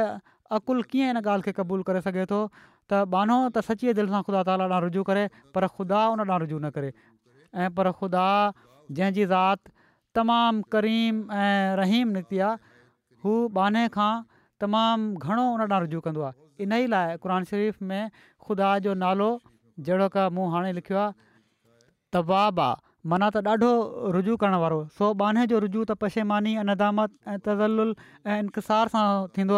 अक़ुलु 0.57 0.83
कीअं 0.89 1.13
इन 1.13 1.21
ॻाल्हि 1.21 1.45
खे 1.49 1.53
क़बूलु 1.61 1.83
करे 1.91 2.01
सघे 2.09 2.25
थो 2.33 2.41
त 2.89 3.03
बानो 3.17 3.37
त 3.55 3.63
सचीअ 3.69 3.93
दिलि 4.01 4.09
सां 4.17 4.23
ख़ुदा 4.29 4.41
ताली 4.49 4.65
ॾांहुं 4.69 4.83
रुजू 4.89 5.03
करे 5.13 5.25
पर 5.55 5.69
ख़ुदा 5.77 6.01
उन 6.17 6.25
ॾांहुं 6.27 6.41
रुजू 6.49 6.59
न 6.67 6.73
करे 6.81 6.91
ऐं 7.53 7.69
पर 7.77 7.93
ख़ुदा 8.03 8.27
जंहिंजी 8.97 9.31
ज़ात 9.37 9.61
तमामु 10.17 10.69
करीम 10.73 11.15
ऐं 11.31 11.77
रहीम 11.85 12.07
निकिती 12.21 12.39
आहे 12.47 12.81
हू 13.25 13.33
बाने 13.57 13.89
खां 13.95 14.13
तमामु 14.63 15.19
घणो 15.27 15.45
उन 15.55 15.63
रुजू 15.85 16.01
कंदो 16.07 16.21
आहे 16.23 16.63
इन 16.65 16.73
ई 16.83 16.87
लाइ 16.95 17.19
क़ुर 17.23 17.33
शरीफ़ 17.53 17.79
में 17.89 18.11
ख़ुदा 18.47 18.67
जो 18.87 18.95
नालो 19.05 19.29
जहिड़ो 19.87 20.09
का 20.17 20.27
मूं 20.37 20.47
हाणे 20.55 20.73
लिखियो 20.79 20.99
आहे 21.05 21.13
तबाब 22.17 22.61
आहे 22.67 22.91
माना 23.13 23.29
त 23.35 23.43
ॾाढो 23.53 23.71
रुजू 24.17 24.35
करण 24.43 24.55
वारो 24.63 24.79
सो 24.99 25.09
बान्हे 25.23 25.47
जो 25.53 25.59
रुजू 25.65 25.81
त 25.91 25.97
पशेमानी 26.03 26.51
ऐं 26.63 26.65
नदामत 26.69 27.11
ऐं 27.33 27.39
तज़ल्लुल 27.47 27.91
ऐं 28.31 28.37
इंतसार 28.45 28.93
सां 28.95 29.05
थींदो 29.39 29.57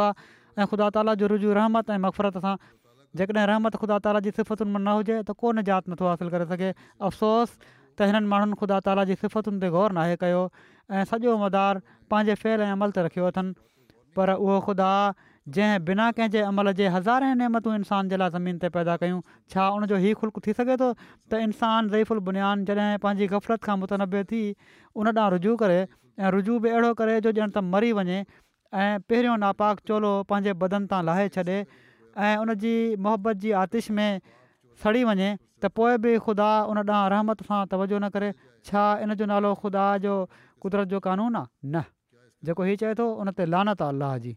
ख़ुदा 0.72 0.88
ताला 0.96 1.14
जो 1.22 1.28
रुजू 1.34 1.52
रहमत 1.60 1.90
ऐं 1.96 2.00
मक़फ़रत 2.06 2.40
सां 2.46 2.54
जेकॾहिं 3.20 3.46
रहमत 3.52 3.76
ख़ुदा 3.84 3.98
ताला 4.08 4.22
जी 4.28 4.32
सिफ़तुनि 4.40 4.72
में 4.76 4.80
न 4.80 4.96
हुजे 5.00 5.18
त 5.18 5.36
को 5.44 5.52
निजात 5.60 5.92
नथो 5.94 6.08
हासिलु 6.12 6.32
करे 6.38 6.48
सघे 6.54 6.72
अफ़सोस 7.10 7.54
त 7.58 8.10
हिननि 8.10 8.32
माण्हुनि 8.32 8.58
ख़ुदा 8.64 8.80
ताला 8.88 9.06
जी 9.12 9.18
सिफ़तुनि 9.24 9.60
ते 9.66 9.72
ग़ौर 9.78 9.98
नाहे 10.00 10.16
कयो 10.26 10.42
ऐं 10.96 11.06
सॼो 11.14 11.36
मदार 11.46 11.84
पंहिंजे 12.14 12.40
फेल 12.46 12.68
ऐं 12.68 12.72
अमल 12.78 12.96
ते 12.98 13.06
रखियो 13.08 13.30
अथनि 13.34 13.52
पर 14.18 14.32
उहो 14.38 14.56
ख़ुदा 14.70 14.88
जंहिं 15.54 15.84
बिना 15.90 16.04
कंहिंजे 16.18 16.40
अमल 16.50 16.72
जे 16.80 16.86
हज़ारे 16.94 17.32
नेमतूं 17.40 17.74
इंसान 17.82 18.08
जे 18.12 18.16
लाइ 18.22 18.30
ज़मीन 18.36 18.60
ते 18.64 18.68
पैदा 18.76 18.96
कयूं 19.02 19.20
छा 19.54 19.64
उनजो 19.78 19.98
हीउ 20.04 20.18
खुलक 20.22 20.42
थी 20.46 20.54
सघे 20.60 20.76
थो 20.82 20.88
त 21.00 21.42
इंसानु 21.48 21.92
रईफ़ुल 21.96 22.22
बुनियान 22.30 22.64
जॾहिं 22.70 22.98
पंहिंजी 23.04 23.28
गफ़लत 23.34 23.66
खां 23.68 23.76
मुतनबे 23.82 24.22
थी 24.32 24.42
उन 25.02 25.10
ॾांहुं 25.12 25.32
रुजू 25.34 25.54
करे 25.62 25.80
ऐं 25.80 26.30
रुजू 26.36 26.58
बि 26.66 26.72
अहिड़ो 26.76 26.92
करे 27.02 27.18
जो 27.28 27.34
ॼण 27.40 27.50
त 27.56 27.64
मरी 27.74 27.90
वञे 28.00 28.18
ऐं 28.20 29.04
पहिरियों 29.12 29.36
नापाक 29.46 29.84
चोलो 29.90 30.12
पंहिंजे 30.32 30.56
बदन 30.64 30.88
तां 30.94 31.02
लाहे 31.10 31.26
छॾे 31.36 31.44
ऐं 31.50 32.30
उन 32.46 32.54
जी 32.64 32.74
मुहबत 33.08 33.42
जी 33.46 33.52
आतिश 33.64 33.90
में 33.98 34.22
सड़ी 34.84 35.02
वञे 35.10 35.28
त 35.40 35.74
पोइ 35.80 35.98
बि 36.06 36.16
ख़ुदा 36.26 36.50
उन 36.74 36.84
ॾांहुं 36.88 37.10
रहमत 37.16 37.44
सां 37.50 37.60
तवजो 37.74 38.00
न 38.00 38.14
करे 38.18 38.32
छा 38.70 38.86
इन 39.06 39.18
जो 39.22 39.28
नालो 39.34 39.54
ख़ुदा 39.66 39.88
जो 40.06 40.16
क़ुदिरत 40.38 40.96
जो 40.96 41.02
क़ानून 41.08 41.42
आहे 41.42 41.50
न 41.50 41.84
जेको 42.48 42.64
हीउ 42.70 42.78
चए 42.82 42.94
थो 43.00 43.04
उन 43.22 43.32
ते 43.38 43.44
लानत 43.52 43.82
आहे 43.84 43.92
अल्लाह 43.96 44.16
जी 44.24 44.32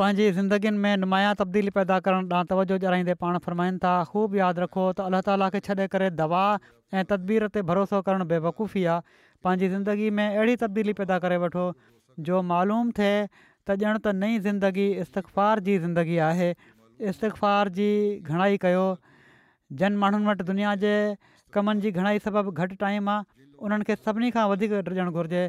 पंहिंजी 0.00 0.26
ज़िंदगीनि 0.36 0.78
में 0.84 0.96
नुमाया 1.04 1.32
तब्दीली 1.40 1.72
पैदा 1.78 1.96
करणु 2.04 2.28
ॾांहुं 2.34 2.48
तवजो 2.52 2.76
ॼाणाईंदे 2.84 3.14
पाण 3.24 3.38
फ़रमाइनि 3.46 3.78
था 3.82 3.90
ख़ूबु 4.12 4.38
यादि 4.40 4.62
रखो 4.64 4.84
त 4.98 5.06
अल्ला 5.08 5.20
ताला 5.26 5.48
खे 5.56 5.60
छॾे 5.66 5.86
करे 5.94 6.08
दवा 6.20 6.44
ऐं 6.94 7.04
तदबीर 7.10 7.46
ते 7.56 7.62
भरोसो 7.70 8.00
करणु 8.06 8.26
बेवकूफ़ी 8.30 8.84
आहे 8.94 9.36
पंहिंजी 9.46 9.68
ज़िंदगी 9.74 10.08
में 10.20 10.24
अहिड़ी 10.24 10.56
तब्दीली 10.62 10.94
पैदा 11.00 11.18
करे 11.26 11.38
वठो 11.44 11.66
जो 12.30 12.40
मालूम 12.54 12.90
थिए 13.00 13.12
त 13.12 13.76
ॼण 13.84 14.00
त 14.06 14.16
नई 14.22 14.38
ज़िंदगी 14.46 14.88
इस्तफ़ार 15.04 15.64
जी 15.68 15.78
ज़िंदगी 15.84 16.18
आहे 16.30 16.48
इस्तफ़ार 17.12 17.74
जी 17.80 17.90
घणाई 18.32 18.60
कयो 18.66 18.86
जन 19.82 20.00
माण्हुनि 20.04 20.28
वटि 20.32 20.50
दुनिया 20.54 20.74
जे 20.86 20.94
कमनि 21.58 21.86
जी 21.86 21.94
घणाई 22.00 22.26
सबबि 22.28 22.56
घटि 22.64 22.80
टाइम 22.86 23.12
आहे 23.16 23.41
उन्हनि 23.66 23.86
खे 23.90 23.94
सभिनी 24.04 24.30
खां 24.36 24.42
वधीक 24.52 24.72
डिॼणु 24.88 25.12
घुरिजे 25.18 25.42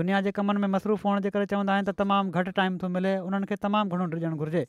दुनिया 0.00 0.20
जे 0.26 0.32
कमनि 0.38 0.60
में 0.64 0.68
मसरूफ़ 0.74 1.06
हुअण 1.06 1.22
जे 1.26 1.30
करे 1.36 1.46
चवंदा 1.52 1.72
आहिनि 1.76 1.86
त 1.88 1.94
तमामु 2.00 2.36
घटि 2.40 2.52
टाइम 2.58 2.78
थो 2.82 2.90
मिले 2.96 3.12
उन्हनि 3.28 3.50
खे 3.52 3.58
तमामु 3.66 3.96
घणो 3.98 4.06
डिॼणु 4.14 4.38
घुरिजे 4.44 4.62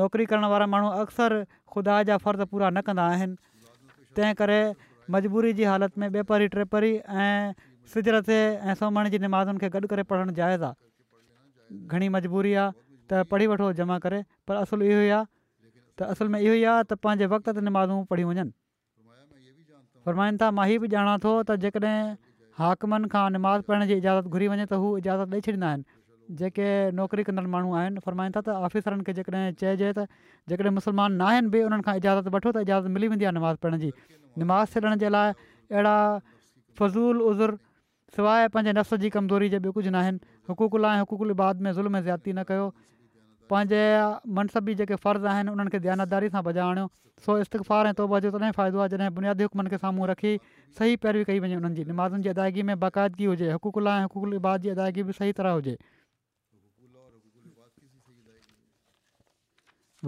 नौकिरी 0.00 0.26
करण 0.32 0.46
वारा 0.52 0.68
माण्हू 0.74 0.90
अक्सर 1.06 1.34
ख़ुदा 1.74 1.96
जा 2.10 2.18
फ़र्ज़ 2.26 2.48
पूरा 2.54 2.70
न 2.76 2.84
कंदा 2.90 3.06
आहिनि 3.14 3.36
तंहिं 4.18 4.38
करे 4.42 4.60
मजबूरी 5.16 5.52
जी 5.60 5.66
हालति 5.72 6.00
में 6.00 6.06
बेपरी 6.18 6.48
पढ़ी 6.76 6.92
ऐं 7.24 7.58
सिजर 7.94 8.20
ते 8.30 8.38
ऐं 8.38 8.78
सोमण 8.82 9.10
जी 9.16 9.22
निमाज़ुनि 9.26 9.62
खे 9.64 9.72
गॾु 9.76 9.92
करे 9.94 10.06
पढ़णु 10.14 10.36
जाइज़ 10.40 10.66
आहे 10.70 11.80
घणी 11.94 12.12
मजबूरी 12.18 12.52
आहे 12.62 12.72
त 13.10 13.26
पढ़ी 13.34 13.50
वठो 13.54 13.70
जमा 13.82 13.98
करे 14.06 14.22
पर 14.48 14.62
असुलु 14.62 14.90
इहो 14.92 15.02
ई 15.08 15.14
आहे 15.18 15.30
त 16.02 16.12
असुल 16.14 16.32
में 16.36 16.40
इहो 16.42 16.56
ई 16.62 16.64
आहे 16.76 16.90
त 16.94 17.28
वक़्त 17.34 17.54
ते 17.58 17.66
निमाज़ूं 17.70 18.50
फ़रमाईंदा 20.08 20.50
मां 20.58 20.66
इहा 20.70 20.78
बि 20.82 20.88
ॼाणा 20.96 21.16
थो 21.24 21.32
त 21.48 21.56
जेकॾहिं 21.64 21.96
हाकमनि 22.60 23.08
खां 23.14 23.24
निमाज़ 23.36 23.62
पढ़ण 23.70 23.86
जी 23.90 23.94
इजाज़त 24.02 24.32
घुरी 24.36 24.48
वञे 24.52 24.64
त 24.68 24.78
हू 24.84 24.88
इजाज़त 25.00 25.34
ॾेई 25.36 25.44
छॾींदा 25.48 25.68
आहिनि 25.72 26.38
जेके 26.40 26.68
नौकिरी 27.00 27.22
कंदड़ 27.28 27.48
माण्हू 27.56 27.74
आहिनि 27.80 28.30
था 28.36 28.42
त 28.48 28.56
ऑफ़िसरनि 28.70 29.04
खे 29.08 29.12
जेकॾहिं 29.20 29.52
चइजे 29.62 29.92
त 29.98 30.06
जेकॾहिं 30.52 30.72
मुस्लमान 30.78 31.12
न 31.20 31.26
आहिनि 31.30 31.52
बि 31.56 31.62
उन्हनि 31.68 31.88
खां 31.88 31.96
इजाज़त 32.02 32.30
वठो 32.36 32.52
त 32.58 32.64
इजाज़त 32.68 32.94
मिली 32.96 33.12
वेंदी 33.14 33.28
आहे 33.30 33.34
नमाज़ 33.40 33.60
पढ़ण 33.64 33.84
जी 33.84 33.92
नमाज़ 34.44 34.78
छॾण 34.84 34.98
जे 35.04 35.12
लाइ 35.16 35.32
अहिड़ा 35.38 35.96
फ़ज़ूल 36.82 37.22
उज़ुर 37.32 37.56
सवाइ 38.18 38.48
पंहिंजे 38.56 38.78
नफ़्स 38.80 39.02
जी 39.06 39.10
कमज़ोरी 39.18 39.48
जे 39.56 39.58
ॿियो 39.66 39.72
कुझु 39.80 39.90
न 39.90 40.04
आहिनि 40.04 40.36
हुकूकुल 40.52 40.92
ऐं 40.92 40.98
हुकूकुल 41.04 41.34
बाद 41.44 41.66
में 41.68 41.72
ज़ुल्म 41.80 42.04
न 42.40 42.48
कयो 42.52 42.70
पंहिंजा 43.50 44.30
मनसबी 44.38 44.74
जेके 44.80 44.96
फ़र्ज़ 45.02 45.26
आहिनि 45.30 45.50
उन्हनि 45.52 45.70
खे 45.74 45.78
दयानतारी 45.86 46.28
सां 46.34 46.42
बजाइणो 46.48 46.84
सो 47.24 47.36
इस्तफ़ार 47.44 47.86
ऐं 47.92 47.94
तौबे 48.00 48.18
जो 48.26 48.30
तॾहिं 48.34 48.52
फ़ाइदो 48.58 48.82
आहे 48.82 48.90
जॾहिं 48.92 49.14
बुनियादी 49.16 49.48
हुकमनि 49.48 49.70
खे 49.72 49.78
साम्हूं 49.84 50.06
रखी 50.10 50.34
सही 50.78 50.98
पैरवी 51.04 51.24
कई 51.30 51.40
वञे 51.46 51.56
उन्हनि 51.62 51.78
जी 51.78 51.84
निमाज़ुनि 51.90 52.22
जी 52.26 52.30
अदाइगी 52.32 52.62
में 52.68 52.76
बाक़ाइदगी 52.84 53.30
हुजे 53.30 53.48
हुकूकुल 53.52 53.88
ऐं 53.92 54.02
हुकुकल 54.08 54.36
आबाद 54.40 54.66
जी 54.66 54.70
अदायगी 54.74 55.04
बि 55.08 55.16
सही 55.20 55.32
तरह 55.40 55.56
हुजे 55.58 55.74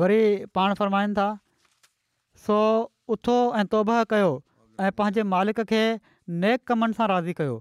वरी 0.03 0.21
पाण 0.59 0.75
फ़रमाइनि 0.83 1.15
था 1.21 1.27
सो 2.45 2.59
उथो 3.17 3.39
ऐं 3.63 3.65
तौबा 3.77 3.97
कयो 4.15 4.29
ऐं 4.85 4.93
पंहिंजे 5.03 5.25
मालिक 5.35 5.67
खे 5.75 5.83
नेक 6.47 6.71
कमनि 6.73 7.01
सां 7.01 7.11
राज़ी 7.15 7.35
कयो 7.43 7.59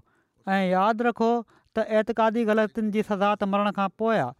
ऐं 0.52 0.60
यादि 0.74 1.08
रखो 1.10 1.32
त 1.50 1.86
एतक़ादी 2.02 2.46
ग़लतिनि 2.52 2.96
जी 2.98 3.04
सज़ा 3.10 3.32
त 3.42 3.50
मरण 3.56 3.76
खां 3.80 3.88
पोइ 4.04 4.16
आहे 4.22 4.30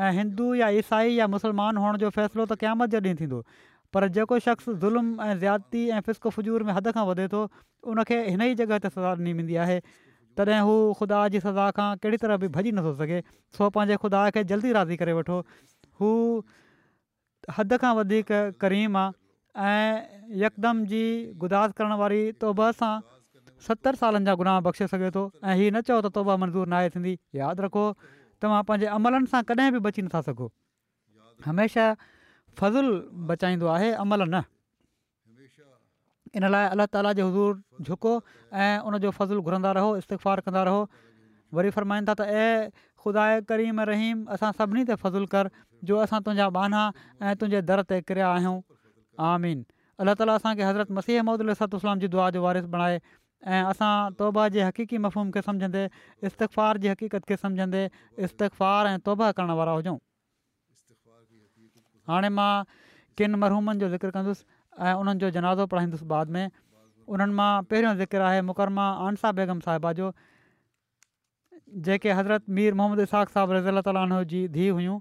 ऐं 0.00 0.10
हिंदू 0.16 0.52
या 0.54 0.68
ईसाई 0.80 1.12
या 1.14 1.26
मुस्लमान 1.30 1.76
हुअण 1.80 1.96
जो 2.02 2.10
फ़ैसिलो 2.16 2.44
त 2.50 2.56
क़ामत 2.64 2.90
जे 2.94 3.00
ॾींहुं 3.04 3.16
थींदो 3.20 3.40
पर 3.96 4.06
जेको 4.16 4.38
शख़्स 4.44 4.68
ज़ुल्म 4.82 5.24
ऐं 5.28 5.36
ज़्यादती 5.38 5.80
ऐं 5.96 6.00
फ़िस्क 6.08 6.28
फिजूर 6.36 6.62
में 6.68 6.72
हद 6.74 6.90
खां 6.98 7.04
वधे 7.08 7.26
थो 7.34 7.40
उनखे 7.94 8.16
हिन 8.28 8.42
ई 8.46 8.54
जॻह 8.60 8.78
ते 8.84 8.90
सज़ा 8.96 9.10
ॾिनी 9.20 9.32
वेंदी 9.40 9.56
आहे 9.64 9.78
तॾहिं 10.40 10.60
हू 10.68 10.76
ख़ुदा 11.00 11.18
जी 11.34 11.40
सज़ा 11.46 11.66
खां 11.78 11.88
कहिड़ी 12.04 12.18
तरह 12.24 12.40
बि 12.44 12.48
भॼी 12.56 12.72
नथो 12.78 12.92
सघे 13.00 13.18
सो 13.58 13.68
पंहिंजे 13.76 13.98
ख़ुदा 14.04 14.22
खे 14.36 14.44
जल्दी 14.52 14.72
राज़ी 14.78 14.96
करे 15.02 15.16
वठो 15.20 15.36
हू 16.02 16.12
हदि 17.58 17.80
खां 18.30 18.54
करीम 18.64 18.96
आहे 19.00 19.68
ऐं 19.74 20.30
यकदमि 20.44 20.86
जी 20.94 21.02
गुदास 21.44 21.74
करण 21.82 21.96
वारी 22.04 22.22
तौब 22.46 22.64
सां 22.80 22.92
सतरि 23.68 24.00
सालनि 24.04 24.30
जा 24.30 24.36
गुनाह 24.44 24.56
बख़्शे 24.68 24.86
सघे 24.94 25.10
थो 25.18 25.26
ऐं 25.44 25.58
हीअ 25.62 25.68
न 25.76 25.84
चओ 25.92 25.98
त 26.08 26.12
तौब 26.18 26.30
मंज़ूरु 26.46 26.70
नाहे 26.76 26.92
थींदी 26.96 27.14
यादि 27.40 27.66
रखो 27.66 27.84
तव्हां 28.42 28.62
पंहिंजे 28.68 28.86
अमलनि 28.96 29.26
सां 29.34 29.42
कॾहिं 29.50 29.68
बि 29.76 29.80
बची 29.86 30.04
नथा 30.08 30.20
सघो 30.28 30.48
हमेशह 31.46 32.06
फज़ुल 32.60 32.88
बचाईंदो 33.32 33.66
आहे 33.76 33.92
अमल 34.04 34.26
न 34.30 34.42
इन 36.38 36.44
लाइ 36.54 36.66
अलाह 36.76 36.86
ताला 36.94 37.12
जे 37.18 37.22
हज़ूर 37.22 37.86
झुको 37.86 38.10
ऐं 38.54 38.86
उनजो 38.88 39.10
फज़ुलु 39.18 39.40
घुरंदा 39.48 39.70
रहो 39.78 39.88
इस्तफ़ार 40.00 40.40
कंदा 40.48 40.62
रहो 40.68 40.82
वरी 41.58 41.70
फरमाईंदा 41.76 42.14
त 42.20 42.28
ए 42.42 42.46
ख़ुदा 43.02 43.24
करीम 43.52 43.80
रहीम 43.90 44.20
असां 44.38 44.50
सभिनी 44.58 44.84
ते 44.90 44.94
फज़ुलु 45.04 45.26
कर 45.32 45.50
जो 45.90 45.98
असां 46.04 46.20
तुंहिंजा 46.28 46.48
बाना 46.58 46.82
ऐं 47.22 47.34
तुंहिंजे 47.40 47.62
दर 47.72 47.82
ते 47.92 47.98
किरिया 48.10 48.30
आहियूं 48.36 48.54
आमीन 49.30 49.64
अला 50.04 50.14
ताला 50.22 50.36
असांखे 50.42 50.62
हज़रत 50.70 50.94
मसीह 51.00 51.26
महद 51.30 51.46
अलसलाम 51.50 52.04
जी 52.06 52.12
दुआ 52.14 52.28
जो 52.38 52.44
वारिस 52.46 52.70
बणाए 52.76 53.00
ऐं 53.46 53.64
असां 53.64 54.12
तौबा 54.18 54.48
जे 54.54 54.62
हक़ीक़ी 54.62 54.98
मफ़ूम 55.04 55.30
खे 55.34 55.42
सम्झंदे 55.42 55.84
इस्तक़फ़ार 56.28 56.78
जी 56.78 56.88
हक़ीक़त 56.88 57.24
खे 57.28 57.36
सम्झंदे 57.42 57.84
इस्तफ़ार 58.28 58.86
ऐं 58.86 58.98
तौबा 59.06 59.30
करण 59.38 59.50
वारा 59.60 59.72
हुजऊं 59.80 59.98
हाणे 62.08 62.28
मां 62.40 62.50
किन 63.18 63.34
मरहूमनि 63.44 63.78
जो 63.80 63.88
ज़िक्र 63.88 64.10
कंदुसि 64.16 64.44
ऐं 64.84 64.94
उन्हनि 64.94 65.20
जो 65.20 65.30
जनाज़ो 65.30 65.66
पढ़ाईंदुसि 65.66 66.04
बाद 66.12 66.28
में 66.36 66.50
उन्हनि 67.08 67.32
मां 67.40 67.52
पहिरियों 67.72 67.94
ज़िक्र 68.02 68.20
आहे 68.28 68.42
मुकरमा 68.50 68.86
आनसा 69.08 69.32
बेगम 69.40 69.60
साहिबा 69.68 69.92
जो 70.02 70.12
जेके 71.88 72.12
हज़रत 72.20 72.48
मीर 72.58 72.74
मोहम्मद 72.74 73.00
इसाक़ 73.08 73.30
साहबु 73.38 73.52
रज़ीला 73.60 73.80
ताल 73.88 74.24
जी 74.34 74.46
धीउ 74.60 74.74
हुयूं 74.78 74.98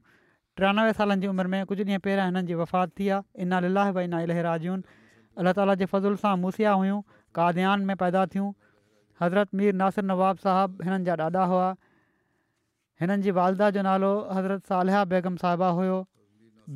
टियानवे 0.57 0.93
सालनि 0.93 1.21
जी 1.21 1.27
उमिरि 1.35 1.49
में 1.49 1.61
कुझु 1.65 1.83
ॾींहं 1.85 1.99
पहिरियां 2.09 2.27
हिननि 2.31 2.47
जी 2.47 2.57
वफ़ात 2.63 2.91
थी 2.99 3.09
आहे 3.17 3.43
इना 3.45 3.59
लिलाहब 3.65 3.95
भई 3.95 4.09
इना 4.13 4.19
इलेराजन 4.27 4.83
अलाह 5.43 5.53
ताला 5.59 5.75
जे 5.81 5.85
फज़ुल 5.91 6.15
सां 6.23 6.33
मूसिया 6.41 6.71
हुयूं 6.81 6.97
قادیان 7.37 7.83
में 7.89 7.95
पैदा 8.01 8.25
थियूं 8.33 8.49
हज़रत 9.21 9.53
मीर 9.61 9.73
नासिर 9.83 10.03
नवाब 10.11 10.37
साहबु 10.45 10.85
हिननि 10.87 11.05
जा 11.09 11.15
ॾाॾा 11.25 11.43
हुआ 11.53 11.67
हिननि 13.03 13.23
जी 13.27 13.31
वालदा 13.39 13.69
जो 13.77 13.81
नालो 13.87 14.11
हज़रत 14.37 14.71
सालिहा 14.71 15.01
बैगम 15.13 15.35
साहिबा 15.43 15.69
हुयो 15.79 15.97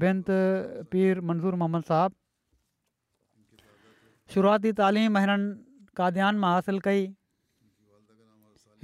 बेनत 0.04 0.84
पीर 0.95 1.22
मंज़ूर 1.30 1.56
मोहम्मद 1.62 1.89
साहबु 1.89 2.18
शुरूआती 4.36 4.74
तालीम 4.82 5.24
हिननि 5.26 5.54
حاصل 5.99 6.38
मां 6.41 6.51
हासिल 6.56 6.80
कई 6.89 7.01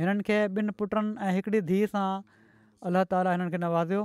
हिननि 0.04 0.24
खे 0.30 0.38
ॿिनि 0.62 0.76
पुटनि 0.80 1.28
ऐं 1.28 1.34
हिकिड़ी 1.38 1.62
धीअ 1.74 1.92
सां 1.92 2.08
अलाह 2.90 3.04
ताला 3.14 3.34
हिननि 3.36 3.52
खे 3.58 3.60
नवाज़ियो 3.66 4.04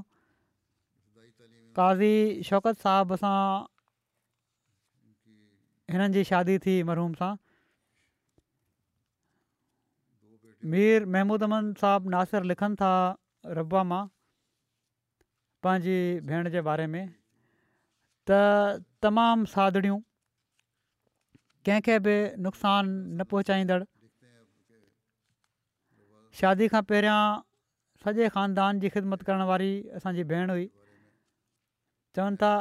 काज़ी 1.81 2.13
शौकत 2.51 2.85
साहब 2.85 3.17
सां 3.25 3.33
हिननि 5.97 6.13
जी 6.19 6.25
शादी 6.33 6.59
थी 6.67 6.77
सां 7.23 7.33
मीर 10.73 11.05
महमूद 11.15 11.43
अमन 11.45 11.67
साहबु 11.81 12.11
नासिर 12.13 12.45
लिखनि 12.51 12.77
था 12.83 12.91
रबा 13.57 13.81
मां 13.89 14.03
पंहिंजी 15.67 15.97
भेण 16.31 16.49
जे 16.55 16.63
बारे 16.69 16.87
में 16.93 17.03
त 18.31 18.39
तमामु 19.07 19.51
साधड़ियूं 19.57 19.99
कंहिंखे 21.69 21.99
बि 22.07 22.15
नुक़सान 22.47 22.91
न 22.93 23.29
पहुचाईंदड़ 23.35 23.81
शादी 26.41 26.69
खां 26.75 26.83
पहिरियां 26.93 27.21
सॼे 28.05 28.29
खानदान 28.37 28.81
जी 28.85 28.95
ख़िदमत 28.99 29.23
करण 29.29 29.45
वारी 29.53 29.71
असांजी 30.01 30.25
भेण 30.35 30.51
हुई 30.59 30.67
चवनि 32.17 32.41
था 32.45 32.55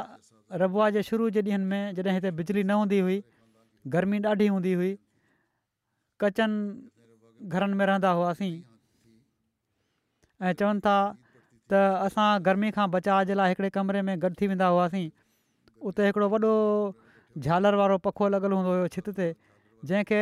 रबुआ 0.64 0.90
जे 1.00 1.08
शुरू 1.08 1.30
जे 1.38 1.40
ॾींहंनि 1.40 1.70
में 1.72 1.94
जॾहिं 1.94 2.14
हिते 2.18 2.30
बिजली 2.42 2.62
न 2.68 2.80
हूंदी 2.82 3.00
हुई 3.08 3.22
गर्मी 3.96 4.20
ॾाढी 4.32 4.46
हूंदी 4.56 4.72
हुई 4.82 4.96
कचनि 6.20 6.92
घरनि 7.52 7.74
में 7.76 7.84
रहंदा 7.86 8.10
हुआसीं 8.10 8.52
ऐं 10.42 10.52
चवनि 10.60 10.80
था 10.86 10.96
त 11.72 11.80
असां 12.08 12.28
गर्मी 12.44 12.70
खां 12.76 12.90
बचाव 12.96 13.24
जे 13.30 13.34
लाइ 13.34 13.48
हिकिड़े 13.52 13.70
कमरे 13.76 14.02
में 14.08 14.14
गॾु 14.22 14.30
थी 14.40 14.46
वेंदा 14.52 14.66
हुआसीं 14.72 15.04
उते 15.90 16.06
हिकिड़ो 16.06 16.28
वॾो 16.34 16.52
झालर 17.46 17.74
वारो 17.80 17.96
पखो 18.06 18.28
लॻियलु 18.34 18.56
हूंदो 18.56 18.70
हुयो 18.76 18.86
छित 18.96 19.08
ते 19.18 19.28
जंहिंखे 19.90 20.20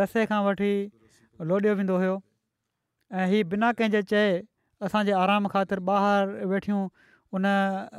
रसे 0.00 0.24
खां 0.32 0.40
वठी 0.48 0.72
लोॾियो 1.50 1.74
वेंदो 1.80 1.96
हुयो 2.04 2.14
ऐं 3.18 3.26
हीअ 3.32 3.44
बिना 3.54 3.72
कंहिंजे 3.80 4.02
चए 4.14 4.26
असांजे 4.88 5.12
आराम 5.24 5.48
ख़ातिर 5.56 5.80
ॿाहिरि 5.88 6.46
वेठियूं 6.52 6.80
उन 7.36 7.46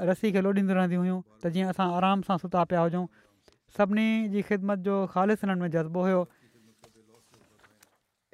रस्सी 0.09 0.31
खे 0.33 0.41
लोॾींदियूं 0.47 0.77
रहंदियूं 0.79 1.01
हुयूं 1.05 1.19
त 1.43 1.53
जीअं 1.57 1.73
असां 1.75 1.87
आराम 1.99 2.21
सां 2.29 2.37
सुता 2.45 2.63
पिया 2.73 2.85
हुजूं 2.87 3.05
सभिनी 3.77 4.07
जी 4.35 4.41
ख़िदमत 4.51 4.83
जो 4.89 4.97
ख़ालिसु 5.15 5.47
हिननि 5.47 5.61
में 5.61 5.69
जज़्बो 5.77 6.03
हुयो 6.07 6.21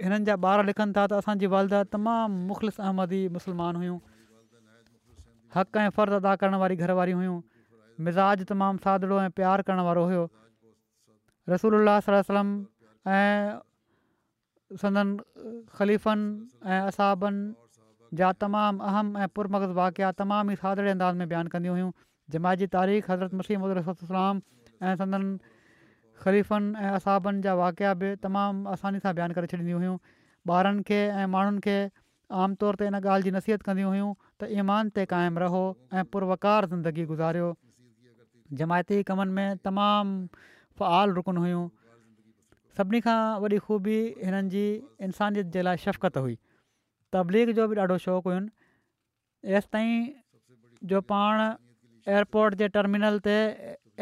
हिननि 0.03 0.25
जा 0.27 0.35
ॿार 0.45 0.63
लिखनि 0.67 0.93
था 0.95 1.03
त 1.09 1.11
असांजी 1.23 1.47
वालदा 1.55 1.79
तमामु 1.95 2.35
मुख़लिस 2.51 2.77
अहमदी 2.85 3.19
मुस्लमान 3.35 3.73
हुयूं 3.79 3.97
हक़ 5.55 5.75
ऐं 5.79 5.89
फ़र्दु 5.97 6.15
अदा 6.19 6.31
करण 6.41 6.55
वारी 6.63 6.75
घरवारी 6.83 7.13
हुयूं 7.19 7.37
मिज़ाज 8.07 8.39
तमामु 8.51 8.77
सादड़ो 8.85 9.15
ऐं 9.23 9.31
प्यारु 9.37 9.61
करण 9.69 9.79
वारो 9.87 10.03
हुयो 10.11 10.23
रसूल 11.53 11.73
अलसलम 11.81 12.51
ऐं 13.13 14.81
सदन 14.83 15.07
ख़लीफ़नि 15.79 16.25
ऐं 16.71 16.81
असाबनि 16.89 17.43
जा 18.21 18.27
तमामु 18.45 18.77
अहम 18.91 19.07
ऐं 19.23 19.29
पुरमज़ 19.35 19.71
वाक़िया 19.81 20.09
तमामु 20.23 20.49
ई 20.57 20.63
सादड़े 20.65 20.89
अंदाज़ 20.97 21.15
में 21.23 21.27
बयानु 21.31 21.49
कंदियूं 21.55 21.73
हुयूं 21.79 21.91
जमाइजी 22.35 22.67
तारीख़ 22.77 23.05
हज़रत 23.15 23.31
मसली 23.41 23.55
रसोल 23.81 24.07
सलाम 24.13 24.35
ऐं 24.83 24.95
संदन 25.03 25.23
ख़रीफ़नि 26.23 26.79
ऐं 26.87 26.91
असाबनि 26.97 27.41
जा 27.45 27.53
वाक़ा 27.59 27.89
बि 28.01 28.09
तमामु 28.23 28.71
आसानी 28.73 28.99
सां 29.05 29.11
बयानु 29.19 29.35
करे 29.37 29.47
छॾींदी 29.53 29.73
हुयूं 29.79 29.95
ॿारनि 30.55 30.83
खे 30.89 30.99
ऐं 31.21 31.27
माण्हुनि 31.35 31.63
खे 31.65 31.75
आमतौर 32.43 32.79
ते 32.81 32.85
इन 32.91 32.95
ॻाल्हि 32.99 33.27
जी 33.27 33.31
नसीहत 33.37 33.65
कंदियूं 33.67 33.91
हुयूं 33.93 34.11
त 34.41 34.49
ईमान 34.63 34.91
ते 34.97 35.03
क़ाइमु 35.13 35.43
रहो 35.43 35.61
ऐं 35.99 36.03
पुरवकार 36.15 36.67
ज़िंदगी 36.73 37.05
गुज़ारियो 37.11 37.49
जमायती 38.61 38.99
कमनि 39.09 39.33
में 39.39 39.57
तमामु 39.69 40.15
फ़आल 40.81 41.15
रुकन 41.19 41.41
हुयूं 41.47 41.65
सभिनी 42.79 43.01
खां 43.07 43.17
वॾी 43.43 43.59
ख़ूबी 43.67 43.97
हिननि 44.21 44.53
जी 44.55 44.63
इंसानियत 45.09 45.51
जे 45.57 45.65
लाइ 45.69 45.83
शफ़क़त 45.87 46.23
हुई 46.27 46.37
तबलीग 47.17 47.53
जो 47.59 47.67
बि 47.73 47.79
ॾाढो 47.83 47.99
शौक़ु 48.07 48.29
हुयुनि 48.29 49.53
एसि 49.59 49.71
ताईं 49.77 50.07
जो 50.93 51.03
पाण 51.13 51.43
एयरपोर्ट 52.15 52.61
जे 52.63 52.71
टर्मिनल 52.79 53.21
ते 53.29 53.37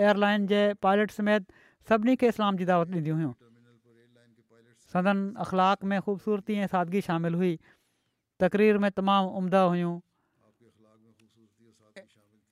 एयरलाइन 0.05 0.49
जे 0.55 0.63
पायलट 0.87 1.19
समेत 1.19 1.60
सभिनी 1.89 2.15
खे 2.21 2.27
इस्लाम 2.31 2.57
जी 2.57 2.65
दावत 2.69 2.89
ॾींदियूं 2.97 3.15
हुयूं 3.17 3.31
सदन 4.93 5.19
अख़लाक 5.45 5.83
में 5.89 5.99
ख़ूबसूरती 6.01 6.53
ऐं 6.61 6.67
सादिगी 6.73 7.01
शामिलु 7.07 7.37
हुई 7.41 7.53
तक़रीर 8.43 8.77
में 8.83 8.89
तमामु 8.99 9.29
उम्दह 9.41 9.61
हुयूं 9.73 9.93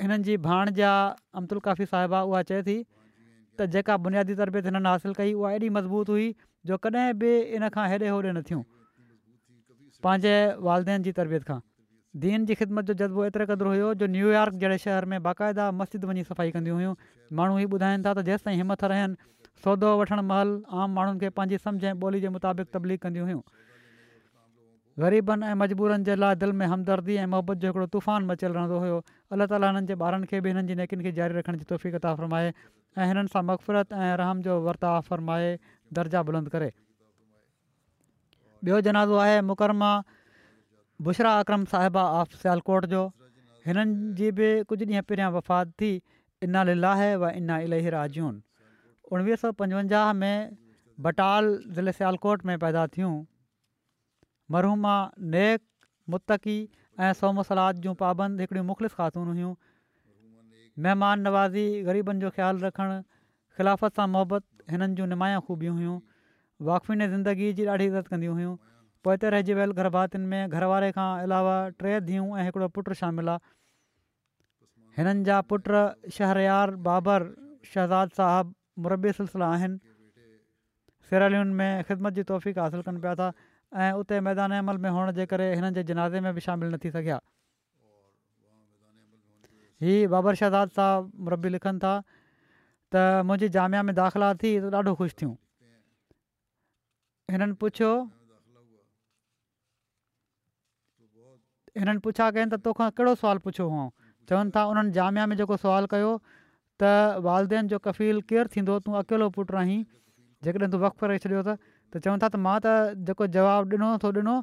हिननि 0.01 0.17
जी 0.29 0.37
भाण 0.47 0.71
जा 0.79 0.93
अमदुल 1.41 1.59
काफ़ी 1.69 1.85
साहिबा 1.93 2.21
उहा 2.31 2.41
चए 2.51 2.61
थी 2.69 2.77
त 3.59 3.65
जेका 3.77 3.97
बुनियादी 4.07 4.35
तरबियत 4.41 4.65
हिननि 4.71 4.89
हासिलु 4.93 5.13
कई 5.21 5.33
उहा 5.41 5.51
एॾी 5.59 5.69
मज़बूत 5.77 6.09
हुई 6.15 6.27
जो 6.71 6.77
कॾहिं 6.87 7.07
बि 7.23 7.33
इन 7.59 7.69
खां 7.77 7.87
हेॾे 7.93 8.09
होॾे 8.15 8.31
न 8.33 8.41
थियूं 8.51 8.63
पंहिंजे 10.05 10.35
वालदेन 10.69 11.03
जी 11.09 11.17
तरबियत 11.21 11.43
खां 11.51 11.59
दीन 12.17 12.45
जी 12.45 12.55
ख़िदमत 12.55 12.85
जो 12.85 12.93
जज़्बो 12.97 13.23
एतिरे 13.25 13.45
क़दुरु 13.45 13.69
हुयो 13.69 13.93
जो 13.93 14.05
न्यूयॉर्क 14.07 14.53
जहिड़े 14.61 14.77
शहर 14.77 15.05
में 15.05 15.21
बाक़ाइदा 15.23 15.71
मस्जिद 15.71 16.05
वञी 16.05 16.23
सफ़ाई 16.23 16.51
कंदियूं 16.51 16.75
हुयूं 16.77 16.93
माण्हू 17.37 17.57
ई 17.59 17.65
ॿुधाइनि 17.69 18.03
था 18.05 18.13
त 18.17 18.21
जेसिताईं 18.29 18.55
हिमथ 18.61 18.83
रहनि 18.93 19.15
सौदो 19.63 19.95
वठणु 19.99 20.21
महल 20.31 20.57
आम 20.73 20.93
माण्हुनि 20.97 21.19
खे 21.19 21.29
पंहिंजी 21.37 21.57
समुझ 21.61 21.83
ऐं 21.85 21.93
ॿोली 22.01 22.19
जे 22.25 22.29
मुताबिक़ 22.37 22.67
तब्दी 22.73 22.97
कंदियूं 23.05 23.25
हुयूं 23.29 23.41
ग़रीबनि 25.05 25.45
ऐं 25.45 25.53
मजबूरनि 25.61 26.03
जे 26.09 26.15
लाइ 26.25 26.35
दिलि 26.41 26.51
में 26.61 26.65
हमदर्दी 26.75 27.15
ऐं 27.21 27.25
मुहबत 27.37 27.57
जो 27.63 27.67
हिकिड़ो 27.71 27.87
तूफ़ान 27.99 28.25
मचियलु 28.33 28.53
रहंदो 28.59 28.79
हुयो 28.87 28.99
अला 29.37 29.45
ताली 29.55 29.73
हिननि 29.73 29.87
जे 29.87 30.01
ॿारनि 30.09 30.33
खे 30.33 30.41
बि 30.41 30.49
हिननि 30.57 30.67
जी 30.73 30.81
नेकियुनि 30.83 31.09
खे 31.09 31.15
जारी 31.23 31.37
रखण 31.39 31.57
जी 31.63 31.71
तफ़िक़त 31.71 32.05
आफ़रमाए 32.17 32.49
ऐं 32.97 33.07
हिननि 33.13 33.27
सां 33.39 33.43
मक़फ़रत 33.53 33.93
ऐं 34.03 34.11
रहम 34.23 34.41
जो 34.49 34.59
वरिता 34.69 34.99
फ़रमाए 35.13 35.57
दर्जा 35.99 36.23
बुलंद 36.29 36.49
करे 36.57 36.71
ॿियो 38.69 38.81
जनाज़ो 38.91 39.15
आहे 39.25 39.39
मुकरमा 39.49 39.91
बुशरा 41.07 41.31
अक्रम 41.41 41.63
साहिबा 41.71 42.01
ऑफ 42.21 42.33
सियालकोट 42.39 42.85
जो 42.93 43.01
हिननि 43.67 43.93
जी 44.21 44.31
बि 44.39 44.47
कुझु 44.71 44.85
ॾींहं 44.89 45.05
पहिरियां 45.11 45.29
वफ़ात 45.35 45.71
थी 45.81 45.91
इन 46.47 46.63
लीलाहे 46.69 47.05
व 47.13 47.29
इन 47.41 47.59
इलेही 47.67 47.93
राजून 47.95 48.41
उणिवीह 49.17 49.39
सौ 49.45 49.51
पंजवंजाह 49.61 50.09
में 50.23 50.57
बटाल 51.07 51.47
ज़िले 51.79 51.95
सियालकोट 51.99 52.43
में 52.51 52.53
पैदा 52.65 52.83
थियूं 52.97 53.13
मरहूमा 54.55 54.97
नेक 55.37 55.65
मुती 56.15 56.57
ऐं 57.07 57.13
सलाद 57.53 57.81
जूं 57.85 57.93
पाबंद 58.05 58.45
हिकिड़ियूं 58.45 58.67
मुख़लिस 58.71 58.99
ख़ातून 59.01 59.31
हुयूं 59.33 59.53
महिमान 60.85 61.27
नवाज़ी 61.29 61.65
ग़रीबनि 61.91 62.25
जो 62.25 62.33
ख़्यालु 62.39 62.65
रखणु 62.67 62.99
ख़िलाफ़त 63.57 63.99
सां 64.01 64.09
मुहबत 64.17 64.75
हिननि 64.75 64.93
जूं 64.99 65.07
नुमाया 65.13 65.39
ख़ूबियूं 65.47 65.75
हुयूं 65.79 65.97
वाक़फ़ीने 66.71 67.09
ज़िंदगी 67.15 67.53
जी 67.61 67.69
ॾाढी 67.75 67.87
इज़त 67.93 68.15
कंदियूं 68.15 68.35
हुयूं 68.41 68.55
पोइ 69.03 69.13
हिते 69.13 69.29
रहिजी 69.33 69.53
वियल 69.59 69.73
میں 69.73 70.27
में 70.29 70.49
घर 70.49 70.63
वारे 70.71 70.91
खां 70.91 71.23
अलावा 71.23 71.53
टे 71.81 71.99
धीअूं 72.07 72.37
ऐं 72.39 72.43
हिकिड़ो 72.45 72.67
पुटु 72.77 72.93
शामिलु 73.01 73.31
आहे 73.31 73.57
हिननि 74.97 75.23
जा 75.29 75.39
पुट 75.51 75.67
शहरयार 76.15 76.75
बाबर 76.87 77.23
शहज़ाद 77.73 78.09
साहिबु 78.17 78.53
मुरबी 78.87 79.11
सिलसिला 79.19 79.47
आहिनि 79.55 79.77
सिरालियुनि 81.09 81.53
में 81.59 81.71
ख़िदमत 81.87 82.13
जी 82.19 82.23
तौफ़ीक़ासिल 82.31 82.81
कनि 82.89 82.99
पिया 83.05 83.15
था 83.21 83.31
ऐं 83.85 83.91
उते 84.01 84.19
मैदान 84.27 84.51
अमल 84.59 84.77
में 84.85 84.89
हुअण 84.89 85.11
जे 85.19 85.25
करे 85.33 85.47
हिननि 85.55 85.71
जे 85.79 85.83
जिनाज़े 85.91 86.19
में 86.27 86.33
बि 86.35 86.41
शामिलु 86.49 86.71
न 86.73 86.77
थी 86.85 86.91
सघिया 86.97 87.19
ही 89.85 89.95
बाबर 90.15 90.35
शहज़ाद 90.43 90.69
साहिबु 90.77 91.23
मरबी 91.29 91.49
लिखनि 91.57 91.79
था 91.85 91.93
त 92.95 93.25
मुंहिंजी 93.29 93.49
जामिया 93.57 93.83
में 93.91 93.95
दाख़िला 94.03 94.33
थी 94.43 94.55
त 94.59 94.73
ॾाढो 94.81 94.95
ख़ुशि 95.01 95.15
थियूं 95.21 95.35
हिननि 97.31 97.53
पुछियो 97.65 97.91
हिननि 101.77 101.97
पुछा 102.05 102.29
कयनि 102.35 102.49
त 102.51 102.55
तोखां 102.65 102.89
कहिड़ो 102.97 103.13
सुवालु 103.21 103.39
पुछियो 103.45 103.67
हुओ 103.69 103.85
चवनि 104.29 104.49
था 104.55 104.61
उन्हनि 104.71 104.91
जामिया 104.97 105.25
में 105.29 105.35
जेको 105.41 105.55
सुवालु 105.63 105.87
कयो 105.93 106.11
त 106.81 107.21
वालदेन 107.27 107.67
जो 107.73 107.77
कफ़ील 107.85 108.21
केरु 108.29 108.47
थींदो 108.55 108.77
तूं 108.85 108.93
अकेलो 109.03 109.29
पुटु 109.37 109.57
आहीं 109.61 109.79
जेकॾहिं 110.47 110.71
तूं 110.73 110.79
वक़्तु 110.85 111.05
करे 111.05 111.17
छॾियो 111.25 111.41
त 111.47 111.57
त 111.93 112.03
चवनि 112.05 112.21
था 112.23 112.27
त 112.29 112.41
मां 112.45 112.57
त 112.65 112.97
जेको 113.09 113.27
जवाबु 113.37 113.77
ॾिनो 113.77 113.89
थो 114.03 114.13
ॾिनो 114.21 114.35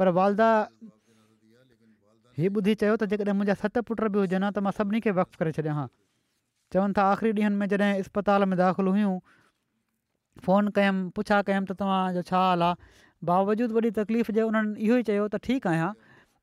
पर 0.00 0.10
वालदा 0.18 0.48
हीउ 2.38 2.50
ॿुधी 2.58 2.74
चयो 2.82 2.94
त 2.96 3.10
जेकॾहिं 3.14 3.36
मुंहिंजा 3.38 3.60
सत 3.62 3.80
पुट 3.90 4.04
बि 4.16 4.24
हुजनि 4.24 4.48
त 4.48 4.66
मां 4.68 4.74
सभिनी 4.80 5.02
खे 5.06 5.14
वफ़ु 5.20 5.44
करे 5.44 5.54
छॾियां 5.60 5.76
हा 5.78 5.86
चवनि 6.76 6.96
था 6.98 7.06
आख़िरी 7.12 7.32
ॾींहंनि 7.36 7.56
में 7.62 7.66
जॾहिं 7.74 8.02
इस्पताल 8.06 8.48
में 8.52 8.58
दाख़िल 8.64 8.90
हुयूं 8.94 9.14
फ़ोन 10.46 10.72
कयमि 10.80 11.10
पुछा 11.16 11.40
कयमि 11.50 11.66
त 11.72 11.78
तव्हांजो 11.84 12.22
छा 12.32 12.42
हाल 12.46 12.62
आहे 12.68 13.02
बावजूदि 13.32 13.74
वॾी 13.78 13.90
तकलीफ़ 14.02 14.30
जे 14.38 14.42
उन्हनि 14.50 14.86
इहो 14.88 14.96
ई 15.02 15.06
चयो 15.12 15.28
त 15.34 15.38
ठीकु 15.48 15.76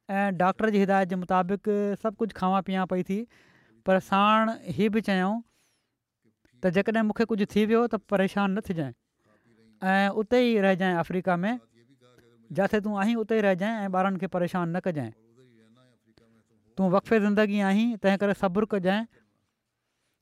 ऐं 0.10 0.38
डॉक्टर 0.38 0.70
जी 0.70 0.80
हिदायत 0.80 1.08
जे 1.10 1.16
मुताबिक़ 1.16 1.70
सभु 2.04 2.16
कुझु 2.24 2.34
खावां 2.38 2.62
पीआ 2.70 2.86
पई 2.94 3.04
थी 3.10 3.20
पर 3.86 4.00
साण 4.10 4.52
हीअ 4.78 4.90
बि 4.96 5.02
चयऊं 5.08 5.36
त 6.64 6.72
जेकॾहिं 6.78 7.04
मूंखे 7.10 7.26
कुझु 7.32 7.46
थी 7.54 7.66
वियो 7.70 7.82
त 7.88 8.02
परेशान 8.14 8.52
न 8.58 8.62
थीजांइ 8.70 8.94
ऐं 9.94 10.10
उते 10.24 10.42
ई 10.50 10.60
रहिजांइ 10.68 10.96
अफ्रीका 11.06 11.36
में 11.46 11.54
जिते 12.60 12.80
तूं 12.88 12.98
आहीं 13.06 13.16
उते 13.24 13.38
ई 13.38 13.42
रहिजांइ 13.48 13.86
ऐं 13.86 13.90
ॿारनि 14.02 14.20
खे 14.24 14.28
परेशान 14.36 14.76
न 14.76 14.80
कजांइ 14.88 15.12
तूं 16.78 16.90
वक़्ते 16.98 17.20
ज़िंदगी 17.28 17.60
आहीं 17.70 17.88
तंहिं 18.04 18.18
करे 18.26 18.34
सब्रु 18.44 18.66
कजांइ 18.76 19.06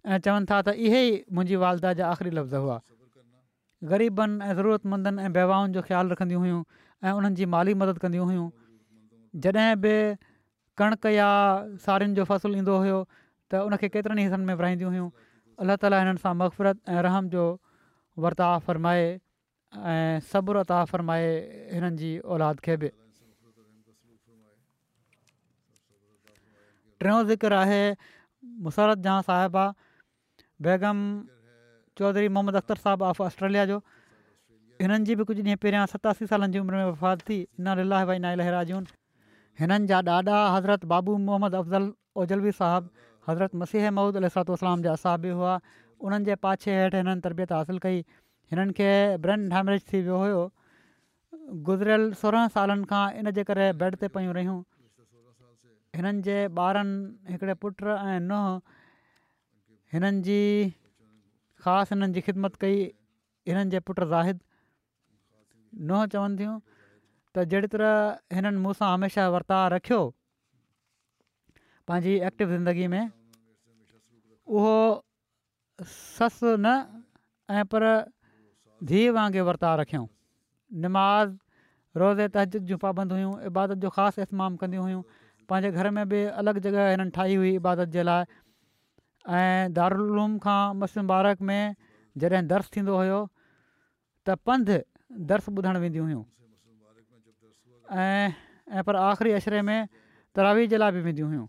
ऐं 0.06 0.22
चवनि 0.28 0.46
था 0.54 0.62
त 0.62 0.70
इहे 0.88 1.02
ई 1.08 1.20
मुंहिंजी 1.34 1.56
वालदा 1.66 1.94
जा 2.02 2.10
आख़िरी 2.14 2.32
लफ़्ज़ 2.38 2.56
हुआ 2.68 2.78
ग़रीबनि 3.92 4.46
ऐं 4.48 4.54
ज़रूरतमंदनि 4.62 5.22
ऐं 5.28 5.30
वेवाउनि 5.40 5.74
जो 5.76 5.82
ख़्यालु 5.90 6.14
रखंदियूं 6.16 6.42
हुयूं 6.46 6.62
ऐं 7.10 7.12
उन्हनि 7.20 7.46
माली 7.58 7.74
मदद 7.84 7.98
कंदियूं 8.06 8.26
हुयूं 8.32 8.48
जॾहिं 9.36 9.76
बि 9.82 9.90
कणिक 10.78 11.06
या 11.14 11.28
साड़ियुनि 11.86 12.16
जो 12.16 12.24
फ़सुलु 12.26 12.58
ईंदो 12.58 12.76
हुयो 12.80 12.98
त 13.52 13.62
उनखे 13.68 13.88
केतिरनि 13.94 14.22
ई 14.22 14.26
हिसनि 14.26 14.46
में 14.46 14.56
विरिहाईंदियूं 14.56 14.92
हुयूं 14.94 15.10
अलाह 15.62 15.76
ताली 15.82 15.96
हिननि 16.02 16.20
सां 16.24 16.34
मक़फ़रतु 16.40 16.80
ऐं 16.92 17.02
रहम 17.04 17.30
जो 17.34 17.44
वर्ता 18.24 18.48
फ़रमाए 18.66 19.06
ऐं 19.94 20.20
सबुरता 20.32 20.78
फ़रमाए 20.92 21.30
हिननि 21.76 22.12
औलाद 22.26 22.60
खे 22.66 22.78
बि 22.82 22.90
टियों 27.00 27.24
ज़िक्र 27.32 27.54
आहे 27.54 27.84
मुसरत 28.66 28.98
जहां 29.06 29.22
साहिबा 29.30 29.66
बेगम 30.68 30.98
चौधरी 32.00 32.30
मोहम्मद 32.36 32.56
अख़्तर 32.56 32.78
साहबु 32.86 33.06
ऑफ 33.06 33.22
ऑस्ट्रेलिया 33.28 33.66
जो 33.74 33.82
हिननि 34.82 35.04
जी 35.06 35.16
बि 35.22 35.24
कुझु 35.32 35.42
ॾींहं 35.44 35.60
पहिरियां 35.66 35.86
सतासी 35.96 36.28
सालनि 36.32 36.52
जी 36.56 36.60
उमिरि 36.66 36.78
में 36.84 36.92
वफ़ात 36.92 37.28
थी 37.30 37.44
न 37.68 37.84
लाही 37.92 38.06
भाई 38.12 38.36
लहराजून 38.44 38.88
हिननि 39.60 39.88
जा 39.92 40.00
ॾाॾा 40.08 40.38
हज़रत 40.56 40.84
बाबू 40.92 41.16
मोहम्मद 41.30 41.56
अफ़ज़ल 41.60 41.86
ओजलवी 42.22 42.52
साहिबु 42.60 42.88
हज़रत 43.30 43.56
मसीह 43.64 43.90
महमूद 43.92 44.18
अलातो 44.24 44.54
उसलाम 44.58 44.82
जा 44.88 44.94
साहब 45.04 45.22
बि 45.26 45.30
हुआ 45.40 45.56
उन्हनि 46.08 46.26
जे 46.30 46.36
पाछे 46.46 46.72
हेठि 46.82 46.98
हिननि 47.04 47.20
तरबियत 47.26 47.52
हासिलु 47.60 47.80
कई 47.86 47.98
हिननि 48.54 48.74
खे 48.78 48.90
ब्रेन 49.26 49.42
डैमरेज 49.54 49.84
थी 49.92 50.02
वियो 50.06 50.20
हुयो 50.24 50.40
गुज़िरियल 51.68 52.04
सोरहं 52.22 52.48
सालनि 52.56 52.86
खां 52.92 53.34
جے 53.36 53.44
करे 53.50 53.66
बैड 53.84 53.96
ते 54.04 54.08
पियूं 54.16 54.34
रहियूं 54.40 54.58
हिननि 56.00 56.22
जे 56.30 56.38
ॿारनि 56.56 57.32
हिकिड़े 57.34 57.54
पुट 57.66 57.84
ऐं 57.98 58.20
नुंहुं 58.32 58.58
हिननि 59.94 60.22
जी 60.30 60.42
ख़ासि 61.64 61.94
हिननि 61.96 62.14
जी 62.18 62.22
ख़िदमत 62.32 62.56
कई 62.66 62.78
हिननि 63.54 63.70
जे 63.76 63.80
पुटु 63.90 64.08
ज़ाहिद 64.16 64.40
नुंहुं 65.92 66.14
चवनि 66.16 66.38
थियूं 66.44 66.58
त 67.36 67.44
जहिड़ी 67.52 67.68
तरह 67.74 68.38
हिननि 68.38 68.60
मूंसां 68.66 68.88
हमेशह 68.94 69.28
वर्ताव 69.36 69.66
रखियो 69.76 70.00
पंहिंजी 71.90 72.14
एक्टिव 72.30 72.48
ज़िंदगी 72.54 72.88
में 72.94 73.04
उहो 73.06 74.78
ससु 75.94 76.56
न 76.58 77.04
ऐं 77.50 77.66
पर 77.74 77.84
धीअ 78.90 79.14
वांगुरु 79.18 79.46
वरिता 79.50 79.70
रखियूं 79.82 80.06
निमाज़ 80.86 81.30
रोज़े 82.02 82.28
तहज़द 82.36 82.58
जूं 82.70 82.78
पाबंदियूं 82.86 83.22
हुयूं 83.22 83.50
इबादत 83.52 83.78
जो 83.86 83.90
ख़ासि 83.94 84.22
इहमामु 84.26 84.58
कंदियूं 84.64 84.84
हुयूं 84.90 85.02
पंहिंजे 85.50 85.72
घर 85.78 85.90
में 85.98 86.04
बि 86.10 86.20
अलॻि 86.42 86.60
जॻह 86.66 86.90
हिननि 86.94 87.10
ठाही 87.18 87.36
हुई 87.42 87.54
इबादत 87.62 87.90
जे 87.98 88.04
लाइ 88.10 88.22
ऐं 89.42 89.74
दारालूम 89.78 90.38
खां 90.46 90.62
मसारक 90.82 91.42
में 91.52 91.62
जॾहिं 92.22 92.42
दर्श 92.54 92.70
थींदो 92.76 92.98
हुयो 93.02 93.22
त 94.30 94.40
पंध 94.50 94.74
दर्श 95.34 95.50
ॿुधणु 95.58 95.80
वेंदियूं 95.86 96.06
हुयूं 96.10 96.24
ऐं 97.98 98.84
पर 98.86 98.96
आख़िरी 98.96 99.32
अशरे 99.34 99.62
में 99.62 99.88
तरावी 100.36 100.68
जे 100.68 100.78
लाइ 100.78 100.92
बि 100.92 101.02
वेंदियूं 101.02 101.28
हुयूं 101.30 101.46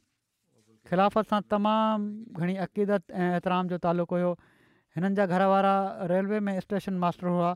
ख़िलाफ़त 0.89 1.27
सां 1.29 1.41
तमामु 1.53 2.33
घणी 2.33 2.57
अक़ीदत 2.65 3.05
ऐं 3.13 3.37
एतराम 3.37 3.69
जो 3.69 3.77
तालुक़ु 3.85 4.17
हुयो 4.17 4.31
हिननि 4.97 5.15
जा 5.17 5.27
घर 5.27 5.43
वारा 5.53 5.75
रेल्वे 6.11 6.41
में 6.41 6.61
स्टेशन 6.61 6.95
मास्टर 6.97 7.27
हुआ 7.29 7.51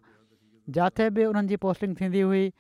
जिते 0.77 1.09
बि 1.17 1.25
उन्हनि 1.33 1.49
जी 1.49 1.57
पोस्टिंग 1.65 1.97
थींदी 2.01 2.21
हुई 2.29 2.53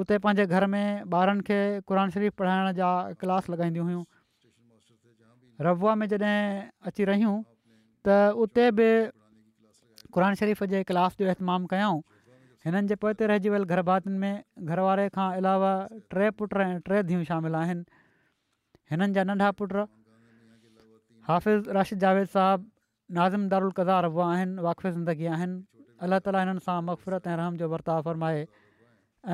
उते 0.00 0.18
पंहिंजे 0.24 0.46
घर 0.48 0.66
में 0.72 0.86
ॿारनि 1.12 1.42
खे 1.44 1.58
क़रान 1.88 2.10
शरीफ़ 2.10 2.34
पढ़ाइण 2.40 2.72
जा 2.80 2.88
क्लास 3.20 3.50
लॻाईंदियूं 3.50 3.84
हुयूं 3.86 4.04
रबुआ 5.66 5.94
में 6.00 6.06
जॾहिं 6.08 6.88
अची 6.88 7.04
रहियूं 7.04 7.36
त 8.08 8.34
उते 8.44 8.70
बि 8.80 8.88
क़रान 10.14 10.34
शरीफ़ 10.40 10.64
जे 10.72 10.82
क्लास 10.92 11.16
जो 11.20 11.26
इहतमामु 11.26 11.66
कयूं 11.76 11.98
हिननि 12.64 12.88
जे 12.92 12.96
पोइ 13.02 13.14
ते 13.16 13.26
रहिजी 13.32 13.48
वियल 13.56 14.18
में 14.22 14.32
घर 14.62 15.08
खां 15.16 15.28
अलावा 15.40 15.72
टे 16.14 16.30
पुट 16.40 16.56
ऐं 16.64 16.80
टे 16.88 17.02
धीअ 17.10 17.22
शामिलु 17.28 17.56
आहिनि 17.56 17.84
हिननि 18.92 19.12
जा 19.18 19.24
नंढा 19.30 19.50
पुट 19.60 19.72
हाफ़िज़ 21.28 21.68
राशिद 21.76 21.98
जावेद 22.02 22.26
साहबु 22.34 22.64
नाज़िम 23.16 23.48
दारज़ारबा 23.52 24.24
आहिनि 24.34 24.62
वाक़फ़ 24.66 24.88
ज़िंदगी 24.98 25.26
आहिनि 25.36 25.56
अलाह 26.04 26.18
ताली 26.26 26.38
हिननि 26.42 26.64
सां 26.66 26.76
मक़फ़रत 26.88 27.26
ऐं 27.32 27.36
रहम 27.40 27.56
जो 27.62 27.68
वर्ताव 27.76 28.02
फ़रमाए 28.08 28.44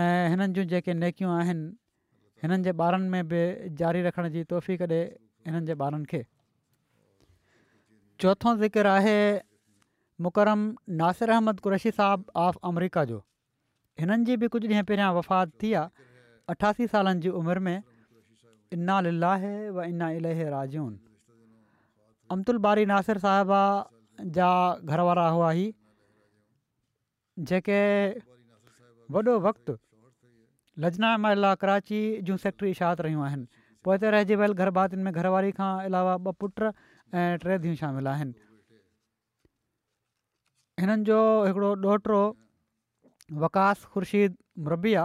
ऐं 0.03 0.31
हिननि 0.35 0.53
जूं 0.59 0.65
जेके 0.73 0.95
नेकियूं 1.03 1.31
आहिनि 1.39 1.67
हिननि 2.45 2.63
जे 2.69 2.73
ॿारनि 2.87 3.09
में 3.15 3.23
बि 3.35 3.43
जारी 3.83 4.03
रखण 4.07 4.29
जी 4.37 4.45
तोहफ़ी 4.55 4.77
कढे 4.83 5.01
हिननि 5.51 5.67
जे 5.67 5.75
ॿारनि 5.89 6.05
खे 6.13 6.23
चोथों 8.23 8.57
ज़िक्र 8.65 8.87
आहे 8.99 9.19
मुकरम 10.25 10.61
नासिर 10.99 11.31
अहमद 11.33 11.59
कुरशी 11.65 11.91
साहबु 11.97 12.31
ऑफ 12.43 12.59
अमरिका 12.69 13.05
जो 13.09 13.19
हिननि 14.01 14.25
जी 14.29 14.37
बि 14.45 14.49
कुझु 14.55 14.69
ॾींहं 14.69 14.85
पहिरियां 14.91 15.09
वफ़ात 15.17 15.51
थी 15.63 15.73
आहे 15.81 16.07
अठासी 16.53 16.87
सालनि 16.93 17.21
जी 17.27 17.35
उमिरि 17.43 17.61
में 17.69 17.83
इना 18.77 18.97
و 19.01 19.75
व 19.77 19.83
इना 19.89 20.09
इलै 20.19 20.35
राजून 20.55 20.95
अमतुल 22.37 22.59
बारी 22.67 22.87
नासिर 22.93 23.19
साहिबा 23.25 23.61
जा 24.39 24.49
घरवारा 24.95 25.27
हुआ 25.37 25.51
ही 25.59 25.67
जेके 27.51 27.81
वॾो 29.17 29.39
वक़्तु 29.49 29.73
लजनाम 30.87 31.29
कराची 31.63 32.01
जूं 32.31 32.37
सेक्ट्री 32.47 32.71
इशात 32.79 33.01
रहियूं 33.07 33.25
आहिनि 33.29 33.47
पोइ 33.85 33.95
हिते 34.01 34.11
रहिजी 34.17 34.35
वियल 34.43 34.53
घर 34.65 34.71
में 35.07 35.13
घरवारीअ 35.15 35.55
खां 35.61 35.73
अलावा 35.93 36.17
ॿ 36.19 36.33
पुट 36.41 36.57
ऐं 37.15 37.39
टे 37.45 37.59
धियूं 37.67 37.75
शामिल 37.85 38.07
आहिनि 38.17 38.35
हिननि 40.81 41.05
जो 41.09 41.19
हिकिड़ो 41.45 41.69
ॾोहिटो 41.85 42.19
वकास 43.43 43.79
ख़ुर्शीद 43.93 44.35
मरबीआ 44.67 45.03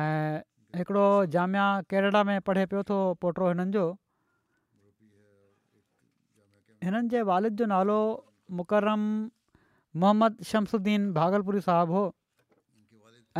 ऐं 0.00 0.34
हिकिड़ो 0.78 1.04
जामिया 1.34 1.68
कैनेडा 1.90 2.22
में 2.30 2.40
पढ़े 2.48 2.64
पियो 2.72 2.82
थो 2.90 2.98
पोटो 3.22 3.48
हिननि 3.48 3.72
जो 3.76 3.84
हिननि 6.84 7.08
जे 7.14 7.22
वालिद 7.30 7.56
जो 7.62 7.66
नालो 7.72 7.98
मुकरम 8.60 9.02
मुहम्मद 10.02 10.36
शमसुद्दीन 10.50 11.08
भागलपुरी 11.20 11.60
साहबु 11.68 11.94
हो 12.00 12.04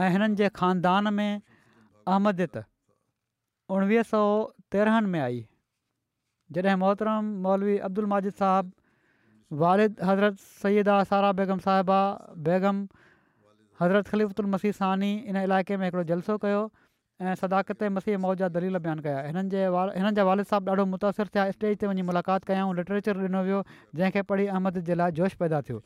ऐं 0.06 0.10
हिननि 0.16 0.48
ख़ानदान 0.62 1.12
में 1.20 1.32
अहमदित 2.08 2.56
उणिवीह 3.76 4.02
सौ 4.16 4.22
तेरहनि 4.72 5.08
में 5.14 5.20
आई 5.28 5.44
जॾहिं 6.56 6.76
मोहतरम 6.86 7.24
मौलवी 7.44 7.76
अब्दुल 7.86 8.06
माजिद 8.16 8.34
والد 9.56 10.00
حضرت 10.06 10.34
سیدہ 10.62 10.98
سارا 11.08 11.30
बेगम 11.40 11.58
صاحبہ 11.64 11.98
बेगम 12.48 12.84
حضرت 13.80 14.06
خلیفۃ 14.10 14.38
المسیح 14.40 14.70
ثانی 14.78 15.10
सानी 15.26 15.42
इन 15.44 15.60
میں 15.78 15.86
ایکڑو 15.86 16.02
جلسو 16.02 16.34
जलसो 16.42 16.62
صداقت 17.18 17.20
مسیح 17.22 17.34
सदाकत 17.40 17.82
मसीह 17.94 18.18
मौज 18.24 18.36
जा 18.40 18.48
दलील 18.56 18.74
बयानु 18.82 19.02
कया 19.06 19.20
हिननि 19.28 19.48
जे 19.54 19.62
वार 19.76 19.86
हिननि 20.00 20.12
जा 20.18 20.24
विद 20.30 20.38
साहिबु 20.50 20.68
ॾाढो 20.72 20.84
ملاقات 20.88 21.12
थिया 21.32 21.44
स्टेज 21.56 21.72
لٹریچر 21.74 21.88
वञी 21.90 22.02
मुलाक़ात 22.10 22.40
कयऊं 22.50 22.72
लिटरेचर 22.80 23.14
احمد 23.14 23.36
احمد 23.38 23.66
जंहिंखे 23.96 24.22
पढ़ी 24.32 24.46
अहमद 24.56 24.74
जे 24.90 24.94
लाइ 25.02 25.12
जोश 25.20 25.40
पैदा 25.44 25.60
थियो 25.68 25.78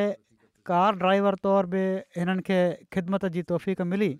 कार 0.72 1.00
ड्राइवर 1.04 1.40
तौर 1.46 1.72
बि 1.76 1.84
हिननि 2.20 2.44
खे 2.50 2.58
ख़िदमत 2.96 3.28
जी 3.38 3.46
तौफ़क़ 3.54 3.88
मिली 3.94 4.10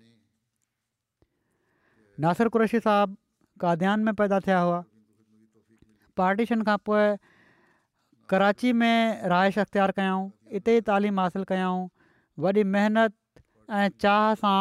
नासिर 2.25 2.53
कुरशी 2.57 2.81
साहबु 2.87 3.15
काद्यान 3.65 4.09
में 4.09 4.13
पैदा 4.23 4.39
थिया 4.47 4.63
हुआ 4.69 4.81
पार्टीशन 6.23 6.67
खां 6.71 6.77
पोइ 6.91 7.05
कराची 8.31 8.71
में 8.79 9.21
रहाइश 9.27 9.57
अख़्तियारु 9.59 9.93
कयूं 9.95 10.19
हिते 10.53 10.73
ई 10.77 10.81
तालीम 10.89 11.19
हासिलु 11.19 11.45
कयाऊं 11.47 11.79
वॾी 12.43 12.63
महिनत 12.73 13.13
ऐं 13.79 13.87
चाह 14.03 14.33
सां 14.43 14.59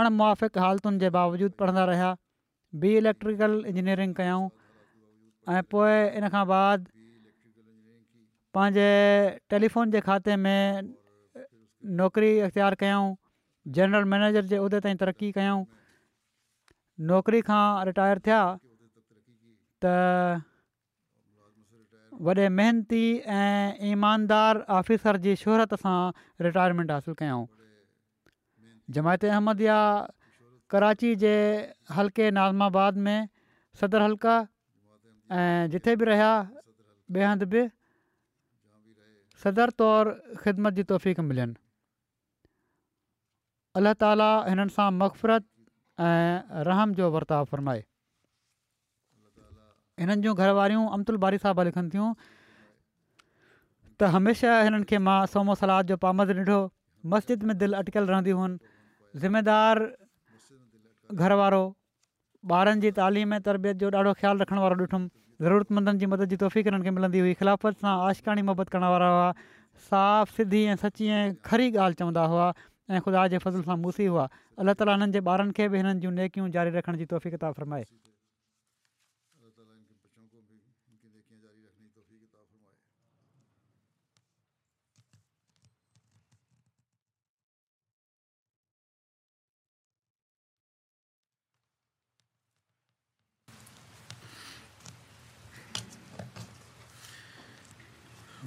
अणमुआफ़िक़ 0.00 0.52
मुआिक़ 0.56 0.62
हालतुनि 0.64 0.98
जे 1.02 1.10
बावजूदि 1.16 1.54
पढ़ंदा 1.62 1.84
रहिया 1.90 2.08
बी 2.84 2.92
इलेक्ट्रिकल 3.00 3.56
इंजीनियरिंग 3.72 4.14
कयूं 4.20 4.46
ऐं 5.56 5.62
पोइ 5.74 5.98
इन 6.20 6.26
खां 6.36 6.44
बाद 6.52 6.86
पंहिंजे 8.58 8.86
टेलीफोन 9.54 9.92
जे 9.96 10.00
खाते 10.08 10.36
में 10.46 10.88
नौकिरी 12.00 12.30
इख़्तियारु 12.48 12.78
कयूं 12.84 13.10
जनरल 13.80 14.08
मैनेजर 14.14 14.48
जे 14.54 14.62
उहिदे 14.64 14.80
ताईं 14.88 15.02
तरक़ी 15.04 15.30
कयूं 15.40 15.60
नौकिरी 17.12 17.42
खां 17.50 17.62
रिटायर 17.90 18.24
थिया 18.30 18.40
त 19.86 19.94
वॾे 22.20 22.48
महिनती 22.48 23.02
ऐं 23.24 23.86
ईमानदार 23.90 24.64
आफ़िसर 24.78 25.16
जी 25.24 25.34
शोहरत 25.40 25.74
सां 25.80 25.96
रिटायरमेंट 26.44 26.90
हासिलु 26.90 27.14
कयऊं 27.18 27.46
जमायत 28.94 29.24
अहमद 29.24 29.60
इहा 29.60 29.80
कराची 30.70 31.14
जे 31.24 31.32
हल्के 31.96 32.30
नाज़माबाद 32.38 32.96
में 33.06 33.28
सदर 33.80 34.02
हल्का 34.02 34.36
ऐं 35.32 35.70
जिथे 35.72 35.96
बि 35.96 36.04
रहिया 36.04 36.32
ॿिए 37.12 37.24
हंधि 37.24 37.44
बि 37.54 37.62
सदर 39.44 39.70
तौरु 39.80 40.10
ख़िदमत 40.42 40.74
जी 40.80 40.84
तौफ़ीक़ 40.92 41.20
मिलियनि 41.20 41.54
अलाह 43.80 43.92
ताली 44.04 44.30
हिननि 44.50 44.70
सां 44.76 44.90
मक़फ़रत 45.00 45.46
ऐं 46.10 46.62
रहम 46.68 46.94
जो 47.00 47.10
वर्ताव 47.16 47.44
फ़रमाए 47.54 47.84
हिननि 50.02 50.16
जूं 50.28 50.34
घर 50.40 50.50
वारियूं 50.58 50.84
अमतुल 50.98 51.16
बारी 51.24 51.38
साहब 51.42 51.60
लिखनि 51.68 51.90
थियूं 51.94 52.06
त 52.34 54.10
हमेशह 54.16 54.62
हिननि 54.68 54.86
खे 54.92 54.98
मां 55.08 55.18
सोमो 55.34 55.54
सलाद 55.62 55.92
जो 55.92 55.98
पामद 56.04 56.32
ॾिठो 56.38 56.60
मस्जिद 57.14 57.48
में 57.50 57.56
दिलि 57.62 57.76
अटकियल 57.82 58.08
रहंदियूं 58.12 58.40
आहिनि 58.42 58.58
ज़िमेदार 59.24 59.82
घरवारो 61.20 61.40
वारो 61.40 61.62
ॿारनि 62.60 62.84
जी 62.86 62.90
तालीम 62.98 63.36
ऐं 63.36 63.40
तरबियत 63.48 63.82
जो 63.84 63.90
ॾाढो 64.02 64.14
ख़्यालु 64.22 64.42
रखण 64.44 64.62
वारो 64.66 64.76
ॾिठुमि 64.82 65.08
ज़रूरतमंदनि 65.46 66.02
जी 66.04 66.10
मदद 66.14 66.34
जी 66.34 66.38
तौफ़ीक़नि 66.44 66.82
खे 66.88 66.94
मिलंदी 66.98 67.24
हुई 67.26 67.34
खिलाफ़त 67.42 67.86
सां 67.86 67.94
आशिकाणी 68.10 68.46
मुहबत 68.50 68.74
करण 68.76 68.90
वारा 68.94 69.10
हुआ 69.16 69.28
साफ़ 69.90 70.34
सिधी 70.40 70.62
ऐं 70.64 70.78
सची 70.86 71.12
ऐं 71.18 71.20
खरी 71.50 71.68
ॻाल्हि 71.78 72.00
चवंदा 72.02 72.24
हुआ 72.36 72.48
ऐं 72.54 73.04
ख़ुदा 73.06 73.26
जे 73.36 73.42
फज़ल 73.46 73.68
सां 73.70 73.78
मूसी 73.86 74.08
हुआ 74.14 74.28
अलाह 74.64 74.80
ताली 74.82 74.96
हिननि 74.98 75.18
जे 75.20 75.26
ॿारनि 75.36 75.58
खे 75.60 75.70
बि 75.76 75.84
हिननि 75.84 76.04
जूं 76.06 76.16
नेकियूं 76.22 76.50
जारी 76.58 76.76
रखण 76.80 77.04
जी 77.04 77.10
तौफ़ीक़ 77.14 77.54
फरमाए 77.60 77.86